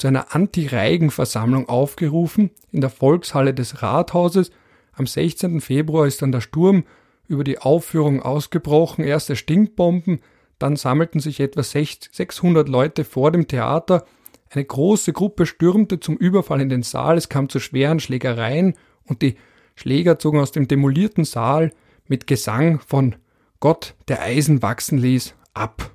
zu 0.00 0.06
einer 0.06 0.34
Anti-Reigen-Versammlung 0.34 1.68
aufgerufen 1.68 2.50
in 2.72 2.80
der 2.80 2.88
Volkshalle 2.88 3.52
des 3.52 3.82
Rathauses. 3.82 4.50
Am 4.92 5.06
16. 5.06 5.60
Februar 5.60 6.06
ist 6.06 6.22
dann 6.22 6.32
der 6.32 6.40
Sturm 6.40 6.84
über 7.28 7.44
die 7.44 7.58
Aufführung 7.58 8.22
ausgebrochen, 8.22 9.04
erste 9.04 9.36
Stinkbomben, 9.36 10.20
dann 10.58 10.76
sammelten 10.76 11.20
sich 11.20 11.38
etwa 11.38 11.62
600 11.62 12.68
Leute 12.68 13.04
vor 13.04 13.30
dem 13.30 13.46
Theater. 13.46 14.06
Eine 14.48 14.64
große 14.64 15.12
Gruppe 15.12 15.44
stürmte 15.44 16.00
zum 16.00 16.16
Überfall 16.16 16.62
in 16.62 16.70
den 16.70 16.82
Saal, 16.82 17.18
es 17.18 17.28
kam 17.28 17.50
zu 17.50 17.60
schweren 17.60 18.00
Schlägereien 18.00 18.74
und 19.04 19.20
die 19.20 19.36
Schläger 19.74 20.18
zogen 20.18 20.40
aus 20.40 20.50
dem 20.50 20.66
demolierten 20.66 21.24
Saal 21.24 21.72
mit 22.08 22.26
Gesang 22.26 22.80
von 22.80 23.16
Gott, 23.60 23.94
der 24.08 24.22
Eisen 24.22 24.62
wachsen 24.62 24.96
ließ, 24.96 25.34
ab. 25.52 25.94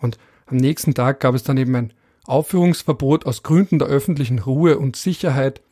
Und 0.00 0.18
am 0.46 0.56
nächsten 0.56 0.94
Tag 0.94 1.20
gab 1.20 1.36
es 1.36 1.44
dann 1.44 1.56
eben 1.56 1.74
ein 1.76 1.92
Aufführungsverbot 2.28 3.26
aus 3.26 3.42
Gründen 3.42 3.78
der 3.78 3.88
öffentlichen 3.88 4.38
Ruhe 4.38 4.78
und 4.78 4.96
Sicherheit. 4.96 5.62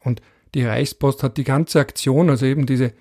Und 0.00 0.22
die 0.54 0.64
Reichspost 0.64 1.22
hat 1.22 1.36
die 1.36 1.44
ganze 1.44 1.80
Aktion, 1.80 2.30
also 2.30 2.46
eben 2.46 2.66
diese 2.66 2.92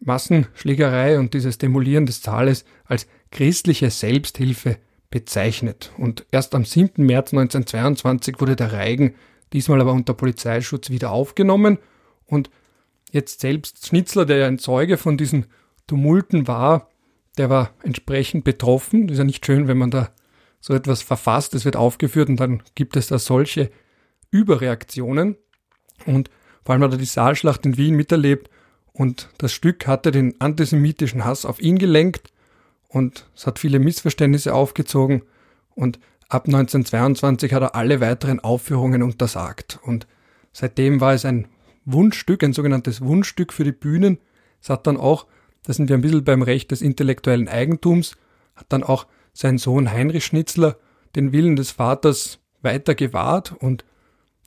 Massenschlägerei 0.00 1.18
und 1.18 1.34
dieses 1.34 1.58
Demolieren 1.58 2.06
des 2.06 2.22
Saales 2.22 2.64
als 2.84 3.06
christliche 3.30 3.90
Selbsthilfe 3.90 4.76
bezeichnet. 5.10 5.92
Und 5.96 6.26
erst 6.30 6.54
am 6.54 6.64
7. 6.64 7.04
März 7.04 7.32
1922 7.32 8.40
wurde 8.40 8.56
der 8.56 8.72
Reigen, 8.72 9.14
diesmal 9.52 9.80
aber 9.80 9.92
unter 9.92 10.12
Polizeischutz, 10.12 10.90
wieder 10.90 11.10
aufgenommen. 11.12 11.78
Und 12.26 12.50
jetzt 13.10 13.40
selbst 13.40 13.86
Schnitzler, 13.86 14.26
der 14.26 14.38
ja 14.38 14.46
ein 14.46 14.58
Zeuge 14.58 14.98
von 14.98 15.16
diesen 15.16 15.46
Tumulten 15.86 16.46
war, 16.46 16.90
der 17.38 17.48
war 17.48 17.70
entsprechend 17.82 18.44
betroffen. 18.44 19.06
Das 19.06 19.14
ist 19.14 19.18
ja 19.18 19.24
nicht 19.24 19.46
schön, 19.46 19.68
wenn 19.68 19.78
man 19.78 19.90
da 19.90 20.10
so 20.64 20.72
etwas 20.72 21.02
verfasst, 21.02 21.52
es 21.52 21.66
wird 21.66 21.76
aufgeführt 21.76 22.30
und 22.30 22.40
dann 22.40 22.62
gibt 22.74 22.96
es 22.96 23.08
da 23.08 23.18
solche 23.18 23.70
Überreaktionen. 24.30 25.36
Und 26.06 26.30
vor 26.64 26.72
allem 26.72 26.82
hat 26.82 26.92
er 26.92 26.96
die 26.96 27.04
Saalschlacht 27.04 27.66
in 27.66 27.76
Wien 27.76 27.94
miterlebt 27.94 28.48
und 28.94 29.28
das 29.36 29.52
Stück 29.52 29.86
hatte 29.86 30.10
den 30.10 30.40
antisemitischen 30.40 31.26
Hass 31.26 31.44
auf 31.44 31.60
ihn 31.60 31.76
gelenkt 31.76 32.32
und 32.88 33.28
es 33.36 33.46
hat 33.46 33.58
viele 33.58 33.78
Missverständnisse 33.78 34.54
aufgezogen 34.54 35.24
und 35.74 35.98
ab 36.30 36.46
1922 36.46 37.52
hat 37.52 37.62
er 37.62 37.74
alle 37.74 38.00
weiteren 38.00 38.40
Aufführungen 38.40 39.02
untersagt 39.02 39.80
und 39.82 40.06
seitdem 40.54 40.98
war 40.98 41.12
es 41.12 41.26
ein 41.26 41.46
Wunschstück, 41.84 42.42
ein 42.42 42.54
sogenanntes 42.54 43.02
Wunschstück 43.02 43.52
für 43.52 43.64
die 43.64 43.72
Bühnen. 43.72 44.16
Es 44.62 44.70
hat 44.70 44.86
dann 44.86 44.96
auch, 44.96 45.26
da 45.64 45.74
sind 45.74 45.90
wir 45.90 45.98
ein 45.98 46.00
bisschen 46.00 46.24
beim 46.24 46.40
Recht 46.40 46.70
des 46.70 46.80
intellektuellen 46.80 47.48
Eigentums, 47.48 48.16
hat 48.56 48.64
dann 48.70 48.82
auch 48.82 49.06
sein 49.34 49.58
Sohn 49.58 49.92
Heinrich 49.92 50.24
Schnitzler 50.24 50.76
den 51.14 51.32
Willen 51.32 51.56
des 51.56 51.72
Vaters 51.72 52.38
weiter 52.62 52.94
gewahrt 52.94 53.52
und 53.52 53.84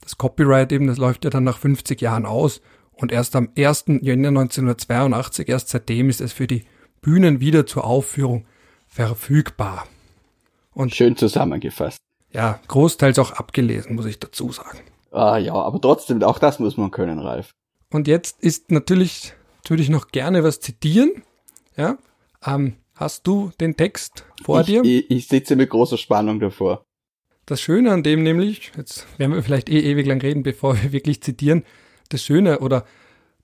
das 0.00 0.18
Copyright 0.18 0.72
eben, 0.72 0.86
das 0.86 0.98
läuft 0.98 1.24
ja 1.24 1.30
dann 1.30 1.44
nach 1.44 1.58
50 1.58 2.00
Jahren 2.00 2.26
aus 2.26 2.60
und 2.92 3.12
erst 3.12 3.36
am 3.36 3.50
1. 3.56 3.84
Jänner 4.00 4.28
1982, 4.28 5.48
erst 5.48 5.68
seitdem 5.68 6.08
ist 6.08 6.20
es 6.20 6.32
für 6.32 6.46
die 6.46 6.64
Bühnen 7.00 7.40
wieder 7.40 7.66
zur 7.66 7.84
Aufführung 7.84 8.46
verfügbar. 8.86 9.86
Und 10.72 10.94
Schön 10.94 11.16
zusammengefasst. 11.16 11.98
Ja, 12.32 12.60
großteils 12.68 13.18
auch 13.18 13.32
abgelesen, 13.32 13.94
muss 13.94 14.06
ich 14.06 14.18
dazu 14.18 14.50
sagen. 14.52 14.80
Ah 15.10 15.38
ja, 15.38 15.54
aber 15.54 15.80
trotzdem, 15.80 16.22
auch 16.22 16.38
das 16.38 16.58
muss 16.58 16.76
man 16.76 16.90
können, 16.90 17.18
Ralf. 17.18 17.52
Und 17.90 18.06
jetzt 18.06 18.42
ist 18.42 18.70
natürlich, 18.70 19.32
würde 19.66 19.82
ich 19.82 19.88
noch 19.88 20.08
gerne 20.08 20.44
was 20.44 20.60
zitieren. 20.60 21.22
Ja, 21.76 21.96
ähm, 22.44 22.76
hast 22.98 23.26
du 23.26 23.52
den 23.60 23.76
Text 23.76 24.24
vor 24.44 24.60
ich, 24.60 24.66
dir? 24.66 24.84
Ich, 24.84 25.10
ich 25.10 25.28
sitze 25.28 25.56
mit 25.56 25.70
großer 25.70 25.96
Spannung 25.96 26.40
davor. 26.40 26.84
Das 27.46 27.60
Schöne 27.60 27.92
an 27.92 28.02
dem 28.02 28.22
nämlich, 28.22 28.72
jetzt 28.76 29.06
werden 29.18 29.34
wir 29.34 29.42
vielleicht 29.42 29.70
eh 29.70 29.80
ewig 29.80 30.06
lang 30.06 30.20
reden, 30.20 30.42
bevor 30.42 30.76
wir 30.82 30.92
wirklich 30.92 31.22
zitieren, 31.22 31.64
das 32.10 32.22
Schöne 32.22 32.58
oder 32.58 32.84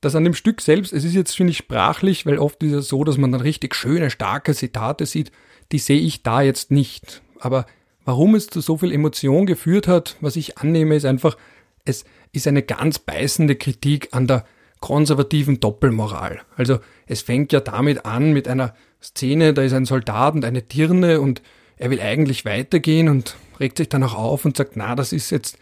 das 0.01 0.15
an 0.15 0.25
dem 0.25 0.35
Stück 0.35 0.61
selbst, 0.61 0.93
es 0.93 1.05
ist 1.05 1.15
jetzt, 1.15 1.35
finde 1.35 1.53
ich, 1.53 1.57
sprachlich, 1.57 2.27
weil 2.27 2.39
oft 2.39 2.63
ist 2.63 2.73
es 2.73 2.89
so, 2.89 3.05
dass 3.05 3.17
man 3.17 3.33
dann 3.33 3.41
richtig 3.41 3.75
schöne, 3.75 4.11
starke 4.11 4.55
Zitate 4.55 5.07
sieht, 5.07 5.33
die 5.73 5.79
sehe 5.79 6.01
ich 6.01 6.23
da 6.23 6.43
jetzt 6.43 6.71
nicht. 6.71 7.23
Aber 7.41 7.65
warum 8.05 8.35
es 8.35 8.49
zu 8.49 8.61
so 8.61 8.77
viel 8.77 8.93
Emotion 8.93 9.47
geführt 9.47 9.89
hat, 9.89 10.17
was 10.21 10.37
ich 10.37 10.59
annehme, 10.59 10.97
ist 10.97 11.07
einfach, 11.07 11.39
es 11.87 12.05
ist 12.33 12.47
eine 12.47 12.63
ganz 12.63 12.99
beißende 12.99 13.57
Kritik 13.57 14.09
an 14.13 14.27
der 14.27 14.45
konservativen 14.81 15.61
Doppelmoral. 15.61 16.43
Also 16.57 16.81
es 17.07 17.23
fängt 17.23 17.55
ja 17.55 17.61
damit 17.61 18.05
an 18.05 18.35
mit 18.35 18.49
einer 18.49 18.75
Szene, 19.05 19.53
da 19.53 19.63
ist 19.63 19.75
ein 19.75 19.85
Soldat 19.85 20.35
und 20.35 20.45
eine 20.45 20.63
Dirne 20.63 21.21
und 21.21 21.43
er 21.77 21.91
will 21.91 22.01
eigentlich 22.01 22.45
weitergehen 22.45 23.09
und 23.09 23.37
regt 23.61 23.79
sich 23.79 23.89
dann 23.89 24.03
auch 24.03 24.15
auf 24.15 24.45
und 24.45 24.57
sagt, 24.57 24.77
na, 24.77 24.95
das 24.95 25.13
ist 25.13 25.31
jetzt, 25.31 25.59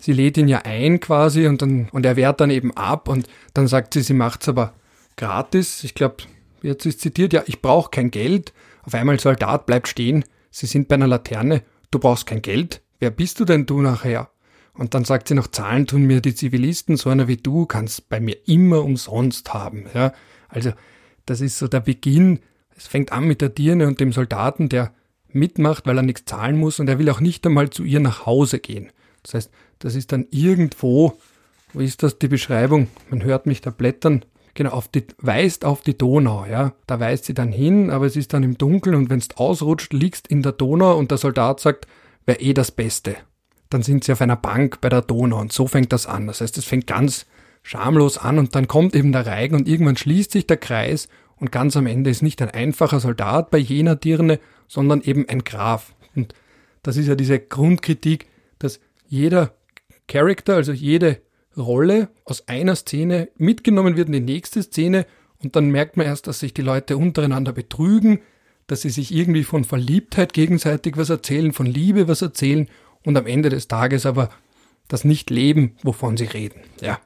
sie 0.00 0.12
lädt 0.12 0.36
ihn 0.36 0.48
ja 0.48 0.62
ein 0.64 1.00
quasi 1.00 1.46
und 1.46 1.60
dann, 1.60 1.88
und 1.90 2.06
er 2.06 2.16
wehrt 2.16 2.40
dann 2.40 2.50
eben 2.50 2.76
ab 2.76 3.08
und 3.08 3.28
dann 3.54 3.66
sagt 3.66 3.94
sie, 3.94 4.02
sie 4.02 4.14
macht's 4.14 4.48
aber 4.48 4.74
gratis. 5.16 5.82
Ich 5.84 5.94
glaube, 5.94 6.24
jetzt 6.62 6.86
ist 6.86 7.00
zitiert, 7.00 7.32
ja, 7.32 7.42
ich 7.46 7.60
brauche 7.60 7.90
kein 7.90 8.10
Geld. 8.10 8.52
Auf 8.82 8.94
einmal 8.94 9.18
Soldat 9.18 9.66
bleibt 9.66 9.88
stehen, 9.88 10.24
sie 10.50 10.66
sind 10.66 10.88
bei 10.88 10.94
einer 10.94 11.08
Laterne, 11.08 11.62
du 11.90 11.98
brauchst 11.98 12.26
kein 12.26 12.42
Geld. 12.42 12.82
Wer 13.00 13.10
bist 13.10 13.40
du 13.40 13.44
denn 13.44 13.66
du 13.66 13.80
nachher? 13.80 14.30
Und 14.74 14.94
dann 14.94 15.04
sagt 15.04 15.28
sie 15.28 15.34
noch, 15.34 15.48
Zahlen 15.48 15.86
tun 15.86 16.04
mir 16.04 16.20
die 16.20 16.34
Zivilisten, 16.34 16.96
so 16.96 17.10
einer 17.10 17.26
wie 17.26 17.36
du 17.36 17.66
kannst 17.66 18.08
bei 18.08 18.20
mir 18.20 18.36
immer 18.46 18.84
umsonst 18.84 19.52
haben. 19.52 19.86
Ja, 19.92 20.12
also 20.48 20.72
das 21.26 21.40
ist 21.40 21.58
so 21.58 21.66
der 21.66 21.80
Beginn. 21.80 22.40
Es 22.78 22.86
fängt 22.86 23.10
an 23.10 23.24
mit 23.24 23.40
der 23.40 23.48
Dirne 23.48 23.88
und 23.88 23.98
dem 23.98 24.12
Soldaten, 24.12 24.68
der 24.68 24.92
mitmacht, 25.32 25.84
weil 25.84 25.98
er 25.98 26.02
nichts 26.02 26.24
zahlen 26.26 26.56
muss 26.56 26.78
und 26.78 26.88
er 26.88 26.98
will 27.00 27.10
auch 27.10 27.20
nicht 27.20 27.44
einmal 27.44 27.70
zu 27.70 27.82
ihr 27.82 27.98
nach 27.98 28.24
Hause 28.24 28.60
gehen. 28.60 28.90
Das 29.24 29.34
heißt, 29.34 29.50
das 29.80 29.96
ist 29.96 30.12
dann 30.12 30.26
irgendwo, 30.30 31.18
wo 31.72 31.80
ist 31.80 32.04
das 32.04 32.18
die 32.18 32.28
Beschreibung? 32.28 32.86
Man 33.10 33.24
hört 33.24 33.46
mich 33.46 33.60
da 33.60 33.70
blättern. 33.70 34.24
Genau, 34.54 34.70
auf 34.70 34.86
die, 34.88 35.04
weist 35.18 35.64
auf 35.64 35.82
die 35.82 35.98
Donau, 35.98 36.46
ja. 36.46 36.72
Da 36.86 37.00
weist 37.00 37.24
sie 37.24 37.34
dann 37.34 37.52
hin, 37.52 37.90
aber 37.90 38.06
es 38.06 38.16
ist 38.16 38.32
dann 38.32 38.44
im 38.44 38.56
Dunkeln 38.56 38.94
und 38.94 39.10
wenn 39.10 39.18
es 39.18 39.36
ausrutscht, 39.36 39.92
liegst 39.92 40.28
in 40.28 40.42
der 40.42 40.52
Donau 40.52 40.96
und 40.96 41.10
der 41.10 41.18
Soldat 41.18 41.60
sagt, 41.60 41.86
wäre 42.26 42.40
eh 42.40 42.54
das 42.54 42.70
Beste. 42.70 43.16
Dann 43.70 43.82
sind 43.82 44.04
sie 44.04 44.12
auf 44.12 44.20
einer 44.20 44.36
Bank 44.36 44.80
bei 44.80 44.88
der 44.88 45.02
Donau 45.02 45.40
und 45.40 45.52
so 45.52 45.66
fängt 45.66 45.92
das 45.92 46.06
an. 46.06 46.28
Das 46.28 46.40
heißt, 46.40 46.56
es 46.58 46.64
fängt 46.64 46.86
ganz 46.86 47.26
schamlos 47.62 48.18
an 48.18 48.38
und 48.38 48.54
dann 48.54 48.68
kommt 48.68 48.94
eben 48.94 49.12
der 49.12 49.26
Reigen 49.26 49.56
und 49.56 49.68
irgendwann 49.68 49.96
schließt 49.96 50.30
sich 50.30 50.46
der 50.46 50.56
Kreis 50.56 51.08
und 51.40 51.52
ganz 51.52 51.76
am 51.76 51.86
Ende 51.86 52.10
ist 52.10 52.22
nicht 52.22 52.42
ein 52.42 52.50
einfacher 52.50 53.00
Soldat 53.00 53.50
bei 53.50 53.58
jener 53.58 53.96
Dirne, 53.96 54.40
sondern 54.66 55.02
eben 55.02 55.28
ein 55.28 55.44
Graf. 55.44 55.94
Und 56.14 56.34
das 56.82 56.96
ist 56.96 57.06
ja 57.06 57.14
diese 57.14 57.38
Grundkritik, 57.38 58.26
dass 58.58 58.80
jeder 59.06 59.54
Charakter, 60.06 60.54
also 60.56 60.72
jede 60.72 61.20
Rolle 61.56 62.08
aus 62.24 62.46
einer 62.48 62.76
Szene 62.76 63.28
mitgenommen 63.36 63.96
wird 63.96 64.08
in 64.08 64.12
die 64.14 64.32
nächste 64.32 64.62
Szene 64.62 65.06
und 65.42 65.56
dann 65.56 65.70
merkt 65.70 65.96
man 65.96 66.06
erst, 66.06 66.26
dass 66.26 66.40
sich 66.40 66.54
die 66.54 66.62
Leute 66.62 66.96
untereinander 66.96 67.52
betrügen, 67.52 68.20
dass 68.66 68.82
sie 68.82 68.90
sich 68.90 69.14
irgendwie 69.14 69.44
von 69.44 69.64
Verliebtheit 69.64 70.32
gegenseitig 70.32 70.96
was 70.96 71.10
erzählen, 71.10 71.52
von 71.52 71.66
Liebe 71.66 72.08
was 72.08 72.22
erzählen 72.22 72.68
und 73.04 73.16
am 73.16 73.26
Ende 73.26 73.48
des 73.48 73.68
Tages 73.68 74.04
aber 74.04 74.30
das 74.88 75.04
nicht 75.04 75.30
leben, 75.30 75.76
wovon 75.82 76.16
sie 76.16 76.24
reden. 76.24 76.60
Ja. 76.80 77.00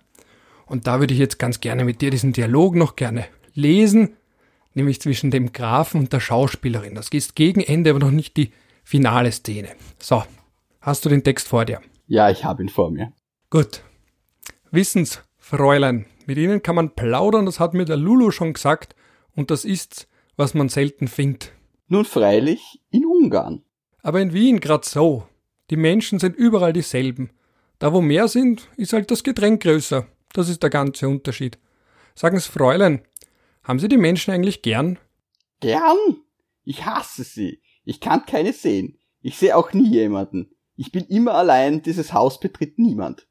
Und 0.67 0.87
da 0.87 1.01
würde 1.01 1.13
ich 1.13 1.21
jetzt 1.21 1.39
ganz 1.39 1.61
gerne 1.61 1.85
mit 1.85 2.01
dir 2.01 2.11
diesen 2.11 2.33
Dialog 2.33 2.75
noch 2.75 2.97
gerne 2.97 3.27
lesen 3.55 4.17
nämlich 4.75 5.01
zwischen 5.01 5.31
dem 5.31 5.53
Grafen 5.53 6.01
und 6.01 6.13
der 6.13 6.21
Schauspielerin. 6.21 6.95
Das 6.95 7.09
ist 7.09 7.35
gegen 7.37 7.61
Ende, 7.61 7.91
aber 7.91 7.99
noch 7.99 8.11
nicht 8.11 8.37
die 8.37 8.53
finale 8.85 9.33
Szene. 9.33 9.71
So, 9.99 10.25
hast 10.81 11.05
du 11.05 11.09
den 11.09 11.25
Text 11.25 11.49
vor 11.49 11.65
dir? 11.65 11.81
Ja, 12.07 12.31
ich 12.31 12.45
habe 12.45 12.63
ihn 12.63 12.69
vor 12.69 12.91
mir. 12.91 13.13
Gut. 13.51 13.83
Wissensfräulein, 14.71 16.07
mit 16.27 16.39
ihnen 16.39 16.63
kann 16.63 16.77
man 16.77 16.95
plaudern, 16.95 17.47
das 17.47 17.61
hat 17.61 17.75
mir 17.75 17.85
der 17.85 17.97
Lulu 17.97 18.31
schon 18.31 18.55
gesagt, 18.55 18.95
und 19.35 19.51
das 19.51 19.65
ist's, 19.65 20.07
was 20.37 20.55
man 20.55 20.69
selten 20.69 21.09
findet. 21.09 21.53
Nun 21.89 22.05
freilich 22.05 22.81
in 22.91 23.05
Ungarn. 23.05 23.63
Aber 24.03 24.21
in 24.21 24.33
Wien 24.33 24.61
grad 24.61 24.85
so. 24.85 25.27
Die 25.71 25.77
Menschen 25.77 26.19
sind 26.19 26.37
überall 26.37 26.73
dieselben. 26.73 27.31
Da 27.79 27.93
wo 27.93 28.01
mehr 28.01 28.29
sind, 28.29 28.69
ist 28.77 28.93
halt 28.93 29.11
das 29.11 29.23
Getränk 29.25 29.63
größer. 29.63 30.07
Das 30.33 30.49
ist 30.49 30.63
der 30.63 30.71
ganze 30.71 31.09
Unterschied. 31.09 31.59
Sagen's 32.15 32.47
Fräulein, 32.47 33.03
haben 33.65 33.79
Sie 33.79 33.89
die 33.89 33.97
Menschen 33.97 34.33
eigentlich 34.33 34.63
gern? 34.63 34.99
Gern? 35.61 35.97
Ich 36.65 36.85
hasse 36.85 37.25
sie. 37.25 37.61
Ich 37.85 38.01
kann 38.01 38.27
keine 38.27 38.53
sehen. 38.53 38.99
Ich 39.21 39.39
sehe 39.39 39.57
auch 39.57 39.73
nie 39.73 39.91
jemanden. 39.91 40.51
Ich 40.77 40.93
bin 40.93 41.05
immer 41.05 41.35
allein, 41.35 41.83
dieses 41.83 42.13
Haus 42.13 42.41
betritt 42.41 42.79
niemand. 42.79 43.27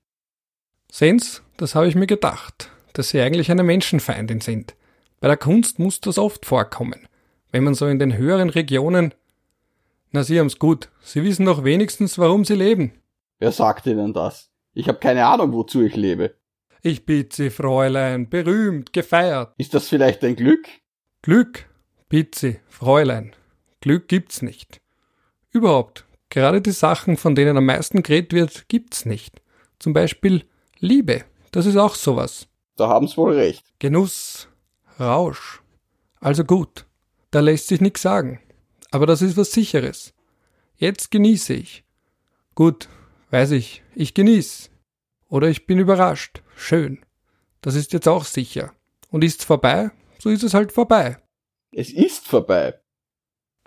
Sehen's, 0.91 1.41
das 1.57 1.75
habe 1.75 1.87
ich 1.87 1.95
mir 1.95 2.07
gedacht, 2.07 2.69
dass 2.93 3.09
Sie 3.09 3.19
eigentlich 3.21 3.51
eine 3.51 3.63
Menschenfeindin 3.63 4.41
sind. 4.41 4.75
Bei 5.19 5.27
der 5.27 5.37
Kunst 5.37 5.79
muss 5.79 6.01
das 6.01 6.17
oft 6.17 6.45
vorkommen. 6.45 7.07
Wenn 7.51 7.63
man 7.63 7.73
so 7.73 7.87
in 7.87 7.99
den 7.99 8.17
höheren 8.17 8.49
Regionen. 8.49 9.13
Na, 10.11 10.23
Sie 10.23 10.39
haben's 10.39 10.59
gut. 10.59 10.89
Sie 11.01 11.23
wissen 11.23 11.45
doch 11.45 11.63
wenigstens, 11.63 12.17
warum 12.17 12.45
Sie 12.45 12.55
leben. 12.55 12.93
Wer 13.39 13.51
sagt 13.51 13.85
Ihnen 13.87 14.13
das? 14.13 14.51
Ich 14.73 14.87
habe 14.87 14.99
keine 14.99 15.25
Ahnung, 15.25 15.53
wozu 15.53 15.81
ich 15.81 15.95
lebe. 15.95 16.35
Ich 16.83 17.05
bitte 17.05 17.35
Sie, 17.35 17.49
Fräulein, 17.51 18.27
berühmt, 18.27 18.91
gefeiert. 18.91 19.53
Ist 19.57 19.75
das 19.75 19.87
vielleicht 19.87 20.23
ein 20.23 20.35
Glück? 20.35 20.67
Glück, 21.21 21.69
bitte 22.09 22.39
Sie, 22.39 22.59
Fräulein. 22.67 23.35
Glück 23.81 24.07
gibt's 24.07 24.41
nicht. 24.41 24.81
Überhaupt, 25.51 26.05
gerade 26.29 26.59
die 26.59 26.71
Sachen, 26.71 27.17
von 27.17 27.35
denen 27.35 27.55
am 27.55 27.67
meisten 27.67 28.01
geredet 28.01 28.33
wird, 28.33 28.67
gibt's 28.67 29.05
nicht. 29.05 29.43
Zum 29.77 29.93
Beispiel 29.93 30.43
Liebe, 30.79 31.23
das 31.51 31.67
ist 31.67 31.77
auch 31.77 31.93
sowas. 31.93 32.47
Da 32.77 32.87
haben's 32.87 33.15
wohl 33.15 33.33
recht. 33.33 33.63
Genuss, 33.77 34.47
Rausch. 34.99 35.61
Also 36.19 36.43
gut, 36.43 36.87
da 37.29 37.41
lässt 37.41 37.67
sich 37.67 37.79
nix 37.79 38.01
sagen. 38.01 38.39
Aber 38.89 39.05
das 39.05 39.21
ist 39.21 39.37
was 39.37 39.51
Sicheres. 39.51 40.15
Jetzt 40.77 41.11
genieße 41.11 41.53
ich. 41.53 41.83
Gut, 42.55 42.89
weiß 43.29 43.51
ich, 43.51 43.83
ich 43.93 44.15
genieße. 44.15 44.71
Oder 45.31 45.47
ich 45.47 45.65
bin 45.65 45.79
überrascht. 45.79 46.43
Schön. 46.57 46.99
Das 47.61 47.73
ist 47.75 47.93
jetzt 47.93 48.07
auch 48.07 48.25
sicher. 48.25 48.73
Und 49.09 49.23
ist's 49.23 49.45
vorbei, 49.45 49.89
so 50.19 50.29
ist 50.29 50.43
es 50.43 50.53
halt 50.53 50.73
vorbei. 50.73 51.17
Es 51.71 51.89
ist 51.89 52.27
vorbei. 52.27 52.75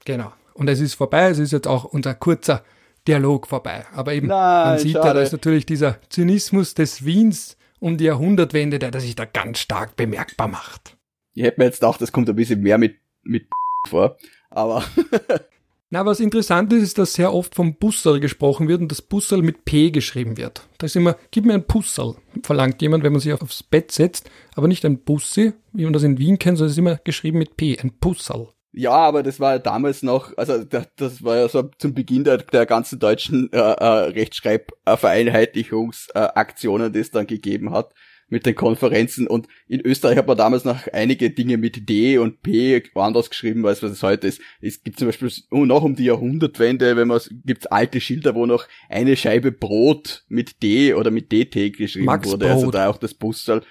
Genau. 0.04 0.30
Und 0.52 0.68
es 0.68 0.78
ist 0.80 0.94
vorbei, 0.94 1.30
es 1.30 1.38
ist 1.38 1.52
jetzt 1.52 1.66
auch 1.66 1.84
unser 1.84 2.14
kurzer 2.14 2.62
Dialog 3.08 3.46
vorbei. 3.46 3.86
Aber 3.94 4.12
eben, 4.12 4.26
Nein, 4.26 4.68
man 4.68 4.78
sieht 4.78 4.92
schade. 4.92 5.08
da, 5.08 5.14
da 5.14 5.22
ist 5.22 5.32
natürlich 5.32 5.64
dieser 5.64 5.98
Zynismus 6.10 6.74
des 6.74 7.06
Wiens 7.06 7.56
um 7.80 7.96
die 7.96 8.04
Jahrhundertwende, 8.04 8.78
der, 8.78 8.90
der 8.90 9.00
sich 9.00 9.16
da 9.16 9.24
ganz 9.24 9.58
stark 9.58 9.96
bemerkbar 9.96 10.48
macht. 10.48 10.98
Ich 11.32 11.44
hätte 11.44 11.60
mir 11.60 11.64
jetzt 11.64 11.80
gedacht, 11.80 12.00
das 12.00 12.12
kommt 12.12 12.28
ein 12.28 12.36
bisschen 12.36 12.60
mehr 12.60 12.76
mit, 12.76 12.98
mit 13.22 13.48
vor. 13.88 14.18
Aber 14.50 14.84
Na, 15.94 16.04
was 16.04 16.18
interessant 16.18 16.72
ist, 16.72 16.82
ist, 16.82 16.98
dass 16.98 17.12
sehr 17.12 17.32
oft 17.32 17.54
vom 17.54 17.76
Bussel 17.76 18.18
gesprochen 18.18 18.66
wird 18.66 18.80
und 18.80 18.90
das 18.90 19.00
Bussel 19.00 19.42
mit 19.42 19.64
P 19.64 19.92
geschrieben 19.92 20.36
wird. 20.36 20.66
Da 20.78 20.86
ist 20.86 20.96
immer, 20.96 21.14
gib 21.30 21.44
mir 21.44 21.54
ein 21.54 21.68
Pussel, 21.68 22.16
verlangt 22.42 22.82
jemand, 22.82 23.04
wenn 23.04 23.12
man 23.12 23.20
sich 23.20 23.32
aufs 23.32 23.62
Bett 23.62 23.92
setzt, 23.92 24.28
aber 24.56 24.66
nicht 24.66 24.84
ein 24.84 24.98
Bussi, 24.98 25.52
wie 25.72 25.84
man 25.84 25.92
das 25.92 26.02
in 26.02 26.18
Wien 26.18 26.40
kennt, 26.40 26.58
sondern 26.58 26.70
es 26.70 26.74
ist 26.74 26.80
immer 26.80 26.98
geschrieben 27.04 27.38
mit 27.38 27.56
P, 27.56 27.78
ein 27.80 27.92
Pussel. 28.00 28.48
Ja, 28.72 28.90
aber 28.90 29.22
das 29.22 29.38
war 29.38 29.52
ja 29.52 29.60
damals 29.60 30.02
noch, 30.02 30.36
also 30.36 30.64
das 30.64 31.22
war 31.22 31.36
ja 31.36 31.48
so 31.48 31.70
zum 31.78 31.94
Beginn 31.94 32.24
der, 32.24 32.38
der 32.38 32.66
ganzen 32.66 32.98
deutschen 32.98 33.52
äh, 33.52 33.56
äh, 33.56 34.10
Rechtschreibvereinheitlichungsaktionen, 34.14 36.92
die 36.92 36.98
es 36.98 37.12
dann 37.12 37.28
gegeben 37.28 37.70
hat 37.70 37.94
mit 38.34 38.46
den 38.46 38.56
Konferenzen. 38.56 39.28
Und 39.28 39.46
in 39.68 39.80
Österreich 39.80 40.18
hat 40.18 40.26
man 40.26 40.36
damals 40.36 40.64
noch 40.64 40.88
einige 40.92 41.30
Dinge 41.30 41.56
mit 41.56 41.88
D 41.88 42.18
und 42.18 42.42
P 42.42 42.82
anders 42.96 43.30
geschrieben, 43.30 43.64
als 43.64 43.80
was 43.80 43.92
es 43.92 44.02
heute 44.02 44.26
ist. 44.26 44.40
Es 44.60 44.82
gibt 44.82 44.98
zum 44.98 45.06
Beispiel 45.06 45.30
noch 45.50 45.84
um 45.84 45.94
die 45.94 46.06
Jahrhundertwende, 46.06 46.96
wenn 46.96 47.06
man 47.06 47.20
gibt's 47.46 47.66
alte 47.66 48.00
Schilder, 48.00 48.34
wo 48.34 48.44
noch 48.44 48.66
eine 48.88 49.16
Scheibe 49.16 49.52
Brot 49.52 50.24
mit 50.28 50.64
D 50.64 50.94
oder 50.94 51.12
mit 51.12 51.30
DT 51.30 51.76
geschrieben 51.76 52.06
Max 52.06 52.28
wurde. 52.28 52.46
Also 52.46 52.64
Brot. 52.64 52.66
Also 52.66 52.70
da 52.72 52.88
auch 52.88 52.98
das 52.98 53.14
Bustal. 53.14 53.62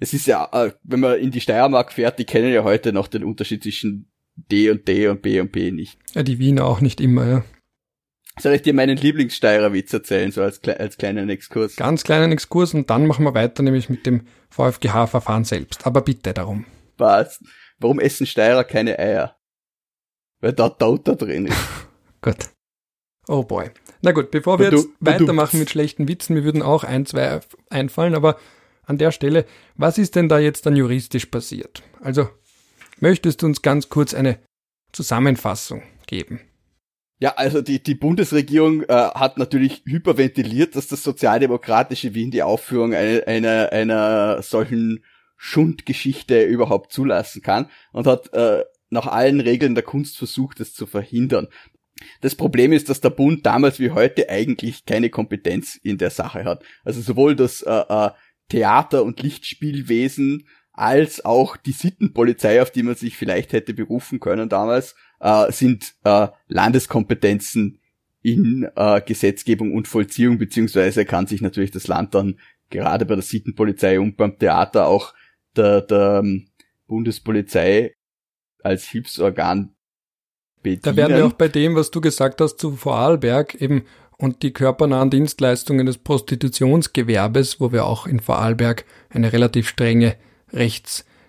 Es 0.00 0.14
ist 0.14 0.26
ja, 0.26 0.48
äh, 0.52 0.72
wenn 0.84 1.00
man 1.00 1.18
in 1.18 1.30
die 1.30 1.42
Steiermark 1.42 1.92
fährt, 1.92 2.18
die 2.18 2.24
kennen 2.24 2.50
ja 2.50 2.64
heute 2.64 2.94
noch 2.94 3.08
den 3.08 3.24
Unterschied 3.24 3.62
zwischen 3.62 4.10
D 4.36 4.70
und 4.70 4.88
D 4.88 5.08
und 5.08 5.20
B 5.20 5.38
und 5.38 5.52
B 5.52 5.70
nicht. 5.70 5.98
Ja, 6.14 6.22
die 6.22 6.38
Wiener 6.38 6.64
auch 6.64 6.80
nicht 6.80 7.02
immer, 7.02 7.26
ja. 7.26 7.44
Soll 8.40 8.54
ich 8.54 8.62
dir 8.62 8.74
meinen 8.74 8.96
Lieblingssteirer-Witz 8.96 9.92
erzählen, 9.92 10.30
so 10.30 10.42
als, 10.42 10.62
als 10.62 10.96
kleinen 10.96 11.28
Exkurs? 11.28 11.76
Ganz 11.76 12.04
kleinen 12.04 12.30
Exkurs 12.30 12.72
und 12.72 12.88
dann 12.88 13.06
machen 13.06 13.24
wir 13.24 13.34
weiter, 13.34 13.62
nämlich 13.62 13.88
mit 13.88 14.06
dem 14.06 14.26
VfGH-Verfahren 14.50 15.44
selbst. 15.44 15.86
Aber 15.86 16.02
bitte 16.02 16.32
darum. 16.32 16.64
Was? 16.98 17.42
Warum 17.78 17.98
essen 18.00 18.26
Steirer 18.26 18.64
keine 18.64 18.98
Eier? 18.98 19.36
Weil 20.40 20.52
da 20.52 20.68
Dauter 20.68 21.16
drin 21.16 21.46
ist. 21.46 21.58
gut. 22.22 22.36
Oh 23.26 23.42
boy. 23.42 23.70
Na 24.02 24.12
gut, 24.12 24.30
bevor 24.30 24.58
wir 24.58 24.70
jetzt 24.70 24.88
weitermachen 25.00 25.58
mit 25.58 25.70
schlechten 25.70 26.06
Witzen, 26.06 26.34
mir 26.34 26.44
würden 26.44 26.62
auch 26.62 26.84
ein, 26.84 27.06
zwei 27.06 27.40
einfallen, 27.68 28.14
aber 28.14 28.38
an 28.84 28.98
der 28.98 29.10
Stelle, 29.10 29.44
was 29.74 29.98
ist 29.98 30.14
denn 30.14 30.28
da 30.28 30.38
jetzt 30.38 30.64
dann 30.64 30.76
juristisch 30.76 31.26
passiert? 31.26 31.82
Also, 32.00 32.28
möchtest 33.00 33.42
du 33.42 33.46
uns 33.46 33.60
ganz 33.60 33.88
kurz 33.88 34.14
eine 34.14 34.38
Zusammenfassung 34.92 35.82
geben? 36.06 36.40
Ja, 37.20 37.34
also 37.36 37.62
die, 37.62 37.82
die 37.82 37.96
Bundesregierung 37.96 38.84
äh, 38.84 38.92
hat 38.92 39.38
natürlich 39.38 39.82
hyperventiliert, 39.84 40.76
dass 40.76 40.86
das 40.86 41.02
sozialdemokratische 41.02 42.14
Wien 42.14 42.30
die 42.30 42.44
Aufführung 42.44 42.94
einer, 42.94 43.26
einer, 43.26 43.72
einer 43.72 44.42
solchen 44.42 45.04
Schundgeschichte 45.36 46.42
überhaupt 46.44 46.92
zulassen 46.92 47.42
kann 47.42 47.70
und 47.92 48.06
hat 48.06 48.32
äh, 48.34 48.64
nach 48.90 49.06
allen 49.06 49.40
Regeln 49.40 49.74
der 49.74 49.84
Kunst 49.84 50.16
versucht, 50.16 50.60
es 50.60 50.74
zu 50.74 50.86
verhindern. 50.86 51.48
Das 52.20 52.36
Problem 52.36 52.72
ist, 52.72 52.88
dass 52.88 53.00
der 53.00 53.10
Bund 53.10 53.44
damals 53.44 53.80
wie 53.80 53.90
heute 53.90 54.28
eigentlich 54.30 54.86
keine 54.86 55.10
Kompetenz 55.10 55.76
in 55.76 55.98
der 55.98 56.10
Sache 56.10 56.44
hat. 56.44 56.62
Also 56.84 57.00
sowohl 57.00 57.34
das 57.34 57.62
äh, 57.62 57.82
äh, 57.88 58.10
Theater- 58.48 59.02
und 59.02 59.20
Lichtspielwesen 59.20 60.46
als 60.72 61.24
auch 61.24 61.56
die 61.56 61.72
Sittenpolizei, 61.72 62.62
auf 62.62 62.70
die 62.70 62.84
man 62.84 62.94
sich 62.94 63.16
vielleicht 63.16 63.52
hätte 63.52 63.74
berufen 63.74 64.20
können 64.20 64.48
damals, 64.48 64.94
äh, 65.20 65.50
sind 65.52 65.94
äh, 66.04 66.28
Landeskompetenzen 66.48 67.78
in 68.22 68.68
äh, 68.74 69.00
Gesetzgebung 69.00 69.74
und 69.74 69.88
Vollziehung, 69.88 70.38
beziehungsweise 70.38 71.04
kann 71.04 71.26
sich 71.26 71.40
natürlich 71.40 71.70
das 71.70 71.86
Land 71.86 72.14
dann 72.14 72.38
gerade 72.70 73.06
bei 73.06 73.14
der 73.14 73.22
Sittenpolizei 73.22 73.98
und 74.00 74.16
beim 74.16 74.38
Theater 74.38 74.86
auch 74.86 75.14
der, 75.56 75.82
der 75.82 76.20
ähm, 76.22 76.48
Bundespolizei 76.86 77.94
als 78.62 78.84
Hilfsorgan 78.84 79.74
bedienen. 80.62 80.82
Da 80.82 80.96
werden 80.96 81.16
wir 81.16 81.26
auch 81.26 81.32
bei 81.32 81.48
dem, 81.48 81.74
was 81.74 81.90
du 81.90 82.00
gesagt 82.00 82.40
hast 82.40 82.58
zu 82.58 82.72
Vorarlberg, 82.72 83.54
eben 83.60 83.84
und 84.18 84.42
die 84.42 84.52
körpernahen 84.52 85.10
Dienstleistungen 85.10 85.86
des 85.86 85.98
Prostitutionsgewerbes, 85.98 87.60
wo 87.60 87.70
wir 87.72 87.86
auch 87.86 88.06
in 88.06 88.18
Vorarlberg 88.18 88.84
eine 89.10 89.32
relativ 89.32 89.68
strenge 89.68 90.16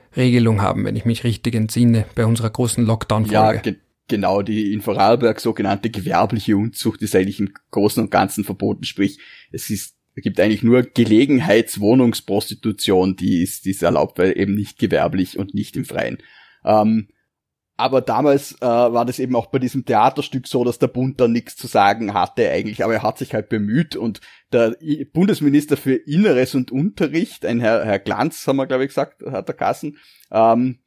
Rechtsregelung 0.09 0.61
haben, 0.61 0.85
wenn 0.85 0.95
ich 0.95 1.05
mich 1.05 1.23
richtig 1.23 1.55
entsinne, 1.55 2.05
bei 2.15 2.25
unserer 2.25 2.49
großen 2.49 2.85
Lockdown-Folge. 2.85 3.33
Ja, 3.33 3.53
ge 3.53 3.75
genau, 4.07 4.41
die 4.41 4.73
in 4.73 4.81
Vorarlberg 4.81 5.39
sogenannte 5.39 5.89
gewerbliche 5.89 6.57
Unzucht 6.57 7.01
ist 7.01 7.15
eigentlich 7.15 7.39
im 7.39 7.53
Großen 7.71 8.03
und 8.03 8.11
Ganzen 8.11 8.43
verboten, 8.43 8.83
sprich, 8.83 9.19
es 9.51 9.69
ist 9.69 9.95
es 10.15 10.23
gibt 10.23 10.39
eigentlich 10.39 10.63
nur 10.63 10.81
Gelegenheitswohnungsprostitution, 10.81 13.15
die 13.15 13.41
ist, 13.41 13.63
die 13.63 13.69
ist 13.69 13.83
erlaubt, 13.83 14.19
weil 14.19 14.37
eben 14.37 14.53
nicht 14.53 14.77
gewerblich 14.77 15.39
und 15.39 15.53
nicht 15.53 15.77
im 15.77 15.85
Freien. 15.85 16.17
Ähm, 16.65 17.07
aber 17.79 18.01
damals 18.01 18.53
äh, 18.61 18.65
war 18.65 19.05
das 19.05 19.19
eben 19.19 19.35
auch 19.35 19.47
bei 19.47 19.57
diesem 19.57 19.85
Theaterstück 19.85 20.47
so, 20.47 20.65
dass 20.65 20.79
der 20.79 20.87
Bund 20.87 21.19
da 21.21 21.27
nichts 21.27 21.55
zu 21.55 21.67
sagen 21.67 22.13
hatte 22.13 22.49
eigentlich, 22.49 22.83
aber 22.83 22.93
er 22.93 23.03
hat 23.03 23.17
sich 23.17 23.33
halt 23.33 23.47
bemüht 23.47 23.95
und 23.95 24.19
der 24.51 24.75
Bundesminister 25.13 25.77
für 25.77 25.93
Inneres 25.93 26.55
und 26.55 26.71
Unterricht, 26.71 27.45
ein 27.45 27.59
Herr, 27.61 27.85
Herr 27.85 27.99
Glanz, 27.99 28.45
haben 28.47 28.57
wir 28.57 28.67
glaube 28.67 28.83
ich 28.83 28.89
gesagt, 28.89 29.23
hat 29.23 29.47
der 29.47 29.55
Kassen, 29.55 29.97
ähm, 30.29 30.79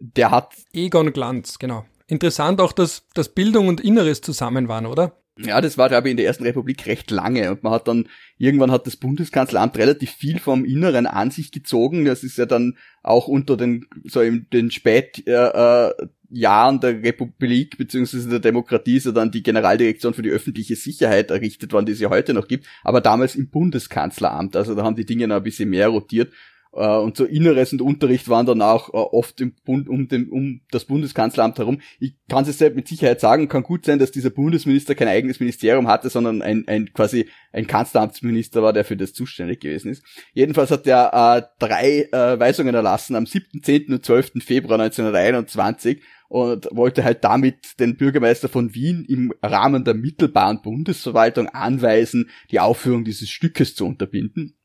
der 0.00 0.30
hat... 0.30 0.54
Egon 0.72 1.12
Glanz, 1.12 1.58
genau. 1.58 1.84
Interessant 2.06 2.60
auch, 2.62 2.72
dass, 2.72 3.06
dass 3.12 3.28
Bildung 3.28 3.68
und 3.68 3.82
Inneres 3.82 4.22
zusammen 4.22 4.68
waren, 4.68 4.86
oder? 4.86 5.20
Ja, 5.40 5.60
das 5.60 5.78
war, 5.78 5.88
glaube 5.88 6.08
ich, 6.08 6.10
in 6.10 6.16
der 6.16 6.26
Ersten 6.26 6.44
Republik 6.44 6.86
recht 6.86 7.10
lange 7.10 7.50
und 7.50 7.62
man 7.62 7.72
hat 7.72 7.86
dann, 7.86 8.08
irgendwann 8.38 8.72
hat 8.72 8.86
das 8.86 8.96
Bundeskanzleramt 8.96 9.78
relativ 9.78 10.10
viel 10.10 10.40
vom 10.40 10.64
Inneren 10.64 11.06
an 11.06 11.30
sich 11.30 11.52
gezogen. 11.52 12.04
Das 12.04 12.24
ist 12.24 12.38
ja 12.38 12.46
dann 12.46 12.76
auch 13.02 13.28
unter 13.28 13.56
den, 13.56 13.86
so 14.04 14.20
in 14.20 14.48
den 14.52 14.70
Spät, 14.70 15.26
äh, 15.26 15.32
äh 15.32 15.92
der 16.30 17.02
Republik 17.02 17.78
beziehungsweise 17.78 18.28
der 18.28 18.40
Demokratie 18.40 18.98
ist 18.98 19.06
ja 19.06 19.12
dann 19.12 19.30
die 19.30 19.42
Generaldirektion 19.42 20.12
für 20.12 20.20
die 20.20 20.28
öffentliche 20.28 20.76
Sicherheit 20.76 21.30
errichtet 21.30 21.72
worden, 21.72 21.86
die 21.86 21.92
es 21.92 22.00
ja 22.00 22.10
heute 22.10 22.34
noch 22.34 22.48
gibt, 22.48 22.66
aber 22.84 23.00
damals 23.00 23.34
im 23.34 23.48
Bundeskanzleramt. 23.48 24.54
Also 24.54 24.74
da 24.74 24.82
haben 24.82 24.96
die 24.96 25.06
Dinge 25.06 25.26
noch 25.26 25.36
ein 25.36 25.42
bisschen 25.42 25.70
mehr 25.70 25.88
rotiert. 25.88 26.30
Äh, 26.72 26.96
und 26.96 27.16
so 27.16 27.24
Inneres 27.24 27.72
und 27.72 27.82
Unterricht 27.82 28.28
waren 28.28 28.46
dann 28.46 28.62
auch 28.62 28.88
äh, 28.88 28.96
oft 28.96 29.40
im 29.40 29.54
Bund, 29.64 29.88
um, 29.88 30.08
dem, 30.08 30.30
um 30.30 30.60
das 30.70 30.84
Bundeskanzleramt 30.84 31.58
herum. 31.58 31.80
Ich 31.98 32.14
kann 32.28 32.44
es 32.44 32.58
jetzt 32.58 32.76
mit 32.76 32.88
Sicherheit 32.88 33.20
sagen, 33.20 33.48
kann 33.48 33.62
gut 33.62 33.84
sein, 33.84 33.98
dass 33.98 34.10
dieser 34.10 34.30
Bundesminister 34.30 34.94
kein 34.94 35.08
eigenes 35.08 35.40
Ministerium 35.40 35.88
hatte, 35.88 36.10
sondern 36.10 36.42
ein, 36.42 36.66
ein 36.68 36.92
quasi 36.92 37.28
ein 37.52 37.66
Kanzleramtsminister 37.66 38.62
war, 38.62 38.72
der 38.72 38.84
für 38.84 38.96
das 38.96 39.12
zuständig 39.12 39.60
gewesen 39.60 39.90
ist. 39.90 40.04
Jedenfalls 40.34 40.70
hat 40.70 40.86
er 40.86 41.12
äh, 41.12 41.42
drei 41.58 42.08
äh, 42.12 42.38
Weisungen 42.38 42.74
erlassen 42.74 43.16
am 43.16 43.26
7., 43.26 43.62
10. 43.62 43.92
und 43.92 44.04
12. 44.04 44.32
Februar 44.44 44.78
1921 44.78 46.02
und 46.28 46.68
wollte 46.70 47.04
halt 47.04 47.24
damit 47.24 47.80
den 47.80 47.96
Bürgermeister 47.96 48.48
von 48.48 48.74
Wien 48.74 49.04
im 49.08 49.32
Rahmen 49.42 49.84
der 49.84 49.94
mittelbaren 49.94 50.60
Bundesverwaltung 50.60 51.48
anweisen, 51.48 52.28
die 52.50 52.60
Aufführung 52.60 53.04
dieses 53.04 53.30
Stückes 53.30 53.74
zu 53.74 53.86
unterbinden. 53.86 54.57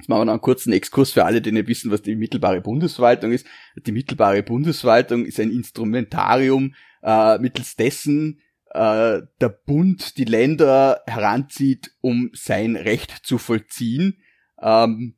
Jetzt 0.00 0.08
machen 0.08 0.22
wir 0.22 0.24
noch 0.24 0.32
einen 0.32 0.40
kurzen 0.40 0.72
Exkurs 0.72 1.12
für 1.12 1.26
alle, 1.26 1.42
die 1.42 1.52
nicht 1.52 1.68
wissen, 1.68 1.90
was 1.90 2.00
die 2.00 2.16
mittelbare 2.16 2.62
Bundesverwaltung 2.62 3.32
ist. 3.32 3.46
Die 3.76 3.92
mittelbare 3.92 4.42
Bundesverwaltung 4.42 5.26
ist 5.26 5.38
ein 5.38 5.50
Instrumentarium, 5.50 6.74
äh, 7.02 7.38
mittels 7.38 7.76
dessen 7.76 8.40
äh, 8.70 9.20
der 9.42 9.48
Bund 9.66 10.16
die 10.16 10.24
Länder 10.24 11.02
heranzieht, 11.06 11.90
um 12.00 12.30
sein 12.32 12.76
Recht 12.76 13.10
zu 13.10 13.36
vollziehen. 13.36 14.22
Ähm, 14.62 15.16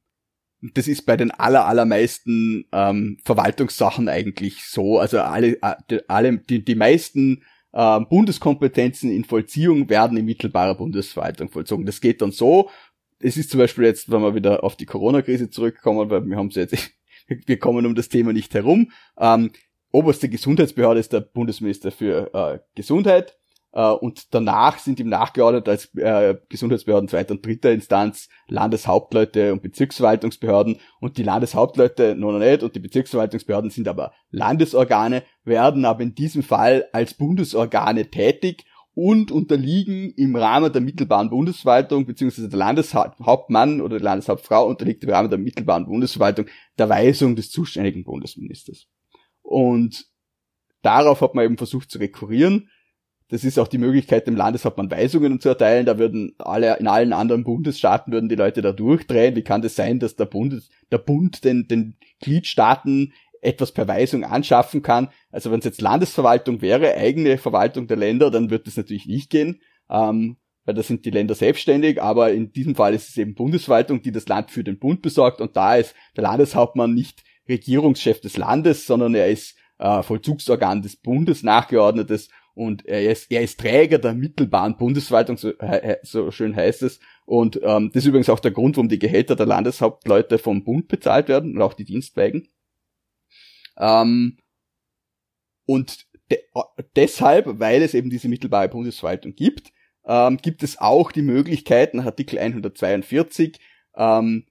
das 0.74 0.88
ist 0.88 1.06
bei 1.06 1.16
den 1.16 1.30
aller, 1.30 1.66
allermeisten 1.66 2.64
ähm, 2.72 3.18
Verwaltungssachen 3.24 4.08
eigentlich 4.08 4.64
so. 4.64 4.98
Also 4.98 5.20
alle, 5.20 5.58
äh, 5.62 6.00
alle 6.08 6.38
die, 6.38 6.64
die 6.64 6.74
meisten 6.74 7.44
äh, 7.72 8.00
Bundeskompetenzen 8.00 9.12
in 9.12 9.24
Vollziehung 9.24 9.88
werden 9.88 10.18
in 10.18 10.24
mittelbarer 10.24 10.74
Bundesverwaltung 10.74 11.50
vollzogen. 11.50 11.86
Das 11.86 12.00
geht 12.00 12.20
dann 12.20 12.32
so, 12.32 12.68
es 13.22 13.36
ist 13.36 13.50
zum 13.50 13.58
Beispiel 13.58 13.84
jetzt, 13.84 14.10
wenn 14.10 14.22
wir 14.22 14.34
wieder 14.34 14.64
auf 14.64 14.76
die 14.76 14.86
Corona-Krise 14.86 15.50
zurückkommen, 15.50 16.10
weil 16.10 16.24
wir 16.24 16.36
haben 16.36 16.48
es 16.48 16.56
jetzt, 16.56 16.76
wir 17.46 17.58
kommen 17.58 17.86
um 17.86 17.94
das 17.94 18.08
Thema 18.08 18.32
nicht 18.32 18.54
herum. 18.54 18.90
Ähm, 19.18 19.50
oberste 19.90 20.28
Gesundheitsbehörde 20.28 21.00
ist 21.00 21.12
der 21.12 21.20
Bundesminister 21.20 21.92
für 21.92 22.34
äh, 22.34 22.58
Gesundheit 22.74 23.38
äh, 23.72 23.90
und 23.90 24.34
danach 24.34 24.78
sind 24.78 25.00
ihm 25.00 25.08
nachgeordnet 25.08 25.68
als 25.68 25.94
äh, 25.94 26.36
Gesundheitsbehörden 26.48 27.08
zweiter 27.08 27.32
und 27.32 27.44
dritter 27.44 27.72
Instanz 27.72 28.28
Landeshauptleute 28.48 29.52
und 29.52 29.62
Bezirksverwaltungsbehörden 29.62 30.78
und 31.00 31.18
die 31.18 31.22
Landeshauptleute 31.22 32.14
noch 32.16 32.38
nicht 32.38 32.62
und 32.62 32.74
die 32.74 32.80
Bezirksverwaltungsbehörden 32.80 33.70
sind 33.70 33.88
aber 33.88 34.12
Landesorgane, 34.30 35.22
werden 35.44 35.84
aber 35.84 36.02
in 36.02 36.14
diesem 36.14 36.42
Fall 36.42 36.86
als 36.92 37.14
Bundesorgane 37.14 38.10
tätig 38.10 38.64
und 38.94 39.30
unterliegen 39.30 40.12
im 40.16 40.36
Rahmen 40.36 40.72
der 40.72 40.82
mittelbaren 40.82 41.30
Bundesverwaltung, 41.30 42.04
beziehungsweise 42.04 42.48
der 42.48 42.58
Landeshauptmann 42.58 43.80
oder 43.80 43.98
die 43.98 44.04
Landeshauptfrau 44.04 44.66
unterliegt 44.66 45.02
im 45.04 45.10
Rahmen 45.10 45.30
der 45.30 45.38
mittelbaren 45.38 45.86
Bundesverwaltung 45.86 46.46
der 46.78 46.88
Weisung 46.88 47.34
des 47.34 47.50
zuständigen 47.50 48.04
Bundesministers. 48.04 48.86
Und 49.40 50.06
darauf 50.82 51.20
hat 51.22 51.34
man 51.34 51.44
eben 51.44 51.56
versucht 51.56 51.90
zu 51.90 51.98
rekurrieren. 51.98 52.68
Das 53.28 53.44
ist 53.44 53.58
auch 53.58 53.68
die 53.68 53.78
Möglichkeit, 53.78 54.26
dem 54.26 54.36
Landeshauptmann 54.36 54.90
Weisungen 54.90 55.40
zu 55.40 55.48
erteilen. 55.48 55.86
Da 55.86 55.98
würden 55.98 56.34
alle, 56.38 56.76
in 56.76 56.86
allen 56.86 57.14
anderen 57.14 57.44
Bundesstaaten 57.44 58.12
würden 58.12 58.28
die 58.28 58.34
Leute 58.34 58.60
da 58.60 58.72
durchdrehen. 58.72 59.36
Wie 59.36 59.42
kann 59.42 59.62
das 59.62 59.74
sein, 59.74 60.00
dass 60.00 60.16
der 60.16 60.26
Bund, 60.26 60.68
der 60.90 60.98
Bund 60.98 61.42
den, 61.44 61.66
den 61.66 61.96
Gliedstaaten 62.20 63.14
etwas 63.42 63.72
per 63.72 63.86
Weisung 63.88 64.24
anschaffen 64.24 64.82
kann. 64.82 65.10
Also 65.30 65.50
wenn 65.50 65.58
es 65.58 65.64
jetzt 65.64 65.82
Landesverwaltung 65.82 66.62
wäre, 66.62 66.94
eigene 66.94 67.36
Verwaltung 67.36 67.86
der 67.86 67.98
Länder, 67.98 68.30
dann 68.30 68.50
wird 68.50 68.66
das 68.66 68.76
natürlich 68.76 69.06
nicht 69.06 69.28
gehen, 69.28 69.60
ähm, 69.90 70.36
weil 70.64 70.74
da 70.74 70.82
sind 70.82 71.04
die 71.04 71.10
Länder 71.10 71.34
selbstständig, 71.34 72.00
aber 72.00 72.32
in 72.32 72.52
diesem 72.52 72.76
Fall 72.76 72.94
ist 72.94 73.08
es 73.08 73.16
eben 73.18 73.34
Bundesverwaltung, 73.34 74.00
die 74.00 74.12
das 74.12 74.28
Land 74.28 74.50
für 74.50 74.64
den 74.64 74.78
Bund 74.78 75.02
besorgt 75.02 75.40
und 75.40 75.56
da 75.56 75.74
ist 75.74 75.94
der 76.16 76.22
Landeshauptmann 76.22 76.94
nicht 76.94 77.24
Regierungschef 77.48 78.20
des 78.20 78.36
Landes, 78.36 78.86
sondern 78.86 79.14
er 79.14 79.28
ist 79.28 79.56
äh, 79.78 80.02
Vollzugsorgan 80.02 80.80
des 80.80 80.96
Bundes 80.96 81.42
nachgeordnet 81.42 82.10
ist 82.10 82.30
und 82.54 82.86
er 82.86 83.10
ist, 83.10 83.30
er 83.32 83.42
ist 83.42 83.58
Träger 83.58 83.98
der 83.98 84.14
mittelbaren 84.14 84.76
Bundesverwaltung, 84.76 85.36
so, 85.36 85.52
so 86.02 86.30
schön 86.30 86.54
heißt 86.54 86.82
es. 86.82 87.00
Und 87.24 87.58
ähm, 87.62 87.90
das 87.92 88.04
ist 88.04 88.08
übrigens 88.08 88.28
auch 88.28 88.40
der 88.40 88.50
Grund, 88.50 88.76
warum 88.76 88.88
die 88.88 88.98
Gehälter 88.98 89.36
der 89.36 89.46
Landeshauptleute 89.46 90.38
vom 90.38 90.62
Bund 90.62 90.88
bezahlt 90.88 91.28
werden 91.28 91.54
und 91.54 91.62
auch 91.62 91.72
die 91.72 91.84
Dienstweigen. 91.84 92.48
Ähm, 93.78 94.38
und 95.66 96.06
de 96.30 96.38
deshalb, 96.96 97.60
weil 97.60 97.82
es 97.82 97.94
eben 97.94 98.10
diese 98.10 98.28
mittelbare 98.28 98.68
Bundesverwaltung 98.68 99.34
gibt, 99.34 99.72
ähm, 100.04 100.38
gibt 100.38 100.62
es 100.62 100.78
auch 100.78 101.12
die 101.12 101.22
Möglichkeit 101.22 101.94
nach 101.94 102.06
Artikel 102.06 102.38
142 102.38 103.58
ähm, 103.96 104.46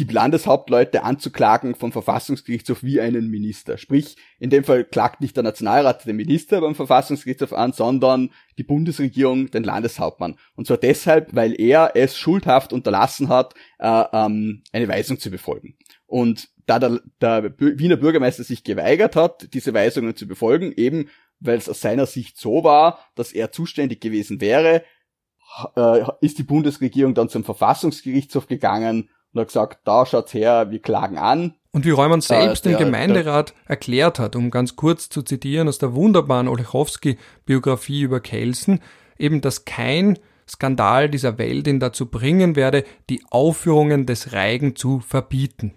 die 0.00 0.04
Landeshauptleute 0.04 1.04
anzuklagen 1.04 1.76
vom 1.76 1.92
Verfassungsgerichtshof 1.92 2.82
wie 2.82 3.00
einen 3.00 3.28
Minister. 3.30 3.78
Sprich, 3.78 4.16
in 4.40 4.50
dem 4.50 4.64
Fall 4.64 4.84
klagt 4.84 5.20
nicht 5.20 5.36
der 5.36 5.44
Nationalrat 5.44 6.04
den 6.04 6.16
Minister 6.16 6.60
beim 6.60 6.74
Verfassungsgerichtshof 6.74 7.52
an, 7.52 7.72
sondern 7.72 8.30
die 8.58 8.64
Bundesregierung 8.64 9.52
den 9.52 9.62
Landeshauptmann. 9.62 10.36
Und 10.56 10.66
zwar 10.66 10.78
deshalb, 10.78 11.34
weil 11.36 11.58
er 11.60 11.92
es 11.94 12.16
schuldhaft 12.18 12.72
unterlassen 12.72 13.28
hat, 13.28 13.54
äh, 13.78 14.04
ähm, 14.12 14.64
eine 14.72 14.88
Weisung 14.88 15.20
zu 15.20 15.30
befolgen. 15.30 15.76
Und 16.06 16.48
da 16.66 16.78
der, 16.78 17.00
der 17.20 17.52
Wiener 17.58 17.96
Bürgermeister 17.96 18.44
sich 18.44 18.64
geweigert 18.64 19.16
hat, 19.16 19.52
diese 19.54 19.74
Weisungen 19.74 20.16
zu 20.16 20.26
befolgen, 20.26 20.72
eben 20.76 21.08
weil 21.40 21.58
es 21.58 21.68
aus 21.68 21.80
seiner 21.80 22.06
Sicht 22.06 22.38
so 22.38 22.64
war, 22.64 22.98
dass 23.14 23.32
er 23.32 23.52
zuständig 23.52 24.00
gewesen 24.00 24.40
wäre, 24.40 24.82
äh, 25.76 26.04
ist 26.20 26.38
die 26.38 26.42
Bundesregierung 26.42 27.14
dann 27.14 27.28
zum 27.28 27.44
Verfassungsgerichtshof 27.44 28.46
gegangen 28.46 29.10
und 29.32 29.40
hat 29.40 29.48
gesagt, 29.48 29.80
da 29.84 30.06
schaut's 30.06 30.32
her, 30.34 30.70
wir 30.70 30.80
klagen 30.80 31.18
an. 31.18 31.54
Und 31.72 31.84
wie 31.84 31.90
Reumann 31.90 32.20
selbst 32.20 32.66
im 32.66 32.76
Gemeinderat 32.76 33.50
der, 33.50 33.70
erklärt 33.70 34.18
hat, 34.20 34.36
um 34.36 34.50
ganz 34.50 34.76
kurz 34.76 35.08
zu 35.08 35.22
zitieren 35.22 35.68
aus 35.68 35.78
der 35.78 35.94
wunderbaren 35.94 36.48
Olechowski-Biografie 36.48 38.02
über 38.02 38.20
Kelsen, 38.20 38.80
eben, 39.18 39.40
dass 39.40 39.64
kein 39.64 40.18
Skandal 40.48 41.08
dieser 41.08 41.36
Welt 41.38 41.66
ihn 41.66 41.80
dazu 41.80 42.06
bringen 42.06 42.54
werde, 42.54 42.84
die 43.10 43.24
Aufführungen 43.30 44.06
des 44.06 44.32
Reigen 44.32 44.76
zu 44.76 45.00
verbieten. 45.00 45.74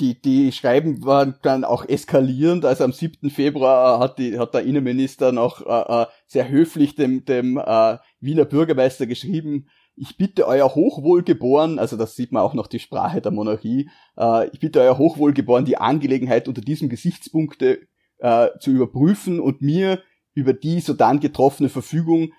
Die, 0.00 0.20
die 0.20 0.50
Schreiben 0.50 1.04
waren 1.04 1.36
dann 1.42 1.64
auch 1.64 1.88
eskalierend. 1.88 2.64
Also 2.64 2.82
am 2.84 2.92
7. 2.92 3.30
Februar 3.30 4.00
hat, 4.00 4.18
die, 4.18 4.38
hat 4.38 4.52
der 4.54 4.64
Innenminister 4.64 5.30
noch 5.30 5.64
äh, 5.64 6.02
äh, 6.02 6.06
sehr 6.26 6.48
höflich 6.48 6.96
dem, 6.96 7.24
dem 7.24 7.58
äh, 7.58 7.98
Wiener 8.20 8.44
Bürgermeister 8.44 9.06
geschrieben, 9.06 9.66
ich 9.96 10.16
bitte 10.16 10.46
euer 10.46 10.74
Hochwohlgeboren, 10.74 11.78
also 11.78 11.96
das 11.96 12.16
sieht 12.16 12.32
man 12.32 12.42
auch 12.42 12.54
noch 12.54 12.66
die 12.66 12.80
Sprache 12.80 13.20
der 13.20 13.30
Monarchie, 13.32 13.90
äh, 14.18 14.48
ich 14.50 14.60
bitte 14.60 14.80
euer 14.80 14.98
Hochwohlgeboren, 14.98 15.64
die 15.64 15.76
Angelegenheit 15.76 16.48
unter 16.48 16.60
diesem 16.60 16.88
Gesichtspunkte 16.88 17.86
äh, 18.18 18.48
zu 18.58 18.70
überprüfen 18.70 19.40
und 19.40 19.62
mir 19.62 20.02
über 20.34 20.52
die 20.52 20.80
sodann 20.80 21.20
getroffene 21.20 21.68
Verfügung 21.68 22.32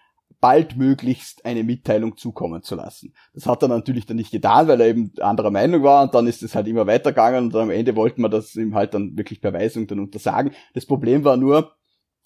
baldmöglichst 0.46 1.44
eine 1.44 1.64
Mitteilung 1.64 2.18
zukommen 2.18 2.62
zu 2.62 2.76
lassen. 2.76 3.16
Das 3.34 3.48
hat 3.48 3.64
er 3.64 3.68
natürlich 3.68 4.06
dann 4.06 4.18
nicht 4.18 4.30
getan, 4.30 4.68
weil 4.68 4.80
er 4.80 4.86
eben 4.86 5.12
anderer 5.20 5.50
Meinung 5.50 5.82
war 5.82 6.04
und 6.04 6.14
dann 6.14 6.28
ist 6.28 6.44
es 6.44 6.54
halt 6.54 6.68
immer 6.68 6.86
weitergegangen 6.86 7.46
und 7.46 7.56
am 7.56 7.72
Ende 7.72 7.96
wollten 7.96 8.22
wir 8.22 8.30
das 8.30 8.56
ihm 8.56 8.76
halt 8.76 8.94
dann 8.94 9.18
wirklich 9.18 9.42
per 9.42 9.54
Weisung 9.54 9.88
dann 9.88 10.00
untersagen. 10.00 10.52
Das 10.76 10.86
Problem 10.86 11.24
war 11.24 11.36
nur, 11.36 11.72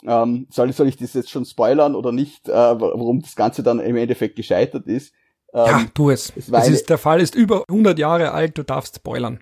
ähm, 0.06 0.48
soll, 0.50 0.74
soll 0.74 0.90
ich 0.90 0.98
das 0.98 1.14
jetzt 1.14 1.30
schon 1.30 1.46
spoilern 1.46 1.96
oder 1.96 2.12
nicht, 2.12 2.50
äh, 2.50 2.52
warum 2.52 3.22
das 3.22 3.38
Ganze 3.38 3.64
dann 3.64 3.80
im 3.80 3.96
Endeffekt 3.96 4.36
gescheitert 4.36 4.86
ist? 4.86 5.14
Ähm, 5.54 5.66
ja, 5.66 5.86
tu 5.94 6.10
es. 6.10 6.34
es, 6.36 6.50
es 6.50 6.68
ist, 6.68 6.90
der 6.90 6.98
Fall 6.98 7.22
ist 7.22 7.36
über 7.36 7.64
100 7.70 7.98
Jahre 7.98 8.34
alt, 8.34 8.58
du 8.58 8.64
darfst 8.64 8.98
spoilern. 8.98 9.40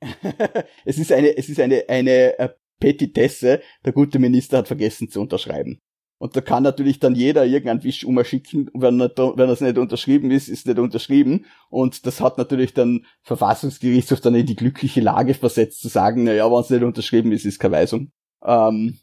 Es 0.84 0.98
ist 0.98 1.12
eine, 1.12 1.36
es 1.36 1.48
ist 1.48 1.60
eine, 1.60 1.84
eine 1.88 2.38
äh, 2.40 2.48
Petitesse. 2.80 3.62
Der 3.84 3.92
gute 3.92 4.18
Minister 4.18 4.58
hat 4.58 4.66
vergessen 4.66 5.08
zu 5.08 5.20
unterschreiben. 5.20 5.80
Und 6.18 6.36
da 6.36 6.40
kann 6.40 6.62
natürlich 6.62 7.00
dann 7.00 7.14
jeder 7.14 7.44
irgendeinen 7.44 7.82
Wisch 7.82 8.04
umerschicken, 8.04 8.70
wenn, 8.72 9.00
er, 9.00 9.10
wenn 9.16 9.48
das 9.48 9.60
nicht 9.60 9.78
unterschrieben 9.78 10.30
ist, 10.30 10.48
ist 10.48 10.66
nicht 10.66 10.78
unterschrieben. 10.78 11.46
Und 11.68 12.06
das 12.06 12.20
hat 12.20 12.38
natürlich 12.38 12.72
dann 12.72 13.04
Verfassungsgerichtshof 13.22 14.20
dann 14.20 14.34
in 14.34 14.46
die 14.46 14.56
glückliche 14.56 15.00
Lage 15.00 15.34
versetzt, 15.34 15.80
zu 15.80 15.88
sagen, 15.88 16.24
naja, 16.24 16.50
wenn 16.50 16.60
es 16.60 16.70
nicht 16.70 16.82
unterschrieben 16.82 17.32
ist, 17.32 17.44
ist 17.44 17.58
keine 17.58 17.74
Weisung. 17.76 18.12
Ähm, 18.44 18.98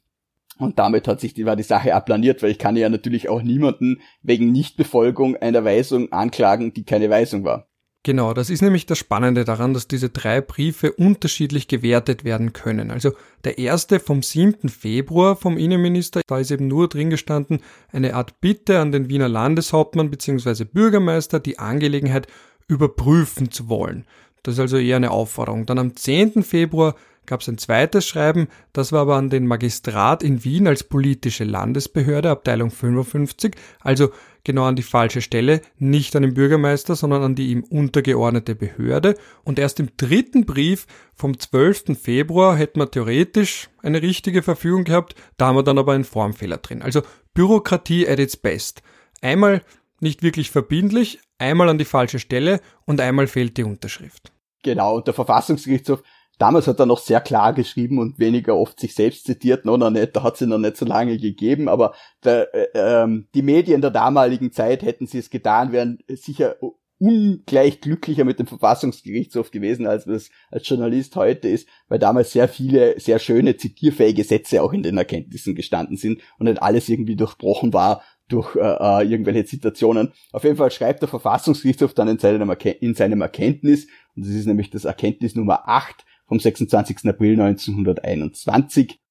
und 0.58 0.78
damit 0.80 1.08
hat 1.08 1.20
sich 1.20 1.34
die, 1.34 1.46
war 1.46 1.56
die 1.56 1.64
Sache 1.64 1.96
aplaniert, 1.96 2.44
weil 2.44 2.52
ich 2.52 2.60
kann 2.60 2.76
ja 2.76 2.88
natürlich 2.88 3.30
auch 3.30 3.42
niemanden 3.42 4.02
wegen 4.22 4.52
Nichtbefolgung 4.52 5.36
einer 5.36 5.66
Weisung 5.66 6.12
anklagen, 6.12 6.74
die 6.74 6.86
keine 6.86 7.10
Weisung 7.10 7.44
war. 7.44 7.71
Genau, 8.04 8.34
das 8.34 8.50
ist 8.50 8.64
nämlich 8.64 8.88
das 8.88 8.98
Spannende 8.98 9.46
daran, 9.46 9.76
dass 9.76 9.88
diese 9.88 10.10
drei 10.10 10.42
Briefe 10.42 10.92
unterschiedlich 10.92 11.68
gewertet 11.68 12.24
werden 12.24 12.52
können. 12.52 12.90
Also 12.90 13.12
der 13.44 13.60
erste 13.60 14.00
vom 14.00 14.24
7. 14.24 14.70
Februar 14.70 15.36
vom 15.36 15.56
Innenminister, 15.56 16.22
da 16.26 16.40
ist 16.40 16.50
eben 16.50 16.68
nur 16.68 16.90
drin 16.90 17.12
gestanden, 17.12 17.60
eine 17.92 18.16
Art 18.16 18.42
Bitte 18.42 18.80
an 18.80 18.92
den 18.92 19.08
Wiener 19.08 19.30
Landeshauptmann 19.30 20.10
bzw. 20.10 20.64
Bürgermeister, 20.64 21.40
die 21.40 21.60
Angelegenheit 21.60 22.28
überprüfen 22.68 23.52
zu 23.52 23.70
wollen. 23.70 24.06
Das 24.42 24.56
ist 24.56 24.60
also 24.60 24.78
eher 24.78 24.96
eine 24.96 25.12
Aufforderung. 25.12 25.68
Dann 25.68 25.78
am 25.78 25.96
10. 25.96 26.42
Februar 26.42 26.96
gab 27.28 27.42
es 27.42 27.50
ein 27.50 27.60
zweites 27.60 28.08
Schreiben, 28.08 28.48
das 28.74 28.92
war 28.92 29.02
aber 29.02 29.18
an 29.18 29.30
den 29.30 29.46
Magistrat 29.46 30.24
in 30.24 30.44
Wien 30.44 30.68
als 30.68 30.84
politische 30.84 31.44
Landesbehörde, 31.44 32.32
Abteilung 32.32 32.72
55, 32.72 33.56
also 33.80 34.10
genau 34.44 34.64
an 34.64 34.76
die 34.76 34.84
falsche 34.84 35.22
Stelle, 35.22 35.62
nicht 35.78 36.16
an 36.16 36.24
den 36.24 36.34
Bürgermeister, 36.34 36.96
sondern 36.96 37.24
an 37.24 37.36
die 37.36 37.52
ihm 37.52 37.64
untergeordnete 37.64 38.56
Behörde. 38.56 39.16
Und 39.44 39.60
erst 39.60 39.80
im 39.80 39.90
dritten 39.98 40.46
Brief 40.46 40.88
vom 41.16 41.40
12. 41.40 41.98
Februar 42.02 42.56
hätten 42.56 42.80
wir 42.80 42.90
theoretisch 42.90 43.70
eine 43.82 44.02
richtige 44.02 44.44
Verfügung 44.44 44.84
gehabt, 44.84 45.16
da 45.38 45.48
haben 45.48 45.56
wir 45.56 45.64
dann 45.64 45.78
aber 45.78 45.94
einen 45.94 46.04
Formfehler 46.04 46.58
drin. 46.58 46.82
Also 46.82 47.02
Bürokratie 47.34 48.08
at 48.08 48.20
its 48.20 48.38
best. 48.38 48.82
Einmal 49.22 49.62
nicht 50.00 50.24
wirklich 50.24 50.50
verbindlich, 50.50 51.20
einmal 51.38 51.70
an 51.70 51.78
die 51.78 51.86
falsche 51.86 52.20
Stelle 52.20 52.60
und 52.86 53.00
einmal 53.00 53.28
fehlt 53.28 53.58
die 53.58 53.64
Unterschrift. 53.64 54.32
Genau, 54.64 54.98
und 54.98 55.08
der 55.08 55.14
Verfassungsgerichtshof 55.14 56.04
Damals 56.42 56.66
hat 56.66 56.80
er 56.80 56.88
noch 56.88 56.98
sehr 56.98 57.22
klar 57.22 57.54
geschrieben 57.54 58.00
und 58.00 58.18
weniger 58.18 58.58
oft 58.58 58.80
sich 58.80 58.96
selbst 58.96 59.26
zitiert, 59.26 59.64
noch, 59.64 59.78
nicht, 59.92 60.16
da 60.16 60.24
hat 60.24 60.38
sie 60.38 60.48
noch 60.48 60.58
nicht 60.58 60.76
so 60.76 60.86
lange 60.86 61.20
gegeben, 61.20 61.70
aber 61.70 61.94
der, 62.24 62.52
äh, 62.56 62.70
ähm, 62.74 63.28
die 63.36 63.44
Medien 63.44 63.80
der 63.80 63.92
damaligen 63.92 64.52
Zeit 64.52 64.82
hätten 64.82 65.06
sie 65.06 65.20
es 65.20 65.30
getan, 65.30 65.72
wären 65.72 66.00
sicher 66.08 66.56
ungleich 66.98 67.80
glücklicher 67.80 68.26
mit 68.26 68.40
dem 68.40 68.48
Verfassungsgerichtshof 68.48 69.52
gewesen, 69.52 69.86
als 69.86 70.08
es 70.08 70.32
als 70.50 70.68
Journalist 70.68 71.16
heute 71.16 71.48
ist, 71.48 71.68
weil 71.90 72.00
damals 72.00 72.32
sehr 72.32 72.48
viele 72.48 73.00
sehr 73.00 73.20
schöne 73.20 73.58
zitierfähige 73.58 74.24
Sätze 74.24 74.64
auch 74.64 74.74
in 74.74 74.82
den 74.82 74.98
Erkenntnissen 74.98 75.54
gestanden 75.54 75.96
sind 75.96 76.22
und 76.40 76.48
nicht 76.48 76.60
alles 76.60 76.90
irgendwie 76.90 77.16
durchbrochen 77.16 77.72
war 77.72 78.02
durch 78.28 78.56
äh, 78.56 78.62
äh 78.62 79.08
irgendwelche 79.08 79.46
Zitationen. 79.46 80.12
Auf 80.32 80.44
jeden 80.44 80.58
Fall 80.58 80.72
schreibt 80.72 81.04
der 81.04 81.10
Verfassungsgerichtshof 81.10 81.94
dann 81.94 82.08
in 82.08 82.18
seinem, 82.18 82.50
in 82.80 82.96
seinem 82.96 83.22
Erkenntnis, 83.22 83.86
und 84.16 84.26
das 84.26 84.34
ist 84.34 84.48
nämlich 84.48 84.72
das 84.72 84.86
Erkenntnis 84.86 85.36
Nummer 85.36 85.70
8, 85.70 86.04
vom 86.32 86.40
26. 86.40 87.10
April 87.10 87.42
1921. 87.42 89.02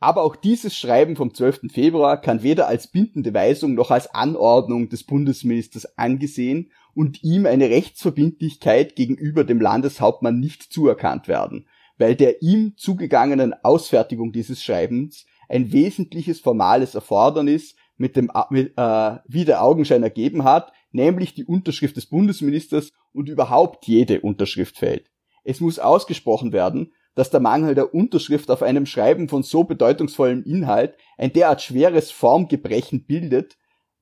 Aber 0.00 0.24
auch 0.24 0.34
dieses 0.34 0.76
Schreiben 0.76 1.14
vom 1.14 1.32
12. 1.32 1.70
Februar 1.72 2.20
kann 2.20 2.42
weder 2.42 2.66
als 2.66 2.88
bindende 2.88 3.32
Weisung 3.32 3.74
noch 3.74 3.92
als 3.92 4.12
Anordnung 4.12 4.88
des 4.88 5.04
Bundesministers 5.04 5.96
angesehen 5.96 6.72
und 6.96 7.22
ihm 7.22 7.46
eine 7.46 7.70
Rechtsverbindlichkeit 7.70 8.96
gegenüber 8.96 9.44
dem 9.44 9.60
Landeshauptmann 9.60 10.40
nicht 10.40 10.64
zuerkannt 10.64 11.28
werden, 11.28 11.68
weil 11.96 12.16
der 12.16 12.42
ihm 12.42 12.72
zugegangenen 12.76 13.54
Ausfertigung 13.62 14.32
dieses 14.32 14.64
Schreibens 14.64 15.26
ein 15.48 15.70
wesentliches 15.70 16.40
formales 16.40 16.96
Erfordernis 16.96 17.76
mit 17.96 18.16
dem, 18.16 18.32
mit, 18.50 18.72
äh, 18.76 19.16
wie 19.28 19.44
der 19.44 19.62
Augenschein 19.62 20.02
ergeben 20.02 20.42
hat, 20.42 20.72
nämlich 20.90 21.34
die 21.34 21.44
Unterschrift 21.44 21.96
des 21.96 22.06
Bundesministers 22.06 22.90
und 23.12 23.28
überhaupt 23.28 23.86
jede 23.86 24.22
Unterschrift 24.22 24.76
fällt. 24.76 25.12
Es 25.44 25.60
muss 25.60 25.78
ausgesprochen 25.78 26.52
werden, 26.52 26.92
dass 27.14 27.30
der 27.30 27.40
Mangel 27.40 27.74
der 27.74 27.94
Unterschrift 27.94 28.50
auf 28.50 28.62
einem 28.62 28.86
Schreiben 28.86 29.28
von 29.28 29.42
so 29.42 29.64
bedeutungsvollem 29.64 30.44
Inhalt 30.44 30.96
ein 31.18 31.32
derart 31.32 31.62
schweres 31.62 32.10
Formgebrechen 32.10 33.04
bildet, 33.06 33.58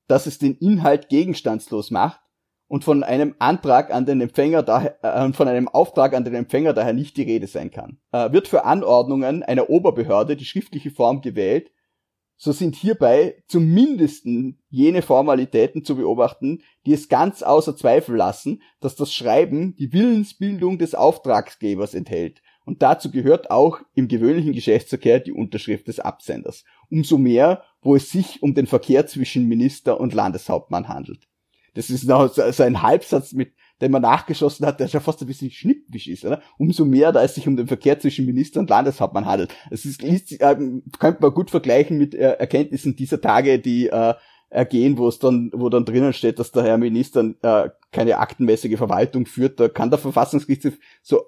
dass 0.06 0.26
es 0.26 0.38
den 0.38 0.56
Inhalt 0.56 1.08
gegenstandslos 1.08 1.90
macht 1.90 2.20
und 2.68 2.84
von 2.84 3.02
einem 3.02 3.34
Antrag 3.40 3.92
an 3.92 4.06
den 4.06 4.20
Empfänger 4.20 4.62
daher, 4.62 5.02
äh, 5.02 5.32
von 5.32 5.48
einem 5.48 5.66
Auftrag 5.66 6.14
an 6.14 6.24
den 6.24 6.34
Empfänger 6.34 6.72
daher 6.72 6.92
nicht 6.92 7.16
die 7.16 7.24
Rede 7.24 7.48
sein 7.48 7.70
kann. 7.70 7.98
Äh, 8.12 8.30
wird 8.32 8.46
für 8.46 8.64
Anordnungen 8.64 9.42
einer 9.42 9.70
Oberbehörde 9.70 10.36
die 10.36 10.44
schriftliche 10.44 10.90
Form 10.90 11.20
gewählt, 11.20 11.72
so 12.42 12.52
sind 12.52 12.74
hierbei 12.74 13.42
zumindest 13.48 14.26
jene 14.70 15.02
Formalitäten 15.02 15.84
zu 15.84 15.96
beobachten, 15.96 16.62
die 16.86 16.94
es 16.94 17.10
ganz 17.10 17.42
außer 17.42 17.76
Zweifel 17.76 18.16
lassen, 18.16 18.62
dass 18.80 18.96
das 18.96 19.12
Schreiben 19.12 19.76
die 19.76 19.92
Willensbildung 19.92 20.78
des 20.78 20.94
Auftragsgebers 20.94 21.92
enthält. 21.92 22.40
Und 22.64 22.80
dazu 22.80 23.10
gehört 23.10 23.50
auch 23.50 23.80
im 23.94 24.08
gewöhnlichen 24.08 24.54
Geschäftsverkehr 24.54 25.20
die 25.20 25.32
Unterschrift 25.32 25.86
des 25.88 26.00
Absenders. 26.00 26.64
Umso 26.88 27.18
mehr, 27.18 27.62
wo 27.82 27.94
es 27.94 28.10
sich 28.10 28.42
um 28.42 28.54
den 28.54 28.66
Verkehr 28.66 29.06
zwischen 29.06 29.46
Minister 29.46 30.00
und 30.00 30.14
Landeshauptmann 30.14 30.88
handelt. 30.88 31.28
Das 31.74 31.90
ist 31.90 32.04
noch 32.04 32.32
so 32.32 32.62
ein 32.62 32.80
Halbsatz 32.80 33.34
mit 33.34 33.52
den 33.80 33.92
man 33.92 34.02
nachgeschossen 34.02 34.66
hat, 34.66 34.80
der 34.80 34.88
schon 34.88 35.00
fast 35.00 35.20
ein 35.20 35.26
bisschen 35.26 35.50
schnippisch 35.50 36.08
ist, 36.08 36.24
oder? 36.24 36.42
Umso 36.58 36.84
mehr, 36.84 37.12
da 37.12 37.22
es 37.22 37.34
sich 37.34 37.48
um 37.48 37.56
den 37.56 37.66
Verkehr 37.66 37.98
zwischen 37.98 38.26
Minister 38.26 38.60
und 38.60 38.70
Landeshauptmann 38.70 39.26
handelt. 39.26 39.54
Es 39.70 39.84
ist, 39.84 40.02
ist 40.02 40.32
äh, 40.32 40.56
könnte 40.98 41.22
man 41.22 41.34
gut 41.34 41.50
vergleichen 41.50 41.98
mit 41.98 42.14
äh, 42.14 42.32
Erkenntnissen 42.32 42.96
dieser 42.96 43.20
Tage, 43.20 43.58
die 43.58 43.88
äh, 43.88 44.14
ergehen, 44.50 44.98
wo 44.98 45.08
es 45.08 45.18
dann, 45.18 45.50
wo 45.54 45.68
dann 45.68 45.84
drinnen 45.84 46.12
steht, 46.12 46.38
dass 46.38 46.50
der 46.52 46.64
Herr 46.64 46.78
Minister 46.78 47.34
äh, 47.42 47.70
keine 47.92 48.18
aktenmäßige 48.18 48.76
Verwaltung 48.76 49.26
führt. 49.26 49.60
Da 49.60 49.68
kann 49.68 49.90
der 49.90 49.98
Verfassungsgerichtshof 49.98 50.74
so 51.02 51.22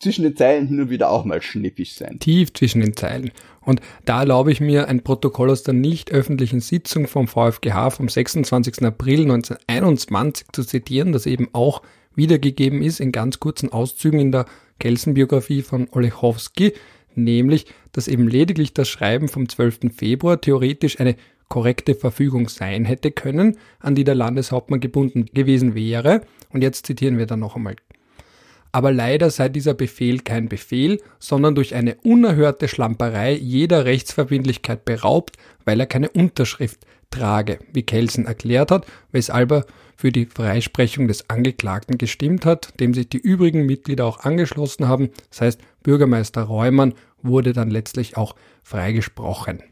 zwischen 0.00 0.22
den 0.22 0.36
Zeilen 0.36 0.68
hin 0.68 0.80
und 0.80 0.90
wieder 0.90 1.10
auch 1.10 1.24
mal 1.24 1.42
schnippisch 1.42 1.94
sein. 1.94 2.18
Tief 2.18 2.52
zwischen 2.52 2.80
den 2.80 2.96
Zeilen. 2.96 3.30
Und 3.68 3.82
da 4.06 4.20
erlaube 4.20 4.50
ich 4.50 4.62
mir 4.62 4.88
ein 4.88 5.04
Protokoll 5.04 5.50
aus 5.50 5.62
der 5.62 5.74
nicht 5.74 6.10
öffentlichen 6.10 6.60
Sitzung 6.60 7.06
vom 7.06 7.28
VfGH 7.28 7.90
vom 7.90 8.08
26. 8.08 8.82
April 8.82 9.20
1921 9.20 10.46
zu 10.52 10.64
zitieren, 10.64 11.12
das 11.12 11.26
eben 11.26 11.50
auch 11.52 11.82
wiedergegeben 12.14 12.80
ist 12.80 12.98
in 12.98 13.12
ganz 13.12 13.40
kurzen 13.40 13.70
Auszügen 13.70 14.20
in 14.20 14.32
der 14.32 14.46
Kelsen-Biografie 14.78 15.60
von 15.60 15.86
Olechowski, 15.90 16.72
nämlich, 17.14 17.66
dass 17.92 18.08
eben 18.08 18.26
lediglich 18.26 18.72
das 18.72 18.88
Schreiben 18.88 19.28
vom 19.28 19.50
12. 19.50 19.94
Februar 19.94 20.40
theoretisch 20.40 20.98
eine 20.98 21.16
korrekte 21.50 21.94
Verfügung 21.94 22.48
sein 22.48 22.86
hätte 22.86 23.10
können, 23.10 23.58
an 23.80 23.94
die 23.94 24.04
der 24.04 24.14
Landeshauptmann 24.14 24.80
gebunden 24.80 25.26
gewesen 25.26 25.74
wäre. 25.74 26.22
Und 26.54 26.62
jetzt 26.62 26.86
zitieren 26.86 27.18
wir 27.18 27.26
dann 27.26 27.40
noch 27.40 27.54
einmal 27.54 27.76
aber 28.72 28.92
leider 28.92 29.30
sei 29.30 29.48
dieser 29.48 29.74
Befehl 29.74 30.20
kein 30.20 30.48
Befehl, 30.48 31.00
sondern 31.18 31.54
durch 31.54 31.74
eine 31.74 31.96
unerhörte 32.02 32.68
Schlamperei 32.68 33.32
jeder 33.34 33.84
Rechtsverbindlichkeit 33.84 34.84
beraubt, 34.84 35.36
weil 35.64 35.80
er 35.80 35.86
keine 35.86 36.10
Unterschrift 36.10 36.86
trage, 37.10 37.58
wie 37.72 37.82
Kelsen 37.82 38.26
erklärt 38.26 38.70
hat, 38.70 38.86
weshalb 39.12 39.52
er 39.52 39.66
für 39.96 40.12
die 40.12 40.26
Freisprechung 40.26 41.08
des 41.08 41.28
Angeklagten 41.28 41.98
gestimmt 41.98 42.46
hat, 42.46 42.78
dem 42.78 42.94
sich 42.94 43.08
die 43.08 43.18
übrigen 43.18 43.66
Mitglieder 43.66 44.04
auch 44.06 44.20
angeschlossen 44.20 44.86
haben. 44.86 45.10
Das 45.30 45.40
heißt, 45.40 45.60
Bürgermeister 45.82 46.42
Reumann 46.42 46.94
wurde 47.22 47.52
dann 47.52 47.70
letztlich 47.70 48.16
auch 48.16 48.36
freigesprochen. 48.62 49.62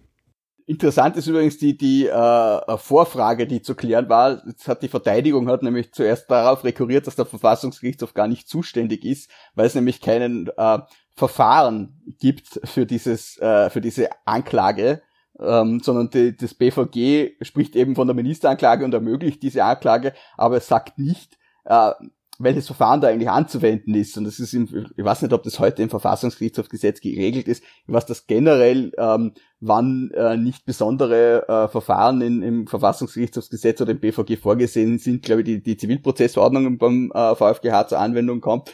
Interessant 0.68 1.16
ist 1.16 1.28
übrigens 1.28 1.58
die, 1.58 1.76
die 1.76 2.08
äh, 2.08 2.78
Vorfrage, 2.78 3.46
die 3.46 3.62
zu 3.62 3.76
klären 3.76 4.08
war. 4.08 4.42
Jetzt 4.46 4.66
hat 4.66 4.82
die 4.82 4.88
Verteidigung 4.88 5.48
hat 5.48 5.62
nämlich 5.62 5.92
zuerst 5.92 6.28
darauf 6.28 6.64
rekurriert, 6.64 7.06
dass 7.06 7.14
der 7.14 7.24
Verfassungsgerichtshof 7.24 8.14
gar 8.14 8.26
nicht 8.26 8.48
zuständig 8.48 9.04
ist, 9.04 9.30
weil 9.54 9.66
es 9.66 9.76
nämlich 9.76 10.00
keinen 10.00 10.48
äh, 10.56 10.78
Verfahren 11.14 12.02
gibt 12.18 12.60
für 12.64 12.84
dieses 12.84 13.38
äh, 13.38 13.70
für 13.70 13.80
diese 13.80 14.08
Anklage, 14.24 15.02
ähm, 15.38 15.78
sondern 15.78 16.10
die, 16.10 16.36
das 16.36 16.54
BVG 16.54 17.36
spricht 17.42 17.76
eben 17.76 17.94
von 17.94 18.08
der 18.08 18.16
Ministeranklage 18.16 18.84
und 18.84 18.92
ermöglicht 18.92 19.44
diese 19.44 19.62
Anklage, 19.62 20.14
aber 20.36 20.56
es 20.56 20.66
sagt 20.66 20.98
nicht, 20.98 21.38
äh, 21.64 21.92
welches 22.38 22.66
Verfahren 22.66 23.00
da 23.00 23.08
eigentlich 23.08 23.30
anzuwenden 23.30 23.94
ist. 23.94 24.16
Und 24.16 24.24
das 24.24 24.38
ist 24.38 24.52
im, 24.52 24.68
ich 24.96 25.04
weiß 25.04 25.22
nicht, 25.22 25.32
ob 25.32 25.42
das 25.42 25.58
heute 25.58 25.82
im 25.82 25.90
Verfassungsgerichtshofgesetz 25.90 27.00
geregelt 27.00 27.48
ist. 27.48 27.62
Weiß, 27.86 28.06
dass 28.06 28.26
generell, 28.26 28.92
ähm, 28.98 29.32
wann 29.60 30.10
äh, 30.14 30.36
nicht 30.36 30.66
besondere 30.66 31.48
äh, 31.48 31.68
Verfahren 31.68 32.20
in, 32.20 32.42
im 32.42 32.66
Verfassungsgerichtshofsgesetz 32.66 33.80
oder 33.80 33.92
im 33.92 34.00
BVG 34.00 34.36
vorgesehen 34.36 34.98
sind, 34.98 35.22
glaube 35.22 35.42
ich, 35.42 35.46
die, 35.46 35.62
die 35.62 35.76
Zivilprozessordnung 35.76 36.78
beim 36.78 37.10
äh, 37.14 37.34
VfGH 37.34 37.88
zur 37.88 37.98
Anwendung 37.98 38.40
kommt. 38.40 38.72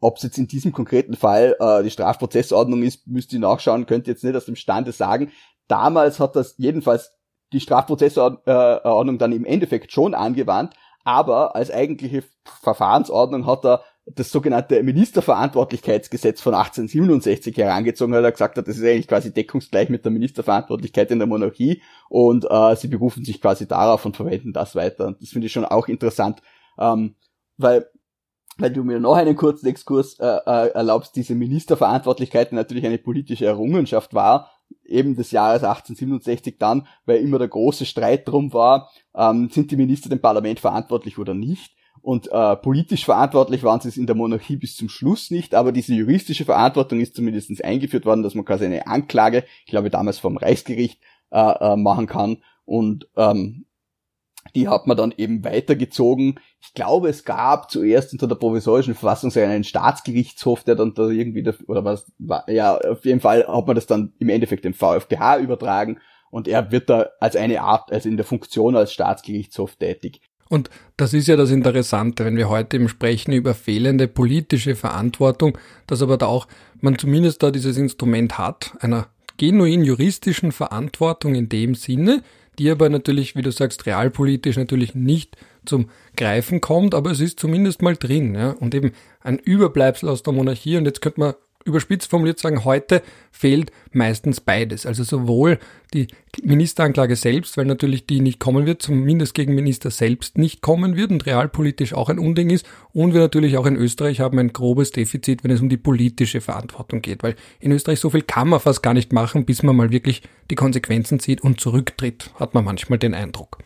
Ob 0.00 0.18
es 0.18 0.22
jetzt 0.22 0.38
in 0.38 0.48
diesem 0.48 0.72
konkreten 0.72 1.14
Fall 1.14 1.56
äh, 1.58 1.82
die 1.82 1.90
Strafprozessordnung 1.90 2.82
ist, 2.82 3.06
müsste 3.06 3.36
ich 3.36 3.42
nachschauen, 3.42 3.86
könnte 3.86 4.10
jetzt 4.10 4.24
nicht 4.24 4.36
aus 4.36 4.44
dem 4.44 4.56
Stande 4.56 4.92
sagen. 4.92 5.30
Damals 5.68 6.20
hat 6.20 6.36
das 6.36 6.56
jedenfalls 6.58 7.12
die 7.52 7.60
Strafprozessordnung 7.60 9.18
dann 9.18 9.32
im 9.32 9.44
Endeffekt 9.44 9.92
schon 9.92 10.14
angewandt, 10.14 10.74
aber 11.04 11.54
als 11.54 11.70
eigentliche 11.70 12.24
Verfahrensordnung 12.62 13.46
hat 13.46 13.64
er 13.64 13.82
das 14.06 14.30
sogenannte 14.30 14.82
Ministerverantwortlichkeitsgesetz 14.82 16.40
von 16.40 16.54
1867 16.54 17.56
herangezogen, 17.56 18.12
weil 18.12 18.24
er 18.24 18.32
gesagt 18.32 18.58
hat, 18.58 18.68
das 18.68 18.76
ist 18.76 18.84
eigentlich 18.84 19.08
quasi 19.08 19.32
deckungsgleich 19.32 19.88
mit 19.88 20.04
der 20.04 20.12
Ministerverantwortlichkeit 20.12 21.10
in 21.10 21.18
der 21.18 21.28
Monarchie 21.28 21.82
und 22.10 22.46
äh, 22.50 22.76
sie 22.76 22.88
berufen 22.88 23.24
sich 23.24 23.40
quasi 23.40 23.66
darauf 23.66 24.04
und 24.04 24.16
verwenden 24.16 24.52
das 24.52 24.74
weiter. 24.74 25.06
Und 25.06 25.22
das 25.22 25.30
finde 25.30 25.46
ich 25.46 25.52
schon 25.52 25.64
auch 25.64 25.88
interessant, 25.88 26.42
ähm, 26.78 27.16
weil 27.56 27.86
weil 28.56 28.70
du 28.70 28.84
mir 28.84 29.00
noch 29.00 29.16
einen 29.16 29.34
kurzen 29.34 29.66
Exkurs 29.66 30.18
äh, 30.20 30.26
äh, 30.26 30.68
erlaubst, 30.68 31.16
diese 31.16 31.34
Ministerverantwortlichkeit 31.34 32.52
natürlich 32.52 32.86
eine 32.86 32.98
politische 32.98 33.46
Errungenschaft 33.46 34.14
war, 34.14 34.52
eben 34.84 35.16
des 35.16 35.30
Jahres 35.30 35.62
1867 35.62 36.56
dann, 36.58 36.86
weil 37.06 37.18
immer 37.18 37.38
der 37.38 37.48
große 37.48 37.86
Streit 37.86 38.28
drum 38.28 38.52
war, 38.52 38.90
ähm, 39.14 39.48
sind 39.50 39.70
die 39.70 39.76
Minister 39.76 40.08
dem 40.08 40.20
Parlament 40.20 40.60
verantwortlich 40.60 41.18
oder 41.18 41.34
nicht. 41.34 41.72
Und 42.02 42.30
äh, 42.30 42.56
politisch 42.56 43.06
verantwortlich 43.06 43.62
waren 43.62 43.80
sie 43.80 43.88
es 43.88 43.96
in 43.96 44.06
der 44.06 44.14
Monarchie 44.14 44.56
bis 44.56 44.76
zum 44.76 44.90
Schluss 44.90 45.30
nicht, 45.30 45.54
aber 45.54 45.72
diese 45.72 45.94
juristische 45.94 46.44
Verantwortung 46.44 47.00
ist 47.00 47.16
zumindest 47.16 47.64
eingeführt 47.64 48.04
worden, 48.04 48.22
dass 48.22 48.34
man 48.34 48.44
quasi 48.44 48.66
eine 48.66 48.86
Anklage, 48.86 49.44
ich 49.64 49.70
glaube 49.70 49.88
damals 49.88 50.18
vom 50.18 50.36
Reichsgericht, 50.36 51.00
äh, 51.30 51.38
äh, 51.38 51.76
machen 51.76 52.06
kann. 52.06 52.42
Und 52.66 53.08
ähm, 53.16 53.64
die 54.54 54.68
hat 54.68 54.86
man 54.86 54.96
dann 54.96 55.14
eben 55.16 55.44
weitergezogen. 55.44 56.40
Ich 56.60 56.74
glaube, 56.74 57.08
es 57.08 57.24
gab 57.24 57.70
zuerst 57.70 58.12
unter 58.12 58.26
der 58.26 58.36
provisorischen 58.36 58.94
Verfassung 58.94 59.32
einen 59.42 59.64
Staatsgerichtshof, 59.64 60.64
der 60.64 60.76
dann 60.76 60.94
da 60.94 61.08
irgendwie, 61.08 61.44
oder 61.66 61.84
was, 61.84 62.10
ja, 62.46 62.76
auf 62.76 63.04
jeden 63.04 63.20
Fall 63.20 63.46
hat 63.46 63.66
man 63.66 63.76
das 63.76 63.86
dann 63.86 64.12
im 64.18 64.28
Endeffekt 64.28 64.64
dem 64.64 64.74
VfGH 64.74 65.38
übertragen 65.38 65.98
und 66.30 66.48
er 66.48 66.72
wird 66.72 66.90
da 66.90 67.10
als 67.20 67.36
eine 67.36 67.60
Art, 67.60 67.92
also 67.92 68.08
in 68.08 68.16
der 68.16 68.26
Funktion 68.26 68.76
als 68.76 68.92
Staatsgerichtshof 68.92 69.76
tätig. 69.76 70.20
Und 70.48 70.70
das 70.96 71.14
ist 71.14 71.26
ja 71.26 71.36
das 71.36 71.50
Interessante, 71.50 72.24
wenn 72.24 72.36
wir 72.36 72.48
heute 72.48 72.76
eben 72.76 72.88
sprechen 72.88 73.32
über 73.32 73.54
fehlende 73.54 74.08
politische 74.08 74.76
Verantwortung, 74.76 75.58
dass 75.86 76.02
aber 76.02 76.16
da 76.16 76.26
auch 76.26 76.46
man 76.80 76.98
zumindest 76.98 77.42
da 77.42 77.50
dieses 77.50 77.76
Instrument 77.76 78.38
hat, 78.38 78.72
einer 78.80 79.08
genuin 79.36 79.84
juristischen 79.84 80.52
Verantwortung 80.52 81.34
in 81.34 81.48
dem 81.48 81.74
Sinne, 81.74 82.22
die 82.58 82.70
aber 82.70 82.88
natürlich, 82.88 83.36
wie 83.36 83.42
du 83.42 83.50
sagst, 83.50 83.86
realpolitisch 83.86 84.56
natürlich 84.56 84.94
nicht 84.94 85.36
zum 85.64 85.90
Greifen 86.16 86.60
kommt, 86.60 86.94
aber 86.94 87.10
es 87.10 87.20
ist 87.20 87.40
zumindest 87.40 87.82
mal 87.82 87.96
drin. 87.96 88.34
Ja? 88.34 88.50
Und 88.50 88.74
eben 88.74 88.92
ein 89.20 89.38
Überbleibsel 89.38 90.08
aus 90.08 90.22
der 90.22 90.32
Monarchie. 90.32 90.76
Und 90.76 90.84
jetzt 90.84 91.00
könnte 91.00 91.20
man 91.20 91.34
überspitzt 91.64 92.10
formuliert 92.10 92.38
sagen, 92.38 92.64
heute 92.64 93.02
fehlt 93.30 93.72
meistens 93.92 94.40
beides. 94.40 94.86
Also 94.86 95.02
sowohl 95.02 95.58
die 95.92 96.08
Ministeranklage 96.42 97.16
selbst, 97.16 97.56
weil 97.56 97.64
natürlich 97.64 98.06
die 98.06 98.20
nicht 98.20 98.38
kommen 98.38 98.66
wird, 98.66 98.82
zumindest 98.82 99.34
gegen 99.34 99.54
Minister 99.54 99.90
selbst 99.90 100.36
nicht 100.36 100.60
kommen 100.60 100.96
wird 100.96 101.10
und 101.10 101.26
realpolitisch 101.26 101.94
auch 101.94 102.10
ein 102.10 102.18
Unding 102.18 102.50
ist. 102.50 102.66
Und 102.92 103.14
wir 103.14 103.20
natürlich 103.20 103.56
auch 103.56 103.66
in 103.66 103.76
Österreich 103.76 104.20
haben 104.20 104.38
ein 104.38 104.52
grobes 104.52 104.90
Defizit, 104.90 105.42
wenn 105.42 105.50
es 105.50 105.60
um 105.60 105.68
die 105.68 105.76
politische 105.76 106.40
Verantwortung 106.40 107.00
geht, 107.02 107.22
weil 107.22 107.34
in 107.60 107.72
Österreich 107.72 108.00
so 108.00 108.10
viel 108.10 108.22
kann 108.22 108.48
man 108.48 108.60
fast 108.60 108.82
gar 108.82 108.94
nicht 108.94 109.12
machen, 109.12 109.46
bis 109.46 109.62
man 109.62 109.76
mal 109.76 109.90
wirklich 109.90 110.22
die 110.50 110.56
Konsequenzen 110.56 111.18
zieht 111.18 111.42
und 111.42 111.60
zurücktritt, 111.60 112.30
hat 112.38 112.54
man 112.54 112.64
manchmal 112.64 112.98
den 112.98 113.14
Eindruck. 113.14 113.63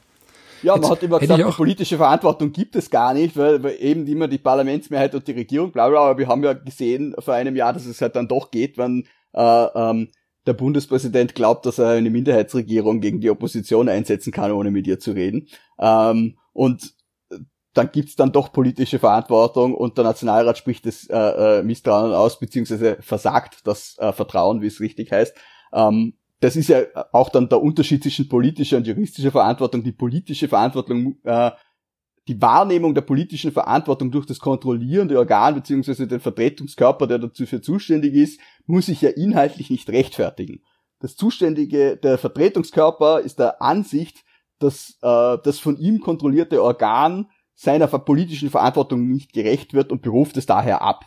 Ja, 0.62 0.76
man 0.76 0.90
hat 0.90 1.02
immer 1.02 1.18
gesagt, 1.18 1.56
politische 1.56 1.96
Verantwortung 1.96 2.52
gibt 2.52 2.76
es 2.76 2.90
gar 2.90 3.14
nicht, 3.14 3.36
weil, 3.36 3.62
weil 3.62 3.76
eben 3.78 4.06
immer 4.06 4.28
die 4.28 4.38
Parlamentsmehrheit 4.38 5.14
und 5.14 5.26
die 5.26 5.32
Regierung, 5.32 5.72
bla 5.72 5.88
bla, 5.88 6.00
aber 6.00 6.18
wir 6.18 6.28
haben 6.28 6.42
ja 6.42 6.52
gesehen 6.52 7.14
vor 7.18 7.34
einem 7.34 7.56
Jahr, 7.56 7.72
dass 7.72 7.86
es 7.86 8.00
halt 8.00 8.16
dann 8.16 8.28
doch 8.28 8.50
geht, 8.50 8.78
wenn 8.78 9.06
äh, 9.32 9.66
ähm, 9.74 10.08
der 10.46 10.54
Bundespräsident 10.54 11.34
glaubt, 11.34 11.66
dass 11.66 11.78
er 11.78 11.90
eine 11.90 12.10
Minderheitsregierung 12.10 13.00
gegen 13.00 13.20
die 13.20 13.30
Opposition 13.30 13.88
einsetzen 13.88 14.32
kann, 14.32 14.52
ohne 14.52 14.70
mit 14.70 14.86
ihr 14.86 14.98
zu 14.98 15.12
reden. 15.12 15.48
Ähm, 15.78 16.38
und 16.52 16.94
dann 17.74 17.92
gibt's 17.92 18.16
dann 18.16 18.32
doch 18.32 18.52
politische 18.52 18.98
Verantwortung 18.98 19.74
und 19.74 19.96
der 19.96 20.04
Nationalrat 20.04 20.58
spricht 20.58 20.84
das 20.86 21.06
äh, 21.08 21.58
äh, 21.58 21.62
Misstrauen 21.62 22.12
aus, 22.12 22.40
beziehungsweise 22.40 22.96
versagt 23.00 23.60
das 23.64 23.96
äh, 23.98 24.12
Vertrauen, 24.12 24.62
wie 24.62 24.66
es 24.66 24.80
richtig 24.80 25.12
heißt. 25.12 25.36
Ähm, 25.72 26.14
das 26.40 26.56
ist 26.56 26.68
ja 26.68 26.82
auch 27.12 27.30
dann 27.30 27.48
der 27.48 27.60
Unterschied 27.60 28.02
zwischen 28.02 28.28
politischer 28.28 28.76
und 28.76 28.86
juristischer 28.86 29.32
Verantwortung. 29.32 29.82
Die 29.82 29.92
politische 29.92 30.48
Verantwortung, 30.48 31.16
äh, 31.24 31.50
die 32.28 32.40
Wahrnehmung 32.40 32.94
der 32.94 33.02
politischen 33.02 33.52
Verantwortung 33.52 34.10
durch 34.10 34.26
das 34.26 34.38
kontrollierende 34.38 35.18
Organ 35.18 35.54
beziehungsweise 35.54 36.06
den 36.06 36.20
Vertretungskörper, 36.20 37.06
der 37.06 37.18
dafür 37.18 37.62
zuständig 37.62 38.14
ist, 38.14 38.40
muss 38.66 38.86
sich 38.86 39.00
ja 39.00 39.10
inhaltlich 39.10 39.70
nicht 39.70 39.88
rechtfertigen. 39.88 40.62
Das 41.00 41.16
zuständige, 41.16 41.96
der 41.96 42.18
Vertretungskörper 42.18 43.20
ist 43.20 43.38
der 43.38 43.62
Ansicht, 43.62 44.24
dass 44.58 44.98
äh, 45.02 45.38
das 45.42 45.58
von 45.58 45.78
ihm 45.78 46.00
kontrollierte 46.00 46.62
Organ 46.62 47.30
seiner 47.54 47.86
politischen 47.86 48.50
Verantwortung 48.50 49.08
nicht 49.08 49.32
gerecht 49.32 49.74
wird 49.74 49.90
und 49.90 50.02
beruft 50.02 50.36
es 50.36 50.46
daher 50.46 50.82
ab. 50.82 51.04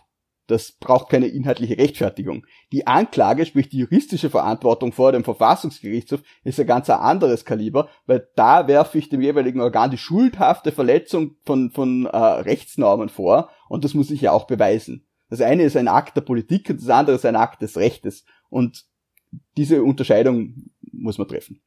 Das 0.51 0.73
braucht 0.73 1.09
keine 1.09 1.27
inhaltliche 1.27 1.77
Rechtfertigung. 1.77 2.45
Die 2.71 2.85
Anklage, 2.85 3.45
sprich 3.45 3.69
die 3.69 3.77
juristische 3.77 4.29
Verantwortung 4.29 4.91
vor 4.91 5.11
dem 5.11 5.23
Verfassungsgerichtshof, 5.23 6.21
ist 6.43 6.59
ein 6.59 6.67
ganz 6.67 6.89
anderes 6.89 7.45
Kaliber, 7.45 7.89
weil 8.05 8.27
da 8.35 8.67
werfe 8.67 8.97
ich 8.97 9.09
dem 9.09 9.21
jeweiligen 9.21 9.61
Organ 9.61 9.91
die 9.91 9.97
schuldhafte 9.97 10.71
Verletzung 10.71 11.37
von, 11.45 11.71
von 11.71 12.05
äh, 12.05 12.17
Rechtsnormen 12.17 13.09
vor 13.09 13.49
und 13.69 13.85
das 13.85 13.93
muss 13.93 14.11
ich 14.11 14.21
ja 14.21 14.33
auch 14.33 14.45
beweisen. 14.45 15.07
Das 15.29 15.39
eine 15.39 15.63
ist 15.63 15.77
ein 15.77 15.87
Akt 15.87 16.17
der 16.17 16.21
Politik 16.21 16.69
und 16.69 16.81
das 16.81 16.89
andere 16.89 17.15
ist 17.15 17.25
ein 17.25 17.37
Akt 17.37 17.61
des 17.61 17.77
Rechtes. 17.77 18.25
Und 18.49 18.83
diese 19.55 19.81
Unterscheidung 19.81 20.71
muss 20.91 21.17
man 21.17 21.29
treffen. 21.29 21.61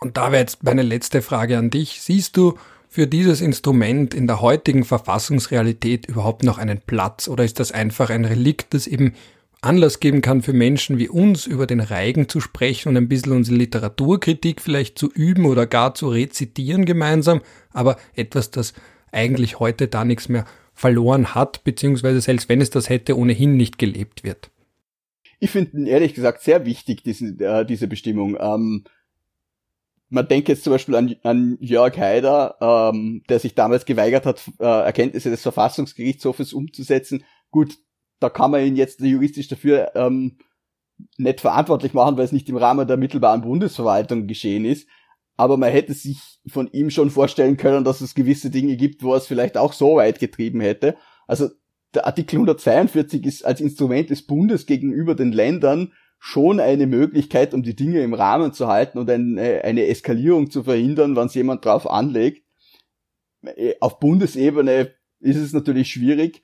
Und 0.00 0.18
da 0.18 0.30
wäre 0.30 0.42
jetzt 0.42 0.62
meine 0.62 0.82
letzte 0.82 1.22
Frage 1.22 1.56
an 1.56 1.70
dich. 1.70 2.02
Siehst 2.02 2.36
du 2.36 2.58
für 2.88 3.06
dieses 3.06 3.40
Instrument 3.40 4.14
in 4.14 4.26
der 4.26 4.40
heutigen 4.40 4.84
Verfassungsrealität 4.84 6.06
überhaupt 6.06 6.42
noch 6.42 6.58
einen 6.58 6.80
Platz 6.80 7.28
oder 7.28 7.44
ist 7.44 7.60
das 7.60 7.70
einfach 7.70 8.10
ein 8.10 8.24
Relikt, 8.24 8.72
das 8.74 8.86
eben 8.86 9.14
Anlass 9.60 10.00
geben 10.00 10.22
kann 10.22 10.42
für 10.42 10.52
Menschen 10.52 10.98
wie 10.98 11.08
uns 11.08 11.46
über 11.46 11.66
den 11.66 11.80
Reigen 11.80 12.28
zu 12.28 12.40
sprechen 12.40 12.90
und 12.90 12.96
ein 12.96 13.08
bisschen 13.08 13.32
unsere 13.32 13.56
Literaturkritik 13.56 14.60
vielleicht 14.60 14.98
zu 14.98 15.10
üben 15.12 15.46
oder 15.46 15.66
gar 15.66 15.94
zu 15.94 16.08
rezitieren 16.08 16.84
gemeinsam, 16.84 17.42
aber 17.72 17.96
etwas, 18.14 18.50
das 18.50 18.72
eigentlich 19.10 19.58
heute 19.58 19.88
da 19.88 20.04
nichts 20.04 20.28
mehr 20.28 20.44
verloren 20.74 21.34
hat, 21.34 21.64
beziehungsweise 21.64 22.20
selbst 22.20 22.48
wenn 22.48 22.60
es 22.60 22.70
das 22.70 22.88
hätte, 22.88 23.18
ohnehin 23.18 23.56
nicht 23.56 23.78
gelebt 23.78 24.22
wird. 24.22 24.50
Ich 25.40 25.50
finde 25.50 25.88
ehrlich 25.88 26.14
gesagt 26.14 26.42
sehr 26.42 26.64
wichtig, 26.64 27.02
diese, 27.02 27.26
äh, 27.26 27.64
diese 27.64 27.88
Bestimmung. 27.88 28.36
Ähm, 28.40 28.84
man 30.10 30.26
denkt 30.26 30.48
jetzt 30.48 30.64
zum 30.64 30.72
Beispiel 30.72 30.94
an, 30.94 31.14
an 31.22 31.58
Jörg 31.60 31.96
Haider, 31.98 32.56
ähm, 32.60 33.22
der 33.28 33.38
sich 33.38 33.54
damals 33.54 33.84
geweigert 33.84 34.26
hat, 34.26 34.42
äh, 34.58 34.64
Erkenntnisse 34.64 35.30
des 35.30 35.42
Verfassungsgerichtshofes 35.42 36.52
umzusetzen. 36.52 37.24
Gut, 37.50 37.76
da 38.20 38.30
kann 38.30 38.50
man 38.50 38.64
ihn 38.64 38.76
jetzt 38.76 39.00
juristisch 39.00 39.48
dafür 39.48 39.92
ähm, 39.94 40.38
nicht 41.16 41.40
verantwortlich 41.40 41.94
machen, 41.94 42.16
weil 42.16 42.24
es 42.24 42.32
nicht 42.32 42.48
im 42.48 42.56
Rahmen 42.56 42.88
der 42.88 42.96
mittelbaren 42.96 43.42
Bundesverwaltung 43.42 44.26
geschehen 44.26 44.64
ist. 44.64 44.88
Aber 45.36 45.56
man 45.56 45.70
hätte 45.70 45.94
sich 45.94 46.40
von 46.48 46.68
ihm 46.72 46.90
schon 46.90 47.10
vorstellen 47.10 47.56
können, 47.56 47.84
dass 47.84 48.00
es 48.00 48.14
gewisse 48.14 48.50
Dinge 48.50 48.76
gibt, 48.76 49.02
wo 49.02 49.12
er 49.12 49.18
es 49.18 49.26
vielleicht 49.26 49.56
auch 49.56 49.72
so 49.72 49.96
weit 49.96 50.18
getrieben 50.18 50.60
hätte. 50.60 50.96
Also 51.28 51.50
der 51.94 52.06
Artikel 52.06 52.36
142 52.36 53.24
ist 53.24 53.44
als 53.44 53.60
Instrument 53.60 54.10
des 54.10 54.26
Bundes 54.26 54.66
gegenüber 54.66 55.14
den 55.14 55.32
Ländern 55.32 55.92
schon 56.18 56.60
eine 56.60 56.86
Möglichkeit, 56.86 57.54
um 57.54 57.62
die 57.62 57.76
Dinge 57.76 58.00
im 58.02 58.14
Rahmen 58.14 58.52
zu 58.52 58.66
halten 58.66 58.98
und 58.98 59.08
eine, 59.08 59.62
eine 59.64 59.86
Eskalierung 59.86 60.50
zu 60.50 60.64
verhindern, 60.64 61.16
wenn 61.16 61.26
es 61.26 61.34
jemand 61.34 61.64
drauf 61.64 61.88
anlegt. 61.88 62.44
Auf 63.80 64.00
Bundesebene 64.00 64.92
ist 65.20 65.36
es 65.36 65.52
natürlich 65.52 65.90
schwierig, 65.90 66.42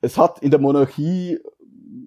es 0.00 0.18
hat 0.18 0.40
in 0.40 0.50
der 0.50 0.60
Monarchie 0.60 1.38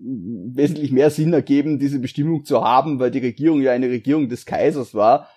wesentlich 0.06 0.92
mehr 0.92 1.10
Sinn 1.10 1.34
ergeben, 1.34 1.80
diese 1.80 2.00
Bestimmung 2.00 2.46
zu 2.46 2.64
haben, 2.64 3.00
weil 3.00 3.12
die 3.12 3.20
Regierung 3.20 3.62
ja 3.62 3.72
eine 3.72 3.90
Regierung 3.90 4.30
des 4.30 4.46
Kaisers 4.46 4.94
war, 4.94 5.30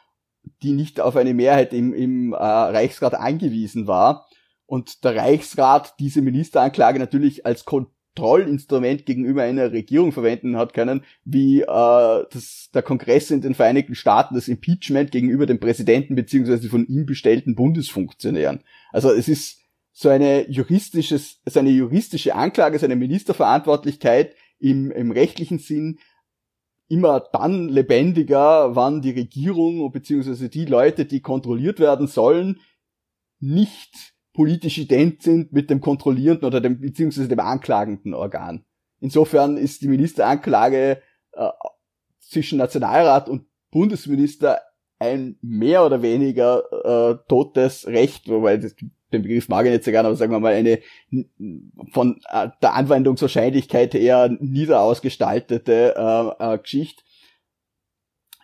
die 0.62 0.72
nicht 0.72 1.00
auf 1.00 1.16
eine 1.16 1.34
Mehrheit 1.34 1.72
im, 1.72 1.94
im 1.94 2.32
äh, 2.32 2.36
Reichsrat 2.36 3.14
angewiesen 3.14 3.86
war. 3.86 4.26
Und 4.66 5.04
der 5.04 5.16
Reichsrat 5.16 5.94
diese 5.98 6.20
Ministeranklage 6.20 6.98
natürlich 6.98 7.46
als 7.46 7.64
Kontrollinstrument 8.14 9.06
gegenüber 9.06 9.42
einer 9.42 9.72
Regierung 9.72 10.12
verwenden 10.12 10.56
hat 10.56 10.74
können, 10.74 11.04
wie 11.24 11.60
äh, 11.60 11.64
das, 11.66 12.70
der 12.74 12.82
Kongress 12.82 13.30
in 13.30 13.40
den 13.40 13.54
Vereinigten 13.54 13.94
Staaten 13.94 14.34
das 14.34 14.48
Impeachment 14.48 15.12
gegenüber 15.12 15.46
dem 15.46 15.60
Präsidenten 15.60 16.16
beziehungsweise 16.16 16.68
von 16.68 16.86
ihm 16.86 17.06
bestellten 17.06 17.54
Bundesfunktionären. 17.54 18.64
Also 18.90 19.12
es 19.12 19.28
ist 19.28 19.60
so 19.92 20.08
eine 20.08 20.50
juristisches, 20.50 21.40
so 21.46 21.60
eine 21.60 21.70
juristische 21.70 22.34
Anklage, 22.34 22.78
so 22.78 22.86
eine 22.86 22.96
Ministerverantwortlichkeit 22.96 24.34
im, 24.58 24.90
im 24.90 25.12
rechtlichen 25.12 25.58
Sinn 25.58 25.98
immer 26.88 27.20
dann 27.32 27.68
lebendiger, 27.68 28.74
wann 28.74 29.02
die 29.02 29.10
Regierung 29.10 29.90
bzw. 29.92 30.48
die 30.48 30.64
Leute, 30.64 31.04
die 31.04 31.20
kontrolliert 31.20 31.80
werden 31.80 32.06
sollen, 32.06 32.60
nicht 33.40 34.14
politisch 34.38 34.78
ident 34.78 35.20
sind 35.20 35.52
mit 35.52 35.68
dem 35.68 35.80
kontrollierenden 35.80 36.46
oder 36.46 36.60
dem 36.60 36.80
beziehungsweise 36.80 37.26
dem 37.26 37.40
anklagenden 37.40 38.14
Organ. 38.14 38.64
Insofern 39.00 39.56
ist 39.56 39.82
die 39.82 39.88
Ministeranklage 39.88 41.02
äh, 41.32 41.48
zwischen 42.20 42.58
Nationalrat 42.58 43.28
und 43.28 43.46
Bundesminister 43.72 44.60
ein 45.00 45.38
mehr 45.42 45.84
oder 45.84 46.02
weniger 46.02 46.62
äh, 46.70 47.18
totes 47.28 47.88
Recht, 47.88 48.28
wobei 48.28 48.58
das 48.58 48.76
den 49.12 49.22
Begriff 49.22 49.48
mag 49.48 49.66
ich 49.66 49.72
nicht 49.72 49.82
so 49.82 49.90
gerne, 49.90 50.06
aber 50.06 50.16
sagen 50.16 50.30
wir 50.30 50.38
mal 50.38 50.54
eine 50.54 50.82
von 51.90 52.20
äh, 52.30 52.50
der 52.62 52.74
Anwendungswahrscheinlichkeit 52.74 53.96
eher 53.96 54.28
nieder 54.38 54.82
ausgestaltete 54.82 55.96
äh, 55.96 56.54
äh, 56.54 56.58
Geschichte. 56.58 57.02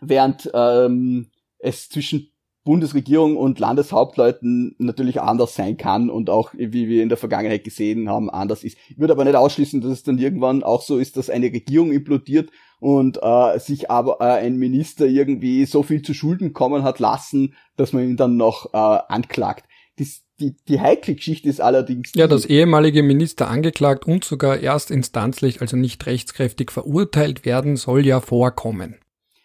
Während 0.00 0.50
ähm, 0.54 1.30
es 1.58 1.88
zwischen 1.88 2.33
Bundesregierung 2.64 3.36
und 3.36 3.58
Landeshauptleuten 3.58 4.74
natürlich 4.78 5.20
anders 5.20 5.54
sein 5.54 5.76
kann 5.76 6.08
und 6.08 6.30
auch, 6.30 6.52
wie 6.54 6.88
wir 6.88 7.02
in 7.02 7.10
der 7.10 7.18
Vergangenheit 7.18 7.62
gesehen 7.62 8.08
haben, 8.08 8.30
anders 8.30 8.64
ist. 8.64 8.78
Ich 8.88 8.98
würde 8.98 9.12
aber 9.12 9.24
nicht 9.24 9.36
ausschließen, 9.36 9.82
dass 9.82 9.92
es 9.92 10.02
dann 10.02 10.18
irgendwann 10.18 10.62
auch 10.62 10.80
so 10.80 10.96
ist, 10.96 11.18
dass 11.18 11.28
eine 11.28 11.46
Regierung 11.46 11.92
implodiert 11.92 12.50
und 12.80 13.18
äh, 13.22 13.58
sich 13.58 13.90
aber 13.90 14.18
äh, 14.20 14.44
ein 14.44 14.56
Minister 14.56 15.06
irgendwie 15.06 15.66
so 15.66 15.82
viel 15.82 16.02
zu 16.02 16.14
Schulden 16.14 16.54
kommen 16.54 16.82
hat 16.82 17.00
lassen, 17.00 17.54
dass 17.76 17.92
man 17.92 18.04
ihn 18.04 18.16
dann 18.16 18.36
noch 18.36 18.72
äh, 18.72 18.76
anklagt. 18.76 19.66
Das, 19.98 20.22
die, 20.40 20.56
die 20.66 20.80
heikle 20.80 21.14
Geschichte 21.14 21.48
ist 21.48 21.60
allerdings. 21.60 22.12
Ja, 22.14 22.26
dass 22.26 22.46
ehemalige 22.46 23.02
Minister 23.02 23.48
angeklagt 23.48 24.06
und 24.06 24.24
sogar 24.24 24.58
erstinstanzlich, 24.58 25.60
also 25.60 25.76
nicht 25.76 26.04
rechtskräftig 26.06 26.70
verurteilt 26.70 27.44
werden, 27.44 27.76
soll 27.76 28.06
ja 28.06 28.20
vorkommen. 28.20 28.96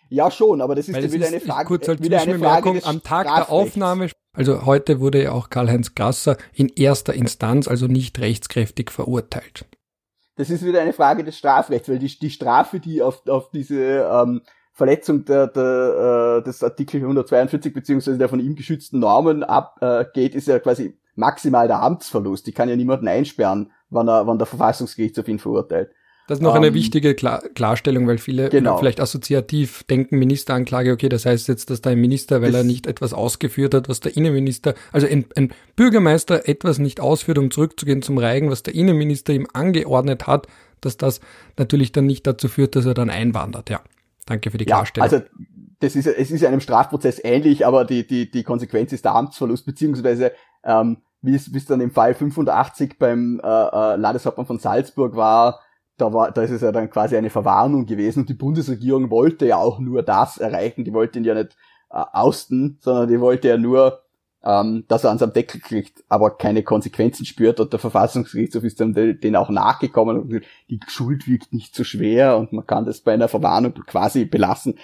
Ja, 0.10 0.32
schon, 0.32 0.62
aber 0.62 0.76
das 0.76 0.89
ist 0.89 0.95
ja 0.95 1.12
wieder 1.12 1.28
ist, 1.28 1.34
eine 1.34 1.39
Frage. 1.39 1.68
Kurz 1.68 1.88
als 1.88 2.01
wieder 2.01 2.22
eine 2.22 2.39
Frage 2.39 2.82
am 2.84 3.03
Tag 3.03 3.28
der 3.28 3.51
Aufnahme. 3.51 4.10
Also 4.34 4.66
heute 4.66 4.99
wurde 4.99 5.24
ja 5.24 5.32
auch 5.32 5.49
Karl-Heinz 5.49 5.95
Grasser 5.95 6.38
in 6.53 6.70
erster 6.70 7.14
Instanz, 7.14 7.68
also 7.68 7.88
nicht 7.88 8.20
rechtskräftig 8.20 8.91
verurteilt. 8.91 9.66
Das 10.36 10.49
ist 10.49 10.66
wieder 10.66 10.82
eine 10.82 10.93
Frage 10.93 11.24
des 11.24 11.38
Strafrechts, 11.38 11.89
weil 11.89 11.99
die, 11.99 12.18
die 12.18 12.30
Strafe, 12.30 12.80
die 12.80 13.01
auf, 13.01 13.28
auf 13.28 13.51
diese 13.51 14.10
ähm, 14.10 14.41
Verletzung 14.72 15.26
der, 15.26 15.47
der, 15.47 16.38
äh, 16.39 16.43
des 16.43 16.64
Artikel 16.64 17.01
142 17.01 17.74
beziehungsweise 17.74 18.18
der 18.18 18.30
von 18.30 18.39
ihm 18.39 18.55
geschützten 18.55 18.99
Normen 18.99 19.43
abgeht, 19.43 20.34
äh, 20.34 20.38
ist 20.38 20.47
ja 20.47 20.60
quasi 20.60 20.97
maximal 21.16 21.68
der 21.68 21.82
Amtsverlust. 21.82 22.47
Die 22.47 22.53
kann 22.53 22.70
ja 22.70 22.78
niemanden 22.78 23.10
einsperren, 23.10 23.72
wann, 23.89 24.07
er, 24.07 24.26
wann 24.26 24.38
der 24.38 24.47
Verfassungsgerichtshof 24.47 25.28
ihn 25.28 25.39
verurteilt. 25.39 25.91
Das 26.30 26.38
ist 26.38 26.44
noch 26.44 26.52
um, 26.52 26.58
eine 26.58 26.68
ähm, 26.68 26.76
wichtige 26.76 27.16
Klar 27.16 27.42
Klarstellung, 27.56 28.06
weil 28.06 28.20
viele 28.20 28.50
genau. 28.50 28.78
vielleicht 28.78 29.02
assoziativ 29.02 29.84
denken, 29.86 30.20
Ministeranklage, 30.20 30.92
okay, 30.92 31.10
das 31.10 31.26
heißt 31.26 31.48
jetzt, 31.48 31.72
dass 31.72 31.82
da 31.82 31.90
ein 31.90 32.00
Minister, 32.00 32.44
weil 32.44 32.52
das 32.52 32.62
er 32.62 32.66
nicht 32.66 32.86
etwas 32.86 33.14
ausgeführt 33.14 33.74
hat, 33.74 33.90
was 33.90 34.00
der 34.00 34.16
Innenminister, 34.16 34.76
also 34.92 35.08
ein, 35.08 35.26
ein, 35.36 35.52
Bürgermeister 35.76 36.48
etwas 36.48 36.78
nicht 36.78 37.00
ausführt, 37.00 37.40
um 37.40 37.50
zurückzugehen 37.50 38.04
zum 38.04 38.20
Reigen, 38.20 38.52
was 38.52 38.62
der 38.62 38.76
Innenminister 38.76 39.34
ihm 39.34 39.48
angeordnet 39.54 40.28
hat, 40.28 40.46
dass 40.82 40.98
das 40.98 41.20
natürlich 41.58 41.94
dann 41.94 42.06
nicht 42.06 42.28
dazu 42.28 42.48
führt, 42.48 42.76
dass 42.76 42.86
er 42.86 42.94
dann 42.94 43.10
einwandert, 43.10 43.72
ja. 43.72 43.82
Danke 44.28 44.52
für 44.52 44.60
die 44.60 44.66
Klarstellung. 44.66 45.10
Ja, 45.10 45.18
also 45.18 45.26
das 45.80 45.96
ist, 45.96 46.06
es 46.06 46.30
ist 46.30 46.46
einem 46.46 46.62
Strafprozess 46.62 47.20
ähnlich, 47.24 47.66
aber 47.66 47.86
die, 47.86 48.06
die, 48.06 48.30
die 48.30 48.44
Konsequenz 48.44 48.94
ist 48.94 49.04
der 49.04 49.16
Amtsverlust, 49.16 49.66
beziehungsweise 49.66 50.34
ähm, 50.64 50.98
wie 51.24 51.34
es, 51.34 51.52
wie 51.52 51.58
es 51.58 51.66
dann 51.66 51.82
im 51.82 51.90
Fall 51.90 52.14
85 52.14 53.00
beim 53.00 53.42
äh, 53.44 53.48
äh, 53.48 53.96
Landeshauptmann 53.96 54.46
von 54.46 54.60
Salzburg 54.60 55.16
war, 55.16 55.62
da 56.02 56.14
war, 56.14 56.32
da 56.32 56.41
ist 56.41 56.52
es 56.52 56.62
ja 56.62 56.72
dann 56.72 56.89
quasi 56.89 57.16
eine 57.18 57.30
Verwarnung 57.30 57.86
gewesen 57.86 58.22
und 58.22 58.30
die 58.30 58.34
Bundesregierung 58.34 59.10
wollte 59.10 59.45
ja 59.45 59.58
auch 59.58 59.80
nur 59.80 60.04
das 60.04 60.38
erreichen, 60.38 60.84
die 60.84 60.93
wollte 60.93 61.20
ihn 61.20 61.26
ja 61.26 61.36
nicht 61.36 61.56
äh, 61.91 62.04
austen, 62.14 62.78
sondern 62.82 63.08
die 63.08 63.20
wollte 63.20 63.47
ja 63.47 63.58
nur 63.58 64.04
ähm, 64.43 64.86
dass 64.88 65.04
er 65.04 65.12
an 65.12 65.18
seinem 65.18 65.34
Deckel 65.34 65.60
kriegt, 65.60 66.04
aber 66.08 66.38
keine 66.38 66.64
Konsequenzen 66.64 67.26
spürt 67.26 67.60
und 67.60 67.74
der 67.74 67.80
Verfassungsgerichtshof 67.80 68.64
ist 68.64 68.80
dann 68.80 68.93
den 68.93 69.36
auch 69.36 69.50
nachgekommen 69.50 70.18
und 70.18 70.30
gesagt, 70.30 70.47
die 70.70 70.80
Schuld 70.88 71.28
wiegt 71.28 71.52
nicht 71.52 71.76
so 71.76 71.84
schwer 71.84 72.38
und 72.38 72.54
man 72.54 72.66
kann 72.66 72.86
das 72.86 73.02
bei 73.02 73.14
einer 73.14 73.28
Verwarnung 73.28 73.74
quasi 73.74 74.26
belassen. 74.26 74.76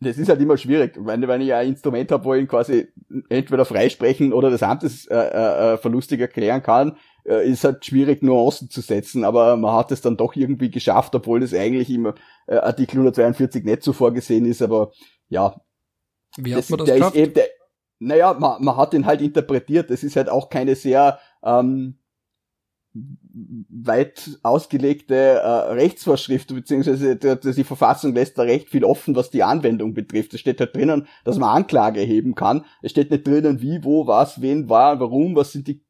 Das 0.00 0.18
ist 0.18 0.28
halt 0.28 0.42
immer 0.42 0.58
schwierig, 0.58 0.98
wenn, 1.00 1.26
wenn 1.26 1.40
ich 1.40 1.54
ein 1.54 1.68
Instrument 1.68 2.12
habe, 2.12 2.24
wo 2.24 2.34
ich 2.34 2.42
ihn 2.42 2.48
quasi 2.48 2.88
entweder 3.30 3.64
freisprechen 3.64 4.34
oder 4.34 4.50
das 4.50 4.62
Amtes 4.62 5.06
äh, 5.06 5.16
äh, 5.16 5.72
äh, 5.72 5.78
verlustig 5.78 6.20
erklären 6.20 6.62
kann, 6.62 6.98
äh, 7.26 7.48
ist 7.48 7.64
halt 7.64 7.84
schwierig, 7.84 8.22
Nuancen 8.22 8.70
zu 8.70 8.80
setzen, 8.80 9.24
aber 9.24 9.56
man 9.56 9.74
hat 9.74 9.92
es 9.92 10.00
dann 10.00 10.16
doch 10.16 10.36
irgendwie 10.36 10.70
geschafft, 10.70 11.14
obwohl 11.14 11.40
das 11.40 11.54
eigentlich 11.54 11.90
im 11.90 12.12
äh, 12.46 12.56
Artikel 12.56 12.96
142 12.96 13.64
nicht 13.64 13.82
so 13.82 13.92
vorgesehen 13.92 14.46
ist, 14.46 14.62
aber 14.62 14.92
ja. 15.28 15.60
Wie 16.36 16.52
hat 16.52 16.60
das, 16.60 16.70
man 16.70 16.78
das 16.78 16.86
der 16.86 16.96
geschafft? 16.96 17.16
Ist 17.16 17.22
eben, 17.22 17.34
der, 17.34 17.46
naja, 17.98 18.34
man, 18.34 18.62
man 18.62 18.76
hat 18.76 18.94
ihn 18.94 19.06
halt 19.06 19.20
interpretiert. 19.20 19.90
Es 19.90 20.04
ist 20.04 20.16
halt 20.16 20.28
auch 20.28 20.50
keine 20.50 20.74
sehr 20.74 21.18
ähm, 21.42 21.98
weit 23.68 24.38
ausgelegte 24.42 25.14
äh, 25.14 25.72
Rechtsvorschrift, 25.72 26.48
beziehungsweise 26.54 27.16
die, 27.16 27.52
die 27.52 27.64
Verfassung 27.64 28.14
lässt 28.14 28.38
da 28.38 28.42
recht 28.42 28.70
viel 28.70 28.84
offen, 28.84 29.14
was 29.14 29.30
die 29.30 29.42
Anwendung 29.42 29.94
betrifft. 29.94 30.34
Es 30.34 30.40
steht 30.40 30.60
halt 30.60 30.74
drinnen, 30.74 31.06
dass 31.24 31.38
man 31.38 31.54
Anklage 31.56 32.00
erheben 32.00 32.34
kann. 32.34 32.64
Es 32.82 32.92
steht 32.92 33.10
nicht 33.10 33.26
drinnen, 33.26 33.60
wie, 33.60 33.82
wo, 33.82 34.06
was, 34.06 34.40
wen, 34.40 34.68
war, 34.68 34.98
warum, 35.00 35.36
was 35.36 35.52
sind 35.52 35.68
die, 35.68 35.84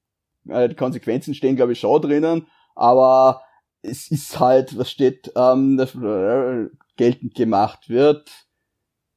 äh, 0.49 0.69
die 0.69 0.75
Konsequenzen 0.75 1.35
stehen, 1.35 1.57
glaube 1.57 1.73
ich, 1.73 1.81
schon 1.81 2.03
drinnen. 2.03 2.47
Aber 2.75 3.43
es 3.83 4.11
ist 4.11 4.39
halt, 4.41 4.77
was 4.79 4.91
steht, 4.91 5.33
ähm, 5.37 5.77
das, 5.77 5.95
äh, 5.95 6.69
geltend 6.97 7.35
gemacht 7.35 7.89
wird, 7.89 8.31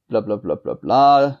bla 0.08 0.20
bla 0.20 0.36
bla 0.36 0.54
bla 0.54 0.74
bla 0.74 1.40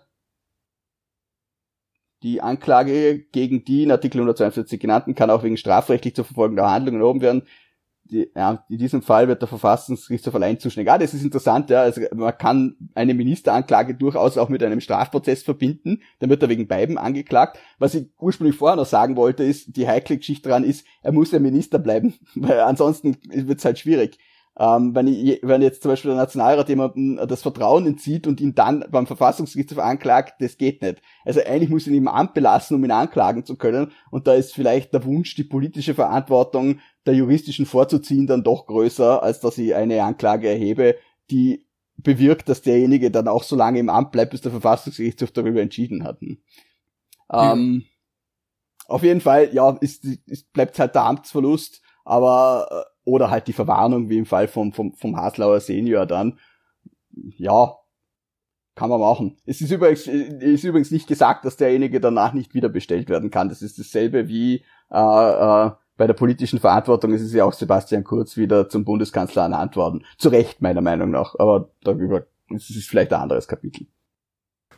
die 2.22 2.40
Anklage 2.40 3.20
gegen 3.32 3.64
die 3.64 3.84
in 3.84 3.90
Artikel 3.90 4.18
142 4.18 4.78
genannten 4.78 5.14
kann 5.14 5.30
auch 5.30 5.42
wegen 5.42 5.56
strafrechtlich 5.56 6.14
zu 6.14 6.24
verfolgender 6.24 6.70
Handlungen 6.70 7.00
erhoben 7.00 7.20
werden. 7.20 7.42
Die, 8.10 8.30
ja, 8.34 8.64
in 8.68 8.78
diesem 8.78 9.02
Fall 9.02 9.28
wird 9.28 9.40
der 9.42 9.48
Verfassungsgerichtshof 9.48 10.34
allein 10.34 10.58
zuständig. 10.58 10.92
Ah, 10.92 10.98
das 10.98 11.14
ist 11.14 11.22
interessant, 11.22 11.70
ja. 11.70 11.82
Also 11.82 12.02
man 12.14 12.36
kann 12.36 12.76
eine 12.94 13.14
Ministeranklage 13.14 13.94
durchaus 13.94 14.36
auch 14.36 14.48
mit 14.48 14.62
einem 14.62 14.80
Strafprozess 14.80 15.42
verbinden. 15.42 16.02
Dann 16.18 16.30
wird 16.30 16.42
er 16.42 16.48
wegen 16.48 16.68
beiden 16.68 16.98
angeklagt. 16.98 17.58
Was 17.78 17.94
ich 17.94 18.08
ursprünglich 18.18 18.56
vorher 18.56 18.76
noch 18.76 18.86
sagen 18.86 19.16
wollte, 19.16 19.44
ist, 19.44 19.76
die 19.76 19.86
heikle 19.86 20.18
Geschichte 20.18 20.48
daran 20.48 20.64
ist, 20.64 20.84
er 21.02 21.12
muss 21.12 21.30
ja 21.30 21.38
Minister 21.38 21.78
bleiben, 21.78 22.14
weil 22.34 22.60
ansonsten 22.60 23.16
wird 23.28 23.58
es 23.58 23.64
halt 23.64 23.78
schwierig. 23.78 24.18
Ähm, 24.62 24.94
wenn, 24.94 25.06
ich, 25.06 25.40
wenn 25.42 25.62
jetzt 25.62 25.80
zum 25.80 25.90
Beispiel 25.90 26.10
der 26.10 26.20
Nationalrat 26.20 26.68
jemandem 26.68 27.18
das 27.26 27.40
Vertrauen 27.40 27.86
entzieht 27.86 28.26
und 28.26 28.42
ihn 28.42 28.54
dann 28.54 28.84
beim 28.90 29.06
Verfassungsgerichtshof 29.06 29.78
anklagt, 29.78 30.34
das 30.40 30.58
geht 30.58 30.82
nicht. 30.82 31.00
Also 31.24 31.40
eigentlich 31.40 31.70
muss 31.70 31.86
ihn 31.86 31.94
im 31.94 32.08
Amt 32.08 32.34
belassen, 32.34 32.76
um 32.76 32.84
ihn 32.84 32.90
anklagen 32.90 33.46
zu 33.46 33.56
können. 33.56 33.90
Und 34.10 34.26
da 34.26 34.34
ist 34.34 34.52
vielleicht 34.52 34.92
der 34.92 35.06
Wunsch, 35.06 35.34
die 35.34 35.44
politische 35.44 35.94
Verantwortung 35.94 36.80
der 37.06 37.14
juristischen 37.14 37.64
vorzuziehen, 37.64 38.26
dann 38.26 38.44
doch 38.44 38.66
größer, 38.66 39.22
als 39.22 39.40
dass 39.40 39.56
ich 39.56 39.74
eine 39.74 40.04
Anklage 40.04 40.50
erhebe, 40.50 40.96
die 41.30 41.66
bewirkt, 41.96 42.50
dass 42.50 42.60
derjenige 42.60 43.10
dann 43.10 43.28
auch 43.28 43.44
so 43.44 43.56
lange 43.56 43.78
im 43.78 43.88
Amt 43.88 44.12
bleibt, 44.12 44.32
bis 44.32 44.42
der 44.42 44.52
Verfassungsgerichtshof 44.52 45.30
darüber 45.30 45.62
entschieden 45.62 46.04
hat. 46.04 46.20
Hm. 46.20 46.36
Ähm, 47.32 47.84
auf 48.88 49.02
jeden 49.04 49.22
Fall, 49.22 49.54
ja, 49.54 49.70
ist, 49.80 50.04
ist, 50.04 50.52
bleibt 50.52 50.78
halt 50.78 50.94
der 50.94 51.04
Amtsverlust, 51.04 51.80
aber 52.04 52.66
äh, 52.70 52.90
oder 53.10 53.30
halt 53.30 53.46
die 53.46 53.52
Verwarnung, 53.52 54.08
wie 54.08 54.18
im 54.18 54.26
Fall 54.26 54.48
vom, 54.48 54.72
vom, 54.72 54.94
vom 54.94 55.16
Haslauer 55.16 55.60
Senior 55.60 56.06
dann. 56.06 56.38
Ja, 57.12 57.76
kann 58.74 58.90
man 58.90 59.00
machen. 59.00 59.36
Es 59.44 59.60
ist 59.60 59.70
übrigens, 59.70 60.06
ist 60.06 60.64
übrigens 60.64 60.90
nicht 60.90 61.06
gesagt, 61.06 61.44
dass 61.44 61.56
derjenige 61.56 62.00
danach 62.00 62.32
nicht 62.32 62.54
wieder 62.54 62.68
bestellt 62.68 63.08
werden 63.08 63.30
kann. 63.30 63.48
Das 63.48 63.62
ist 63.62 63.78
dasselbe 63.78 64.28
wie 64.28 64.64
äh, 64.90 64.96
äh, 64.96 65.70
bei 65.96 66.06
der 66.06 66.14
politischen 66.14 66.60
Verantwortung. 66.60 67.12
Es 67.12 67.20
ist 67.20 67.34
ja 67.34 67.44
auch 67.44 67.52
Sebastian 67.52 68.04
Kurz 68.04 68.36
wieder 68.36 68.68
zum 68.68 68.84
Bundeskanzler 68.84 69.42
ernannt 69.42 69.76
worden. 69.76 70.04
Zu 70.16 70.30
Recht, 70.30 70.62
meiner 70.62 70.80
Meinung 70.80 71.10
nach. 71.10 71.34
Aber 71.38 71.70
darüber 71.82 72.26
es 72.54 72.70
ist 72.70 72.88
vielleicht 72.88 73.12
ein 73.12 73.20
anderes 73.20 73.48
Kapitel. 73.48 73.86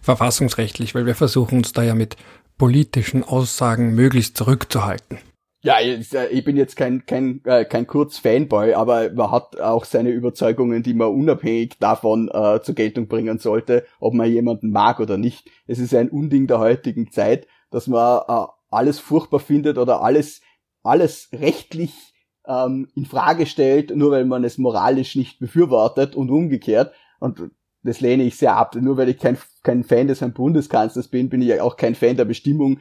Verfassungsrechtlich, 0.00 0.94
weil 0.94 1.06
wir 1.06 1.14
versuchen 1.14 1.58
uns 1.58 1.72
da 1.72 1.82
ja 1.82 1.94
mit 1.94 2.16
politischen 2.58 3.22
Aussagen 3.22 3.94
möglichst 3.94 4.36
zurückzuhalten. 4.36 5.18
Ja, 5.64 5.76
ich 5.80 6.44
bin 6.44 6.56
jetzt 6.56 6.74
kein, 6.74 7.06
kein, 7.06 7.40
äh, 7.44 7.64
kein 7.64 7.86
Kurz-Fanboy, 7.86 8.74
aber 8.74 9.12
man 9.12 9.30
hat 9.30 9.60
auch 9.60 9.84
seine 9.84 10.10
Überzeugungen, 10.10 10.82
die 10.82 10.92
man 10.92 11.14
unabhängig 11.14 11.78
davon 11.78 12.28
äh, 12.32 12.60
zur 12.62 12.74
Geltung 12.74 13.06
bringen 13.06 13.38
sollte, 13.38 13.86
ob 14.00 14.12
man 14.12 14.28
jemanden 14.28 14.72
mag 14.72 14.98
oder 14.98 15.18
nicht. 15.18 15.48
Es 15.68 15.78
ist 15.78 15.94
ein 15.94 16.08
Unding 16.08 16.48
der 16.48 16.58
heutigen 16.58 17.12
Zeit, 17.12 17.46
dass 17.70 17.86
man 17.86 18.22
äh, 18.26 18.46
alles 18.70 18.98
furchtbar 18.98 19.38
findet 19.38 19.78
oder 19.78 20.02
alles, 20.02 20.40
alles 20.82 21.28
rechtlich 21.32 22.12
ähm, 22.44 22.88
in 22.96 23.04
Frage 23.04 23.46
stellt, 23.46 23.94
nur 23.94 24.10
weil 24.10 24.24
man 24.24 24.42
es 24.42 24.58
moralisch 24.58 25.14
nicht 25.14 25.38
befürwortet 25.38 26.16
und 26.16 26.28
umgekehrt. 26.30 26.92
Und 27.20 27.52
das 27.84 28.00
lehne 28.00 28.24
ich 28.24 28.36
sehr 28.36 28.56
ab. 28.56 28.74
Nur 28.74 28.96
weil 28.96 29.10
ich 29.10 29.18
kein, 29.18 29.38
kein 29.62 29.84
Fan 29.84 30.08
des 30.08 30.22
Herrn 30.22 30.32
Bundeskanzlers 30.32 31.06
bin, 31.06 31.28
bin 31.28 31.40
ich 31.40 31.60
auch 31.60 31.76
kein 31.76 31.94
Fan 31.94 32.16
der 32.16 32.24
Bestimmung, 32.24 32.80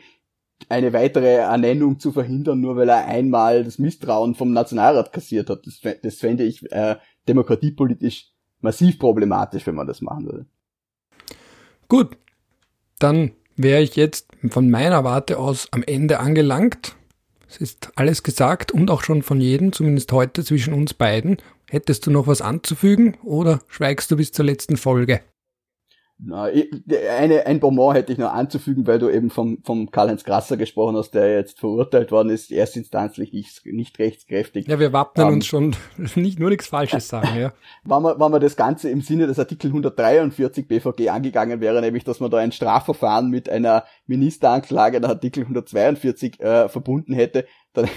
eine 0.70 0.94
weitere 0.94 1.36
Ernennung 1.36 2.00
zu 2.00 2.12
verhindern, 2.12 2.62
nur 2.62 2.76
weil 2.76 2.90
er 2.90 3.06
einmal 3.06 3.64
das 3.64 3.80
Misstrauen 3.80 4.36
vom 4.36 4.54
Nationalrat 4.54 5.14
kassiert 5.14 5.50
hat. 5.50 5.66
Das, 5.66 5.82
das 6.02 6.16
fände 6.16 6.44
ich 6.44 6.72
äh, 6.72 6.98
demokratiepolitisch 7.28 8.32
massiv 8.62 9.00
problematisch, 9.00 9.66
wenn 9.68 9.76
man 9.76 9.88
das 9.88 10.02
machen 10.02 10.26
würde. 10.26 10.46
Gut, 11.88 12.18
dann 13.00 13.32
wäre 13.58 13.82
ich 13.82 13.96
jetzt 13.96 14.28
von 14.50 14.70
meiner 14.70 15.04
Warte 15.04 15.38
aus 15.38 15.68
am 15.72 15.84
Ende 15.84 16.20
angelangt. 16.20 16.96
Es 17.50 17.58
ist 17.58 17.92
alles 17.96 18.24
gesagt 18.24 18.72
und 18.72 18.90
auch 18.90 19.04
schon 19.04 19.24
von 19.24 19.42
jedem, 19.42 19.74
zumindest 19.74 20.12
heute 20.14 20.44
zwischen 20.44 20.74
uns 20.74 20.94
beiden. 20.94 21.38
Hättest 21.70 22.06
du 22.06 22.12
noch 22.12 22.28
was 22.28 22.42
anzufügen 22.42 23.18
oder 23.24 23.60
schweigst 23.68 24.10
du 24.12 24.18
bis 24.18 24.32
zur 24.32 24.46
letzten 24.46 24.78
Folge? 24.78 25.22
Na, 26.24 26.44
eine, 26.44 27.48
ein 27.48 27.60
Bonbon 27.60 27.96
hätte 27.96 28.14
ich 28.14 28.20
noch 28.20 28.32
anzufügen, 28.32 28.86
weil 28.86 29.00
du 29.00 29.10
eben 29.10 29.32
vom, 29.32 29.58
vom 29.64 29.90
Karl-Heinz 29.90 30.24
Grasser 30.24 30.56
gesprochen 30.56 30.96
hast, 30.96 31.16
der 31.16 31.34
jetzt 31.36 31.60
verurteilt 31.60 32.12
worden 32.12 32.30
ist, 32.30 32.52
erstinstanzlich 32.52 33.34
nicht, 33.34 33.66
nicht 33.66 33.98
rechtskräftig. 33.98 34.68
Ja, 34.68 34.80
wir 34.80 34.94
wappnen 34.94 35.28
um, 35.28 35.34
uns 35.34 35.48
schon, 35.48 35.76
nicht 36.16 36.40
nur 36.40 36.52
nichts 36.52 36.68
Falsches 36.68 37.08
sagen, 37.08 37.40
ja. 37.40 37.54
wenn, 37.84 38.02
man, 38.04 38.20
wenn 38.20 38.32
man 38.32 38.40
das 38.40 38.56
Ganze 38.56 38.92
im 38.92 39.02
Sinne 39.02 39.26
des 39.26 39.40
Artikel 39.40 39.68
143 39.68 40.68
BVG 40.68 41.10
angegangen 41.10 41.60
wäre, 41.60 41.82
nämlich, 41.82 42.04
dass 42.04 42.20
man 42.20 42.30
da 42.30 42.38
ein 42.38 42.52
Strafverfahren 42.52 43.32
mit 43.32 43.50
einer 43.50 43.86
Ministeranklage 44.06 45.02
der 45.02 45.10
Artikel 45.10 45.42
142 45.42 46.40
äh, 46.40 46.70
verbunden 46.70 47.14
hätte, 47.14 47.48
dann 47.74 47.90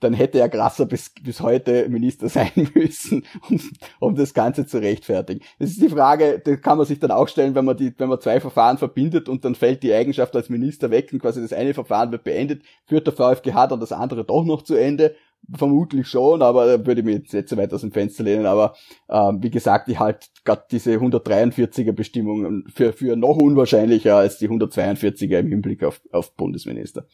dann 0.00 0.14
hätte 0.14 0.38
er 0.38 0.48
Grasser 0.48 0.86
bis, 0.86 1.12
bis 1.22 1.40
heute 1.40 1.88
Minister 1.88 2.28
sein 2.30 2.68
müssen, 2.74 3.24
um, 3.48 3.60
um 4.00 4.14
das 4.14 4.34
Ganze 4.34 4.66
zu 4.66 4.78
rechtfertigen. 4.78 5.40
Das 5.58 5.70
ist 5.70 5.82
die 5.82 5.88
Frage, 5.88 6.42
die 6.44 6.56
kann 6.56 6.78
man 6.78 6.86
sich 6.86 6.98
dann 6.98 7.10
auch 7.10 7.28
stellen, 7.28 7.54
wenn 7.54 7.64
man 7.64 7.76
die, 7.76 7.94
wenn 7.98 8.08
man 8.08 8.20
zwei 8.20 8.40
Verfahren 8.40 8.78
verbindet 8.78 9.28
und 9.28 9.44
dann 9.44 9.54
fällt 9.54 9.82
die 9.82 9.94
Eigenschaft 9.94 10.34
als 10.36 10.48
Minister 10.48 10.90
weg 10.90 11.10
und 11.12 11.20
quasi 11.20 11.40
das 11.40 11.52
eine 11.52 11.74
Verfahren 11.74 12.12
wird 12.12 12.24
beendet, 12.24 12.62
führt 12.86 13.06
der 13.06 13.14
VfGH 13.14 13.68
dann 13.68 13.80
das 13.80 13.92
andere 13.92 14.24
doch 14.24 14.44
noch 14.44 14.62
zu 14.62 14.74
Ende. 14.74 15.14
Vermutlich 15.54 16.08
schon, 16.08 16.42
aber 16.42 16.66
da 16.66 16.86
würde 16.86 17.02
ich 17.02 17.04
mir 17.04 17.12
jetzt 17.12 17.32
nicht 17.32 17.48
so 17.48 17.56
weit 17.56 17.72
aus 17.72 17.82
dem 17.82 17.92
Fenster 17.92 18.24
lehnen. 18.24 18.46
Aber 18.46 18.74
ähm, 19.08 19.40
wie 19.42 19.50
gesagt, 19.50 19.88
ich 19.88 20.00
halte 20.00 20.26
gerade 20.44 20.64
diese 20.70 20.96
143er 20.96 21.92
Bestimmung 21.92 22.64
für, 22.74 22.92
für 22.92 23.14
noch 23.14 23.36
unwahrscheinlicher 23.36 24.16
als 24.16 24.38
die 24.38 24.48
142er 24.48 25.38
im 25.38 25.48
Hinblick 25.48 25.84
auf, 25.84 26.00
auf 26.10 26.34
Bundesminister. 26.34 27.06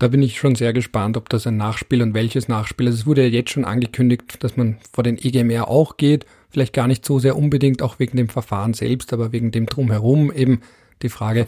Da 0.00 0.08
bin 0.08 0.22
ich 0.22 0.38
schon 0.38 0.54
sehr 0.54 0.72
gespannt, 0.72 1.18
ob 1.18 1.28
das 1.28 1.46
ein 1.46 1.58
Nachspiel 1.58 2.00
und 2.00 2.14
welches 2.14 2.48
Nachspiel. 2.48 2.86
Also 2.86 3.00
es 3.00 3.06
wurde 3.06 3.20
ja 3.20 3.28
jetzt 3.28 3.50
schon 3.50 3.66
angekündigt, 3.66 4.42
dass 4.42 4.56
man 4.56 4.78
vor 4.90 5.04
den 5.04 5.18
EGMR 5.18 5.68
auch 5.68 5.98
geht. 5.98 6.24
Vielleicht 6.48 6.72
gar 6.72 6.86
nicht 6.86 7.04
so 7.04 7.18
sehr 7.18 7.36
unbedingt 7.36 7.82
auch 7.82 7.98
wegen 7.98 8.16
dem 8.16 8.30
Verfahren 8.30 8.72
selbst, 8.72 9.12
aber 9.12 9.30
wegen 9.32 9.50
dem 9.50 9.66
Drumherum 9.66 10.32
eben 10.32 10.62
die 11.02 11.10
Frage, 11.10 11.46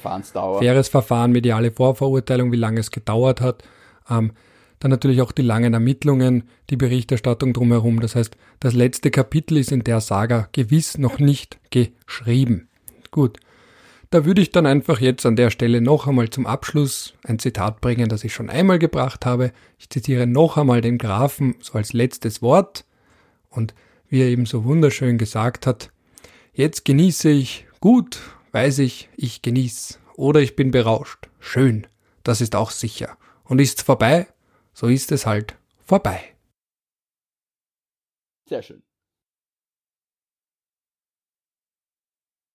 faires 0.59 0.89
Verfahren, 0.91 1.33
mediale 1.33 1.73
Vorverurteilung, 1.73 2.53
wie 2.53 2.57
lange 2.57 2.81
es 2.81 2.91
gedauert 2.91 3.41
hat. 3.41 3.65
Ähm, 4.11 4.33
dann 4.81 4.91
natürlich 4.91 5.23
auch 5.23 5.33
die 5.33 5.41
langen 5.41 5.73
Ermittlungen, 5.73 6.43
die 6.69 6.77
Berichterstattung 6.77 7.55
drumherum. 7.55 8.01
Das 8.01 8.17
heißt, 8.17 8.37
das 8.61 8.75
letzte 8.75 9.11
Kapitel 9.11 9.57
ist 9.57 9.73
in 9.73 9.83
der 9.83 10.03
Saga 10.03 10.49
gewiss 10.53 10.99
noch 10.99 11.19
nicht 11.19 11.59
geschrieben. 11.71 12.69
Gut. 13.11 13.39
Da 14.13 14.27
würde 14.27 14.43
ich 14.43 14.53
dann 14.53 14.67
einfach 14.67 15.01
jetzt 15.01 15.25
an 15.25 15.37
der 15.37 15.49
Stelle 15.49 15.81
noch 15.81 16.07
einmal 16.07 16.29
zum 16.29 16.45
Abschluss 16.45 17.15
ein 17.25 17.39
Zitat 17.39 17.81
bringen, 17.81 18.11
das 18.11 18.25
ich 18.25 18.35
schon 18.35 18.51
einmal 18.51 18.79
gebracht 18.79 19.25
habe. 19.25 19.53
Ich 19.79 19.89
zitiere 19.89 20.27
noch 20.27 20.59
einmal 20.59 20.83
den 20.83 20.99
Grafen 20.99 21.55
so 21.61 21.73
als 21.79 21.95
letztes 21.95 22.43
Wort 22.43 22.85
und 23.49 23.73
wie 24.09 24.21
er 24.21 24.29
eben 24.29 24.45
so 24.45 24.65
wunderschön 24.65 25.17
gesagt 25.17 25.67
hat, 25.67 25.91
jetzt 26.53 26.85
genieße 26.85 27.31
ich, 27.31 27.67
gut, 27.81 28.21
weiß 28.51 28.81
ich, 28.81 29.09
ich 29.17 29.41
genieße, 29.41 29.99
oder 30.15 30.41
ich 30.41 30.57
bin 30.57 30.73
berauscht, 30.73 31.31
schön, 31.41 31.87
das 32.23 32.43
ist 32.43 32.55
auch 32.55 32.71
sicher. 32.71 33.17
Und 33.45 33.63
ist's 33.63 33.81
vorbei, 33.81 34.27
so 34.75 34.89
ist 34.89 35.11
es 35.11 35.25
halt 35.25 35.57
vorbei. 35.87 36.23
Sehr 38.47 38.61
schön. 38.61 38.83